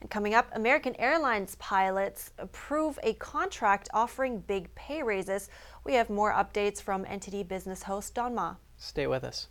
And 0.00 0.10
coming 0.10 0.34
up, 0.34 0.48
American 0.52 0.94
Airlines 1.00 1.56
pilots 1.56 2.30
approve 2.38 2.98
a 3.02 3.14
contract 3.14 3.88
offering 3.94 4.38
big 4.38 4.74
pay 4.74 5.02
raises. 5.02 5.48
We 5.82 5.94
have 5.94 6.10
more 6.10 6.32
updates 6.32 6.80
from 6.80 7.04
NTD 7.04 7.48
business 7.48 7.82
host 7.82 8.14
Don 8.14 8.34
Ma. 8.34 8.56
Stay 8.76 9.06
with 9.06 9.24
us. 9.24 9.48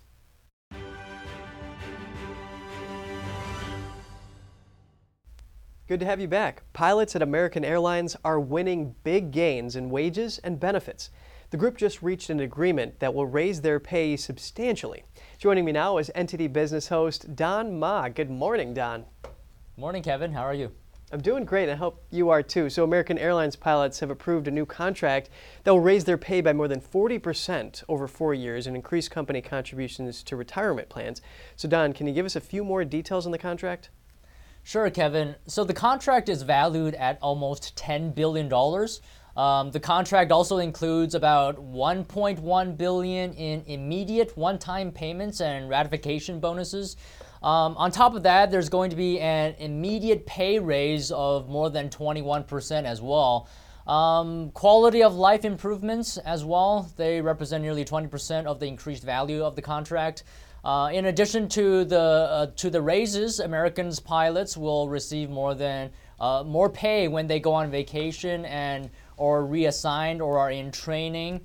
Good 5.86 6.00
to 6.00 6.06
have 6.06 6.22
you 6.22 6.30
back. 6.30 6.64
Pilots 6.72 7.14
at 7.14 7.22
American 7.22 7.66
Airlines 7.66 8.16
are 8.24 8.40
winning 8.40 8.96
big 9.04 9.32
gains 9.32 9.76
in 9.76 9.90
wages 9.90 10.38
and 10.38 10.58
benefits. 10.58 11.10
The 11.50 11.58
group 11.58 11.76
just 11.76 12.02
reached 12.02 12.30
an 12.30 12.40
agreement 12.40 13.02
that 13.02 13.14
will 13.14 13.26
raise 13.26 13.60
their 13.60 13.82
pay 13.82 14.16
substantially. 14.16 15.04
Joining 15.38 15.66
me 15.66 15.74
now 15.74 15.98
is 15.98 16.10
NTD 16.16 16.54
business 16.54 16.88
host 16.88 17.36
Don 17.36 17.78
Ma. 17.78 18.08
Good 18.08 18.30
morning, 18.30 18.74
Don. 18.74 19.04
Morning, 19.76 20.02
Kevin. 20.02 20.32
How 20.32 20.44
are 20.44 20.54
you? 20.54 20.72
I'm 21.12 21.20
doing 21.20 21.44
great. 21.44 21.68
I 21.68 21.76
hope 21.76 22.02
you 22.12 22.30
are 22.30 22.42
too. 22.42 22.70
So, 22.70 22.86
American 22.86 23.18
Airlines 23.18 23.58
pilots 23.58 24.00
have 24.00 24.10
approved 24.10 24.48
a 24.48 24.52
new 24.52 24.66
contract 24.66 25.30
that 25.66 25.72
will 25.72 25.82
raise 25.82 26.06
their 26.06 26.18
pay 26.18 26.40
by 26.40 26.54
more 26.54 26.70
than 26.70 26.80
40% 26.80 27.84
over 27.90 28.08
four 28.08 28.34
years 28.34 28.68
and 28.68 28.78
increase 28.78 29.10
company 29.10 29.42
contributions 29.42 30.24
to 30.24 30.38
retirement 30.38 30.88
plans. 30.88 31.22
So, 31.58 31.68
Don, 31.68 31.92
can 31.92 32.08
you 32.08 32.14
give 32.14 32.26
us 32.26 32.38
a 32.38 32.42
few 32.42 32.64
more 32.64 32.86
details 32.86 33.26
on 33.26 33.34
the 33.34 33.38
contract? 33.38 33.90
Sure, 34.66 34.90
Kevin. 34.90 35.36
So 35.46 35.66
the 35.66 35.74
contract 35.74 36.30
is 36.30 36.42
valued 36.42 36.96
at 36.96 37.20
almost 37.22 37.76
$10 37.76 38.16
billion. 38.16 38.52
Um, 39.36 39.72
the 39.72 39.80
contract 39.80 40.32
also 40.32 40.60
includes 40.60 41.16
about 41.16 41.58
1.1 41.58 42.78
billion 42.78 43.34
in 43.34 43.64
immediate 43.66 44.38
one-time 44.38 44.92
payments 44.92 45.42
and 45.42 45.70
ratification 45.70 46.40
bonuses. 46.40 46.96
Um, 47.42 47.76
on 47.76 47.92
top 47.92 48.16
of 48.16 48.24
that, 48.24 48.52
there's 48.52 48.70
going 48.70 48.90
to 48.90 48.96
be 48.96 49.20
an 49.20 49.56
immediate 49.60 50.26
pay 50.26 50.60
raise 50.60 51.12
of 51.12 51.50
more 51.50 51.70
than 51.70 51.90
21% 51.90 52.86
as 52.86 53.02
well. 53.02 53.50
Um, 53.86 54.52
quality 54.52 55.04
of 55.04 55.14
life 55.14 55.44
improvements 55.44 56.18
as 56.20 56.46
well. 56.46 56.90
They 56.96 57.20
represent 57.20 57.64
nearly 57.64 57.84
20% 57.84 58.46
of 58.46 58.62
the 58.62 58.68
increased 58.68 59.04
value 59.04 59.44
of 59.44 59.58
the 59.58 59.62
contract. 59.62 60.24
Uh, 60.64 60.90
in 60.94 61.06
addition 61.06 61.50
to 61.50 61.84
the 61.84 62.00
uh, 62.00 62.46
to 62.56 62.70
the 62.70 62.82
raises, 62.82 63.40
Americans 63.40 64.00
pilots 64.00 64.56
will 64.56 64.88
receive 64.88 65.30
more 65.30 65.54
than 65.54 65.92
uh, 66.22 66.44
more 66.46 66.70
pay 66.70 67.10
when 67.10 67.28
they 67.28 67.40
go 67.40 67.54
on 67.54 67.70
vacation 67.70 68.46
and 68.46 68.90
or 69.18 69.46
reassigned 69.46 70.22
or 70.22 70.40
are 70.40 70.52
in 70.52 70.72
training. 70.72 71.42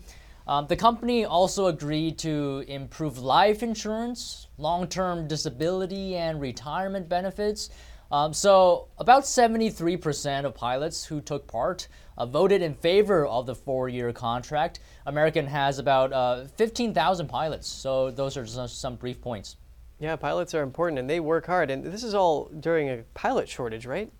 Um, 0.46 0.66
the 0.66 0.76
company 0.76 1.24
also 1.24 1.66
agreed 1.66 2.16
to 2.20 2.64
improve 2.68 3.18
life 3.18 3.62
insurance, 3.62 4.46
long-term 4.56 5.28
disability, 5.28 6.16
and 6.16 6.40
retirement 6.40 7.08
benefits. 7.08 7.68
Um, 8.10 8.32
so, 8.32 8.88
about 8.96 9.24
73% 9.24 10.44
of 10.44 10.54
pilots 10.54 11.04
who 11.04 11.20
took 11.20 11.46
part 11.46 11.88
uh, 12.16 12.24
voted 12.24 12.62
in 12.62 12.74
favor 12.74 13.26
of 13.26 13.44
the 13.44 13.54
four 13.54 13.88
year 13.88 14.12
contract. 14.12 14.80
American 15.04 15.46
has 15.46 15.78
about 15.78 16.12
uh, 16.12 16.46
15,000 16.56 17.28
pilots. 17.28 17.68
So, 17.68 18.10
those 18.10 18.36
are 18.38 18.44
just 18.44 18.80
some 18.80 18.96
brief 18.96 19.20
points. 19.20 19.56
Yeah, 20.00 20.16
pilots 20.16 20.54
are 20.54 20.62
important 20.62 20.98
and 21.00 21.10
they 21.10 21.20
work 21.20 21.46
hard. 21.46 21.70
And 21.70 21.84
this 21.84 22.02
is 22.02 22.14
all 22.14 22.50
during 22.60 22.88
a 22.88 23.04
pilot 23.14 23.48
shortage, 23.48 23.84
right? 23.84 24.10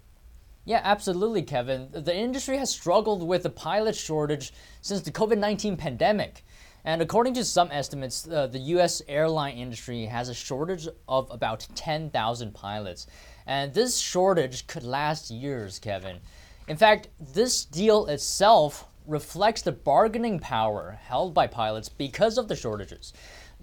Yeah, 0.66 0.82
absolutely, 0.84 1.42
Kevin. 1.42 1.88
The 1.90 2.14
industry 2.14 2.58
has 2.58 2.68
struggled 2.68 3.26
with 3.26 3.46
a 3.46 3.50
pilot 3.50 3.96
shortage 3.96 4.52
since 4.82 5.00
the 5.00 5.10
COVID 5.10 5.38
19 5.38 5.78
pandemic. 5.78 6.44
And 6.84 7.02
according 7.02 7.34
to 7.34 7.44
some 7.44 7.70
estimates, 7.70 8.28
uh, 8.28 8.46
the 8.46 8.58
U.S. 8.58 9.02
airline 9.08 9.56
industry 9.56 10.04
has 10.06 10.28
a 10.28 10.34
shortage 10.34 10.88
of 11.08 11.30
about 11.30 11.66
10,000 11.74 12.54
pilots. 12.54 13.06
And 13.48 13.72
this 13.72 13.96
shortage 13.96 14.66
could 14.66 14.84
last 14.84 15.30
years, 15.30 15.78
Kevin. 15.78 16.18
In 16.68 16.76
fact, 16.76 17.08
this 17.18 17.64
deal 17.64 18.04
itself 18.04 18.86
reflects 19.06 19.62
the 19.62 19.72
bargaining 19.72 20.38
power 20.38 21.00
held 21.02 21.32
by 21.32 21.46
pilots 21.46 21.88
because 21.88 22.36
of 22.36 22.46
the 22.48 22.54
shortages. 22.54 23.14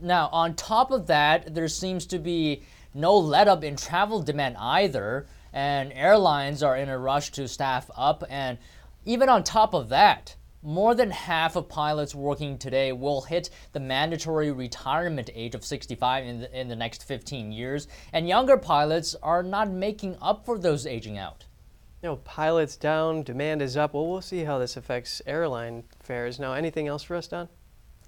Now, 0.01 0.29
on 0.31 0.55
top 0.55 0.89
of 0.89 1.05
that, 1.05 1.53
there 1.53 1.67
seems 1.67 2.07
to 2.07 2.17
be 2.17 2.63
no 2.95 3.15
let 3.15 3.47
up 3.47 3.63
in 3.63 3.75
travel 3.75 4.23
demand 4.23 4.57
either, 4.57 5.27
and 5.53 5.93
airlines 5.93 6.63
are 6.63 6.75
in 6.75 6.89
a 6.89 6.97
rush 6.97 7.31
to 7.33 7.47
staff 7.47 7.91
up. 7.95 8.23
And 8.27 8.57
even 9.05 9.29
on 9.29 9.43
top 9.43 9.75
of 9.75 9.89
that, 9.89 10.35
more 10.65 10.95
than 10.95 11.11
half 11.11 11.55
of 11.55 11.69
pilots 11.69 12.15
working 12.15 12.57
today 12.57 12.91
will 12.91 13.21
hit 13.21 13.51
the 13.71 13.79
mandatory 13.79 14.51
retirement 14.51 15.29
age 15.35 15.53
of 15.53 15.63
65 15.63 16.25
in 16.25 16.39
the, 16.41 16.59
in 16.59 16.67
the 16.67 16.75
next 16.75 17.03
15 17.03 17.51
years, 17.51 17.87
and 18.11 18.27
younger 18.27 18.57
pilots 18.57 19.15
are 19.21 19.43
not 19.43 19.69
making 19.69 20.17
up 20.21 20.43
for 20.45 20.57
those 20.57 20.87
aging 20.87 21.17
out. 21.17 21.45
You 22.01 22.09
know, 22.09 22.15
pilots 22.17 22.75
down, 22.77 23.23
demand 23.23 23.61
is 23.61 23.77
up. 23.77 23.93
Well, 23.93 24.07
we'll 24.07 24.21
see 24.21 24.43
how 24.43 24.57
this 24.57 24.75
affects 24.75 25.21
airline 25.25 25.83
fares. 26.01 26.39
Now, 26.39 26.53
anything 26.53 26.87
else 26.87 27.03
for 27.03 27.15
us, 27.15 27.27
Don? 27.27 27.47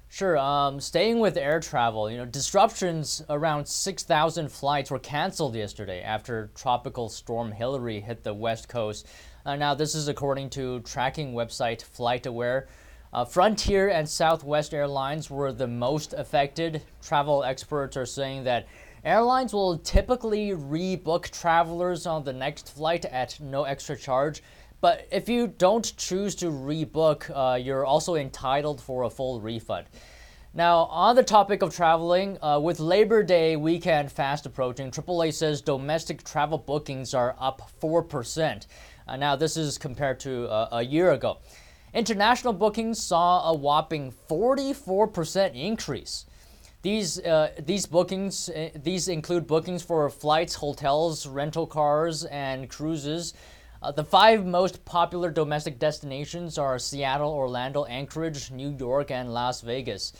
Sure. 0.10 0.38
Um, 0.38 0.80
staying 0.80 1.20
with 1.20 1.36
air 1.36 1.60
travel, 1.60 2.10
you 2.10 2.18
know, 2.18 2.26
disruptions 2.26 3.24
around 3.30 3.68
6,000 3.68 4.50
flights 4.50 4.90
were 4.90 5.00
canceled 5.00 5.56
yesterday 5.56 6.02
after 6.02 6.50
tropical 6.56 7.10
storm 7.10 7.52
Hilary 7.52 8.00
hit 8.00 8.24
the 8.24 8.34
west 8.34 8.70
coast. 8.70 9.06
Uh, 9.48 9.56
now, 9.56 9.74
this 9.74 9.96
is 9.96 10.10
according 10.10 10.50
to 10.50 10.82
tracking 10.82 11.34
website 11.34 11.82
FlightAware. 11.98 12.66
Uh, 13.14 13.24
Frontier 13.24 13.88
and 13.88 14.08
Southwest 14.08 14.74
Airlines 14.74 15.30
were 15.30 15.54
the 15.54 15.66
most 15.66 16.12
affected. 16.12 16.82
Travel 17.02 17.46
experts 17.46 17.96
are 17.96 18.06
saying 18.06 18.44
that 18.44 18.68
airlines 19.06 19.54
will 19.54 19.78
typically 19.78 20.50
rebook 20.50 21.30
travelers 21.30 22.06
on 22.06 22.26
the 22.26 22.34
next 22.34 22.76
flight 22.76 23.06
at 23.06 23.40
no 23.40 23.64
extra 23.64 23.96
charge. 23.96 24.44
But 24.82 25.08
if 25.14 25.30
you 25.30 25.48
don't 25.48 25.96
choose 25.96 26.36
to 26.36 26.48
rebook, 26.48 27.32
uh, 27.34 27.56
you're 27.56 27.86
also 27.86 28.16
entitled 28.16 28.82
for 28.82 29.04
a 29.04 29.10
full 29.10 29.40
refund. 29.40 29.86
Now, 30.58 30.86
on 30.86 31.16
the 31.16 31.22
topic 31.22 31.62
of 31.62 31.76
traveling, 31.76 32.40
uh, 32.42 32.60
with 32.60 32.80
Labor 32.80 33.22
Day 33.22 33.56
weekend 33.56 34.12
fast 34.12 34.48
approaching, 34.48 34.90
AAA 34.90 35.32
says 35.36 35.62
domestic 35.62 36.24
travel 36.24 36.58
bookings 36.58 37.14
are 37.14 37.36
up 37.40 37.70
4%. 37.80 38.66
Uh, 39.08 39.18
now, 39.18 39.36
this 39.36 39.56
is 39.56 39.78
compared 39.78 40.20
to 40.22 40.48
uh, 40.50 40.70
a 40.72 40.82
year 40.82 41.12
ago. 41.12 41.38
International 41.94 42.54
bookings 42.54 43.00
saw 43.00 43.52
a 43.52 43.56
whopping 43.56 44.12
44% 44.28 45.54
increase. 45.54 46.26
These 46.82 47.20
uh, 47.20 47.52
these 47.64 47.86
bookings 47.86 48.50
uh, 48.50 48.70
these 48.74 49.10
include 49.10 49.46
bookings 49.46 49.84
for 49.84 50.10
flights, 50.10 50.56
hotels, 50.56 51.28
rental 51.28 51.68
cars, 51.68 52.26
and 52.26 52.68
cruises. 52.68 53.36
Uh, 53.84 53.92
the 53.92 54.04
five 54.04 54.44
most 54.44 54.84
popular 54.86 55.30
domestic 55.30 55.78
destinations 55.78 56.58
are 56.58 56.80
Seattle, 56.80 57.32
Orlando, 57.32 57.86
Anchorage, 57.86 58.50
New 58.50 58.76
York, 58.76 59.12
and 59.12 59.32
Las 59.32 59.62
Vegas. 59.62 60.14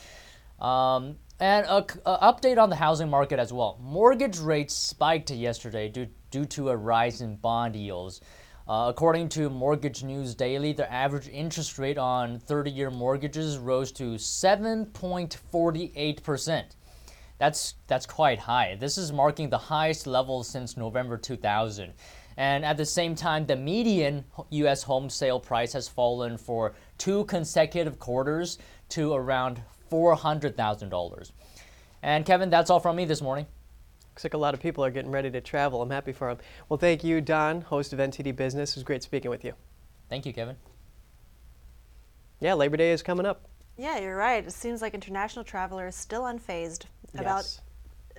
Um, 0.60 1.16
and 1.40 1.66
a, 1.66 1.86
a, 2.04 2.32
update 2.32 2.58
on 2.58 2.68
the 2.68 2.76
housing 2.76 3.08
market 3.08 3.38
as 3.38 3.52
well. 3.52 3.78
Mortgage 3.80 4.38
rates 4.38 4.74
spiked 4.74 5.30
yesterday 5.30 5.88
due, 5.88 6.08
due 6.32 6.46
to 6.46 6.70
a 6.70 6.76
rise 6.76 7.20
in 7.20 7.36
bond 7.36 7.76
yields. 7.76 8.20
Uh, 8.68 8.86
according 8.88 9.28
to 9.30 9.48
Mortgage 9.48 10.02
News 10.02 10.34
Daily, 10.34 10.72
the 10.72 10.92
average 10.92 11.28
interest 11.28 11.78
rate 11.78 11.96
on 11.96 12.40
30 12.40 12.70
year 12.70 12.90
mortgages 12.90 13.56
rose 13.56 13.92
to 13.92 14.16
7.48%. 14.16 16.64
That's, 17.38 17.74
that's 17.86 18.04
quite 18.04 18.40
high. 18.40 18.76
This 18.78 18.98
is 18.98 19.12
marking 19.12 19.48
the 19.48 19.58
highest 19.58 20.08
level 20.08 20.42
since 20.42 20.76
November 20.76 21.16
2000. 21.16 21.92
And 22.36 22.64
at 22.64 22.76
the 22.76 22.84
same 22.84 23.14
time, 23.14 23.46
the 23.46 23.56
median 23.56 24.24
U.S. 24.50 24.82
home 24.82 25.08
sale 25.08 25.40
price 25.40 25.72
has 25.72 25.88
fallen 25.88 26.36
for 26.36 26.74
two 26.98 27.24
consecutive 27.24 27.98
quarters 27.98 28.58
to 28.90 29.12
around 29.12 29.62
$400,000. 29.90 31.32
And 32.02 32.24
Kevin, 32.24 32.50
that's 32.50 32.70
all 32.70 32.80
from 32.80 32.96
me 32.96 33.04
this 33.04 33.20
morning. 33.20 33.46
Looks 34.12 34.24
like 34.24 34.34
a 34.34 34.38
lot 34.38 34.54
of 34.54 34.60
people 34.60 34.84
are 34.84 34.90
getting 34.90 35.10
ready 35.10 35.30
to 35.30 35.40
travel. 35.40 35.80
I'm 35.80 35.90
happy 35.90 36.12
for 36.12 36.28
them. 36.28 36.44
Well, 36.68 36.78
thank 36.78 37.04
you, 37.04 37.20
Don, 37.20 37.60
host 37.60 37.92
of 37.92 37.98
NTD 37.98 38.34
Business. 38.34 38.70
It 38.70 38.76
was 38.76 38.84
great 38.84 39.02
speaking 39.02 39.30
with 39.30 39.44
you. 39.44 39.52
Thank 40.08 40.26
you, 40.26 40.32
Kevin. 40.32 40.56
Yeah, 42.40 42.54
Labor 42.54 42.76
Day 42.76 42.92
is 42.92 43.02
coming 43.02 43.26
up. 43.26 43.48
Yeah, 43.76 43.98
you're 43.98 44.16
right. 44.16 44.44
It 44.44 44.52
seems 44.52 44.82
like 44.82 44.94
international 44.94 45.44
travelers 45.44 45.94
still 45.94 46.22
unfazed 46.22 46.86
yes. 47.14 47.20
about 47.20 47.60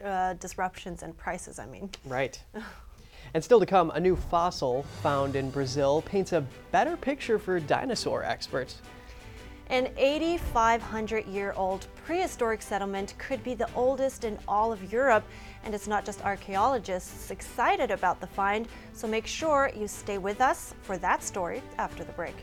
uh, 0.05 0.33
disruptions 0.35 1.03
and 1.03 1.17
prices, 1.17 1.59
I 1.59 1.65
mean. 1.65 1.89
Right. 2.05 2.41
and 3.33 3.43
still 3.43 3.59
to 3.59 3.65
come, 3.65 3.91
a 3.91 3.99
new 3.99 4.15
fossil 4.15 4.83
found 5.03 5.35
in 5.35 5.49
Brazil 5.51 6.01
paints 6.03 6.31
a 6.31 6.45
better 6.71 6.95
picture 6.95 7.37
for 7.37 7.59
dinosaur 7.59 8.23
experts. 8.23 8.81
An 9.69 9.89
8,500 9.97 11.27
year 11.27 11.53
old 11.55 11.85
prehistoric 12.03 12.63
settlement 12.63 13.13
could 13.19 13.43
be 13.43 13.53
the 13.53 13.69
oldest 13.75 14.23
in 14.23 14.39
all 14.47 14.71
of 14.71 14.91
Europe, 14.91 15.23
and 15.63 15.75
it's 15.75 15.87
not 15.87 16.03
just 16.03 16.25
archaeologists 16.25 17.29
excited 17.29 17.91
about 17.91 18.19
the 18.19 18.25
find, 18.25 18.67
so 18.93 19.07
make 19.07 19.27
sure 19.27 19.69
you 19.75 19.87
stay 19.87 20.17
with 20.17 20.41
us 20.41 20.73
for 20.81 20.97
that 20.97 21.21
story 21.21 21.61
after 21.77 22.03
the 22.03 22.11
break. 22.13 22.35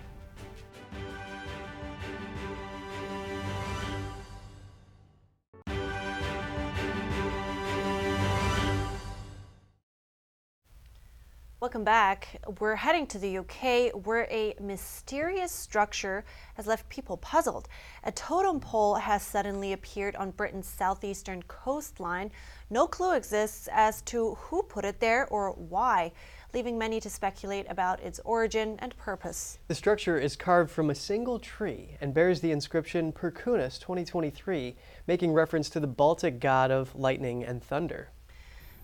Welcome 11.67 11.83
back. 11.83 12.41
We're 12.61 12.77
heading 12.77 13.09
to 13.09 13.19
the 13.19 13.39
UK 13.39 13.91
where 14.07 14.29
a 14.31 14.55
mysterious 14.61 15.51
structure 15.51 16.25
has 16.55 16.69
left 16.69 16.89
people 16.89 17.17
puzzled. 17.17 17.67
A 18.05 18.13
totem 18.13 18.61
pole 18.61 18.95
has 18.95 19.25
suddenly 19.25 19.73
appeared 19.73 20.15
on 20.15 20.31
Britain's 20.31 20.69
southeastern 20.69 21.43
coastline. 21.49 22.31
No 22.71 22.87
clue 22.87 23.17
exists 23.17 23.69
as 23.73 24.01
to 24.03 24.37
who 24.37 24.63
put 24.63 24.85
it 24.85 25.01
there 25.01 25.27
or 25.27 25.55
why, 25.55 26.13
leaving 26.55 26.79
many 26.79 27.01
to 27.01 27.11
speculate 27.11 27.67
about 27.69 28.01
its 28.01 28.21
origin 28.25 28.77
and 28.79 28.97
purpose. 28.97 29.59
The 29.67 29.75
structure 29.75 30.21
is 30.21 30.37
carved 30.37 30.71
from 30.71 30.91
a 30.91 30.95
single 30.95 31.41
tree 31.41 31.97
and 32.01 32.15
bears 32.15 32.43
the 32.43 32.53
inscription 32.53 33.13
Perkunas 33.13 33.81
2023, 33.81 34.77
making 35.09 35.33
reference 35.33 35.69
to 35.71 35.81
the 35.81 35.89
Baltic 35.89 36.39
god 36.39 36.71
of 36.71 36.95
lightning 36.95 37.43
and 37.43 37.61
thunder. 37.61 38.11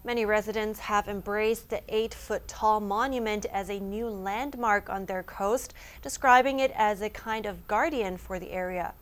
Many 0.05 0.25
residents 0.25 0.81
have 0.81 1.07
embraced 1.07 1.71
the 1.71 1.81
eight 1.89 2.13
foot 2.13 2.49
tall 2.49 2.81
monument 2.81 3.47
as 3.53 3.71
a 3.71 3.79
new 3.79 4.09
landmark 4.09 4.91
on 4.91 5.07
their 5.07 5.23
coast, 5.23 5.75
describing 6.03 6.59
it 6.59 6.73
as 6.75 7.01
a 7.01 7.09
kind 7.09 7.47
of 7.47 7.69
guardian 7.69 8.17
for 8.17 8.41
the 8.41 8.51
area. 8.51 8.95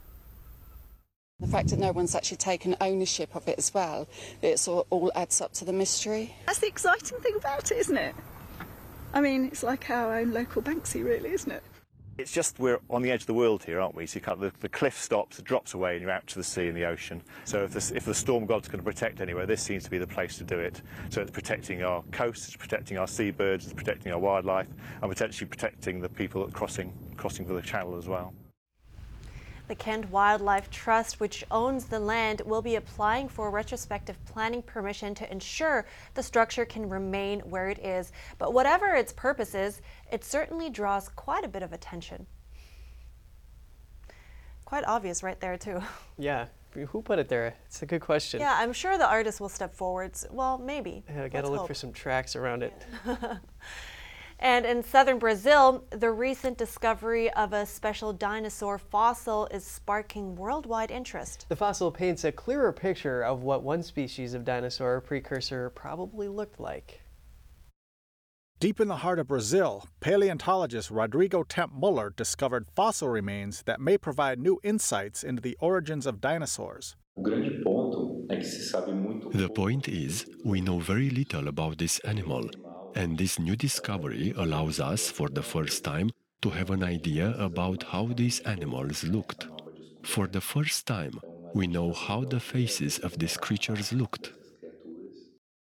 The 1.41 1.47
fact 1.47 1.71
that 1.71 1.79
no 1.79 1.91
one's 1.93 2.15
actually 2.15 2.37
taken 2.37 2.77
ownership 2.83 3.35
of 3.35 3.49
it 3.49 3.57
as 3.57 3.73
well, 3.73 4.09
it 4.43 4.69
all, 4.69 4.87
all 4.91 5.11
adds 5.15 5.41
up 5.41 5.55
to 5.55 5.65
the 5.65 5.73
mystery. 5.73 6.35
That's 6.45 6.59
the 6.59 6.67
exciting 6.67 7.19
thing 7.21 7.35
about 7.37 7.71
it, 7.71 7.79
isn't 7.79 7.97
it? 7.97 8.15
I 9.15 9.23
mean, 9.23 9.47
it's 9.47 9.63
like 9.63 9.89
our 9.89 10.19
own 10.19 10.33
local 10.33 10.61
Banksy, 10.61 11.03
really, 11.03 11.33
isn't 11.33 11.51
it? 11.51 11.63
It's 12.21 12.33
just 12.33 12.59
we're 12.59 12.81
on 12.91 13.01
the 13.01 13.11
edge 13.11 13.23
of 13.23 13.27
the 13.27 13.35
world 13.35 13.65
here, 13.65 13.81
aren't 13.81 13.95
we? 13.95 14.07
So 14.07 14.21
the, 14.21 14.53
the, 14.61 14.69
cliff 14.69 14.99
stops, 14.99 15.39
it 15.39 15.45
drops 15.47 15.73
away, 15.73 15.93
and 15.93 16.03
you're 16.03 16.11
out 16.11 16.27
to 16.27 16.37
the 16.37 16.45
sea 16.45 16.69
and 16.69 16.77
the 16.77 16.85
ocean. 16.85 17.23
So 17.45 17.65
if, 17.65 17.75
if 17.93 18.05
the 18.05 18.15
storm 18.15 18.45
god's 18.45 18.69
going 18.69 18.81
to 18.81 18.85
protect 18.85 19.23
anywhere, 19.23 19.47
this 19.47 19.63
seems 19.63 19.85
to 19.85 19.91
be 19.91 19.97
the 19.97 20.07
place 20.07 20.37
to 20.39 20.45
do 20.45 20.59
it. 20.59 20.83
So 21.09 21.23
it's 21.23 21.31
protecting 21.31 21.83
our 21.83 22.03
coast, 22.13 22.49
it's 22.49 22.57
protecting 22.57 22.99
our 22.99 23.09
seabirds, 23.09 23.65
it's 23.65 23.75
protecting 23.75 24.13
our 24.13 24.19
wildlife, 24.19 24.69
and 25.01 25.11
potentially 25.11 25.49
protecting 25.49 26.01
the 26.01 26.09
people 26.09 26.47
crossing 26.51 26.93
crossing 27.17 27.47
the 27.47 27.63
channel 27.63 27.97
as 27.97 28.07
well. 28.07 28.35
The 29.71 29.77
Kent 29.77 30.11
Wildlife 30.11 30.69
Trust, 30.69 31.21
which 31.21 31.45
owns 31.49 31.85
the 31.85 32.01
land, 32.01 32.43
will 32.45 32.61
be 32.61 32.75
applying 32.75 33.29
for 33.29 33.53
retrospective 33.53 34.19
planning 34.25 34.63
permission 34.63 35.15
to 35.15 35.31
ensure 35.31 35.87
the 36.15 36.25
structure 36.25 36.65
can 36.65 36.89
remain 36.89 37.39
where 37.39 37.69
it 37.69 37.79
is. 37.79 38.11
But 38.37 38.53
whatever 38.53 38.97
its 38.97 39.13
purpose 39.13 39.55
is, 39.55 39.81
it 40.11 40.25
certainly 40.25 40.71
draws 40.71 41.09
quite 41.11 41.45
a 41.45 41.49
bit 41.49 41.63
of 41.63 41.73
attention. 41.73 42.27
Quite 44.65 44.83
obvious 44.87 45.23
right 45.23 45.39
there, 45.39 45.57
too. 45.57 45.81
Yeah. 46.19 46.47
Who 46.75 47.01
put 47.01 47.21
it 47.21 47.29
there? 47.29 47.55
It's 47.67 47.83
a 47.83 47.87
good 47.87 48.01
question. 48.01 48.41
Yeah, 48.41 48.55
I'm 48.57 48.73
sure 48.73 48.99
the 48.99 49.09
artist 49.09 49.41
will 49.41 49.49
step 49.49 49.73
forwards. 49.73 50.27
Well, 50.33 50.59
maybe. 50.59 51.05
Yeah, 51.09 51.25
I 51.25 51.29
gotta 51.29 51.49
look 51.49 51.61
hope. 51.61 51.69
for 51.69 51.75
some 51.75 51.93
tracks 51.93 52.35
around 52.35 52.65
it. 52.65 52.73
Yeah. 53.07 53.37
And 54.43 54.65
in 54.65 54.83
southern 54.83 55.19
Brazil, 55.19 55.85
the 55.91 56.11
recent 56.11 56.57
discovery 56.57 57.31
of 57.35 57.53
a 57.53 57.67
special 57.67 58.15
dinosaur 58.15 58.79
fossil 58.79 59.47
is 59.51 59.65
sparking 59.65 60.35
worldwide 60.35 60.91
interest. 60.91 61.45
The 61.51 61.57
fossil 61.57 61.93
paints 61.93 62.25
a 62.25 62.33
clearer 62.33 62.73
picture 62.73 63.23
of 63.23 63.43
what 63.43 63.63
one 63.63 63.83
species 63.83 64.33
of 64.33 64.47
dinosaur 64.47 65.03
precursor 65.03 65.69
probably 65.71 66.27
looked 66.27 66.59
like. 66.59 67.03
Deep 68.61 68.81
in 68.81 68.89
the 68.89 68.97
heart 68.97 69.19
of 69.19 69.29
Brazil, 69.29 69.87
paleontologist 70.01 70.91
Rodrigo 70.91 71.43
Temp 71.43 71.75
Muller 71.75 72.15
discovered 72.17 72.67
fossil 72.75 73.09
remains 73.09 73.63
that 73.65 73.81
may 73.81 73.99
provide 73.99 74.39
new 74.39 74.59
insights 74.63 75.23
into 75.23 75.43
the 75.43 75.57
origins 75.61 76.07
of 76.07 76.23
dinosaurs. 76.23 76.97
The 77.17 77.63
point 79.55 79.89
is, 79.89 80.25
we 80.45 80.63
know 80.63 80.79
very 80.79 81.11
little 81.11 81.49
about 81.49 81.79
this 81.79 81.99
animal 82.01 82.51
and 82.95 83.19
this 83.19 83.39
new 83.39 83.57
discovery 83.57 84.33
allows 84.37 84.81
us, 84.81 85.11
for 85.11 85.29
the 85.29 85.43
first 85.43 85.85
time, 85.85 86.11
to 86.43 86.51
have 86.51 86.71
an 86.71 86.83
idea 86.83 87.35
about 87.39 87.83
how 87.85 88.07
these 88.07 88.41
animals 88.41 89.05
looked. 89.05 89.49
For 90.03 90.27
the 90.27 90.41
first 90.41 90.87
time, 90.87 91.21
we 91.55 91.67
know 91.67 91.93
how 91.93 92.25
the 92.25 92.41
faces 92.41 92.99
of 92.99 93.19
these 93.19 93.37
creatures 93.37 93.93
looked. 93.93 94.33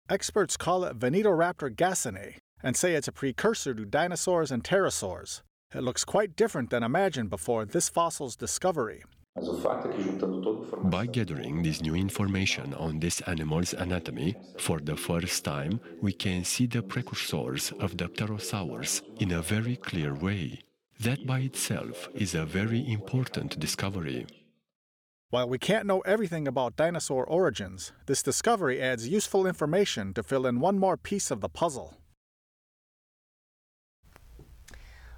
Experts 0.09 0.57
call 0.57 0.83
it 0.83 0.99
Venetoraptor 0.99 1.73
gassenae 1.75 2.35
and 2.61 2.75
say 2.75 2.93
it's 2.93 3.07
a 3.07 3.11
precursor 3.11 3.73
to 3.73 3.85
dinosaurs 3.85 4.51
and 4.51 4.63
pterosaurs. 4.63 5.41
It 5.73 5.83
looks 5.83 6.05
quite 6.05 6.35
different 6.35 6.69
than 6.69 6.83
imagined 6.83 7.29
before 7.29 7.65
this 7.65 7.89
fossil's 7.89 8.35
discovery. 8.35 9.03
By 10.85 11.07
gathering 11.07 11.61
this 11.61 11.81
new 11.81 11.93
information 11.93 12.73
on 12.73 12.99
this 12.99 13.19
animal's 13.21 13.73
anatomy, 13.73 14.35
for 14.57 14.79
the 14.79 14.95
first 14.95 15.43
time, 15.43 15.81
we 16.01 16.13
can 16.13 16.45
see 16.45 16.67
the 16.67 16.81
precursors 16.81 17.73
of 17.79 17.97
the 17.97 18.07
pterosaurs 18.07 19.01
in 19.19 19.33
a 19.33 19.41
very 19.41 19.75
clear 19.75 20.13
way. 20.13 20.61
That 21.01 21.27
by 21.27 21.39
itself 21.39 22.07
is 22.13 22.33
a 22.33 22.45
very 22.45 22.89
important 22.89 23.59
discovery. 23.59 24.25
While 25.31 25.49
we 25.49 25.57
can't 25.57 25.85
know 25.85 25.99
everything 26.01 26.47
about 26.47 26.77
dinosaur 26.77 27.25
origins, 27.25 27.91
this 28.05 28.23
discovery 28.23 28.81
adds 28.81 29.09
useful 29.09 29.45
information 29.45 30.13
to 30.13 30.23
fill 30.23 30.45
in 30.47 30.61
one 30.61 30.79
more 30.79 30.95
piece 30.95 31.29
of 31.29 31.41
the 31.41 31.49
puzzle. 31.49 31.97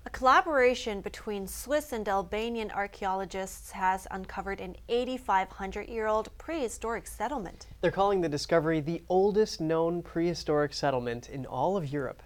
A 0.07 0.09
collaboration 0.09 1.01
between 1.01 1.47
Swiss 1.47 1.91
and 1.91 2.07
Albanian 2.07 2.71
archaeologists 2.71 3.71
has 3.71 4.07
uncovered 4.09 4.61
an 4.61 4.77
8,500 4.87 5.89
year 5.89 6.07
old 6.07 6.29
prehistoric 6.37 7.05
settlement. 7.05 7.67
They're 7.81 7.91
calling 7.91 8.21
the 8.21 8.29
discovery 8.29 8.79
the 8.79 9.03
oldest 9.09 9.59
known 9.59 10.01
prehistoric 10.01 10.73
settlement 10.73 11.29
in 11.29 11.45
all 11.45 11.75
of 11.75 11.91
Europe. 11.91 12.23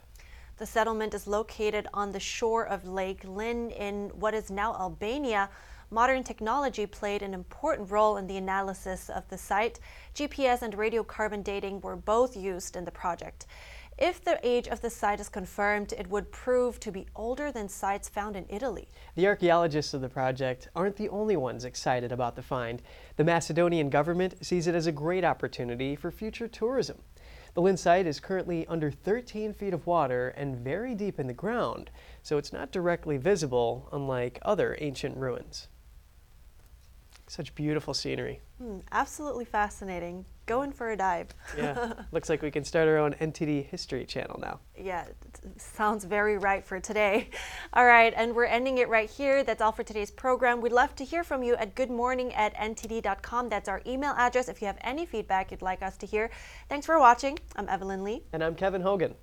The 0.57 0.67
settlement 0.67 1.15
is 1.15 1.25
located 1.25 1.87
on 1.91 2.11
the 2.11 2.19
shore 2.19 2.67
of 2.67 2.85
Lake 2.85 3.23
Lyn 3.23 3.71
in 3.71 4.09
what 4.09 4.35
is 4.35 4.51
now 4.51 4.75
Albania. 4.75 5.49
Modern 5.89 6.23
technology 6.23 6.85
played 6.85 7.23
an 7.23 7.33
important 7.33 7.89
role 7.89 8.17
in 8.17 8.27
the 8.27 8.37
analysis 8.37 9.09
of 9.09 9.27
the 9.29 9.39
site. 9.39 9.79
GPS 10.13 10.61
and 10.61 10.75
radiocarbon 10.75 11.43
dating 11.43 11.81
were 11.81 11.95
both 11.95 12.37
used 12.37 12.75
in 12.75 12.85
the 12.85 12.91
project. 12.91 13.47
If 14.01 14.23
the 14.23 14.39
age 14.41 14.67
of 14.67 14.81
the 14.81 14.89
site 14.89 15.19
is 15.19 15.29
confirmed, 15.29 15.93
it 15.93 16.07
would 16.07 16.31
prove 16.31 16.79
to 16.79 16.91
be 16.91 17.05
older 17.15 17.51
than 17.51 17.69
sites 17.69 18.09
found 18.09 18.35
in 18.35 18.47
Italy. 18.49 18.89
The 19.13 19.27
archaeologists 19.27 19.93
of 19.93 20.01
the 20.01 20.09
project 20.09 20.69
aren't 20.75 20.95
the 20.95 21.09
only 21.09 21.37
ones 21.37 21.65
excited 21.65 22.11
about 22.11 22.35
the 22.35 22.41
find. 22.41 22.81
The 23.17 23.23
Macedonian 23.23 23.91
government 23.91 24.43
sees 24.43 24.65
it 24.65 24.73
as 24.73 24.87
a 24.87 24.91
great 24.91 25.23
opportunity 25.23 25.95
for 25.95 26.09
future 26.09 26.47
tourism. 26.47 26.97
The 27.53 27.61
Lyn 27.61 27.77
site 27.77 28.07
is 28.07 28.19
currently 28.19 28.65
under 28.65 28.89
13 28.89 29.53
feet 29.53 29.71
of 29.71 29.85
water 29.85 30.29
and 30.29 30.57
very 30.57 30.95
deep 30.95 31.19
in 31.19 31.27
the 31.27 31.33
ground, 31.33 31.91
so 32.23 32.39
it's 32.39 32.51
not 32.51 32.71
directly 32.71 33.17
visible, 33.17 33.87
unlike 33.91 34.39
other 34.41 34.75
ancient 34.81 35.15
ruins. 35.15 35.67
Such 37.27 37.53
beautiful 37.53 37.93
scenery. 37.93 38.41
Hmm, 38.57 38.79
absolutely 38.91 39.45
fascinating. 39.45 40.25
Going 40.45 40.71
for 40.71 40.91
a 40.91 40.97
dive. 40.97 41.29
yeah, 41.55 41.93
looks 42.11 42.29
like 42.29 42.41
we 42.41 42.51
can 42.51 42.63
start 42.63 42.87
our 42.87 42.97
own 42.97 43.13
NTD 43.13 43.67
History 43.67 44.05
channel 44.05 44.39
now. 44.41 44.59
Yeah, 44.77 45.05
sounds 45.57 46.03
very 46.03 46.37
right 46.37 46.65
for 46.65 46.79
today. 46.79 47.29
All 47.73 47.85
right, 47.85 48.13
and 48.15 48.35
we're 48.35 48.45
ending 48.45 48.79
it 48.79 48.89
right 48.89 49.09
here. 49.09 49.43
That's 49.43 49.61
all 49.61 49.71
for 49.71 49.83
today's 49.83 50.11
program. 50.11 50.59
We'd 50.59 50.71
love 50.71 50.95
to 50.95 51.05
hear 51.05 51.23
from 51.23 51.43
you 51.43 51.55
at 51.55 51.75
goodmorning 51.75 52.35
at 52.35 52.53
ntd.com. 52.55 53.49
That's 53.49 53.69
our 53.69 53.81
email 53.85 54.13
address 54.17 54.49
if 54.49 54.61
you 54.61 54.67
have 54.67 54.77
any 54.81 55.05
feedback 55.05 55.51
you'd 55.51 55.61
like 55.61 55.81
us 55.81 55.95
to 55.97 56.05
hear. 56.05 56.29
Thanks 56.69 56.85
for 56.85 56.99
watching. 56.99 57.37
I'm 57.55 57.69
Evelyn 57.69 58.03
Lee. 58.03 58.23
And 58.33 58.43
I'm 58.43 58.55
Kevin 58.55 58.81
Hogan. 58.81 59.15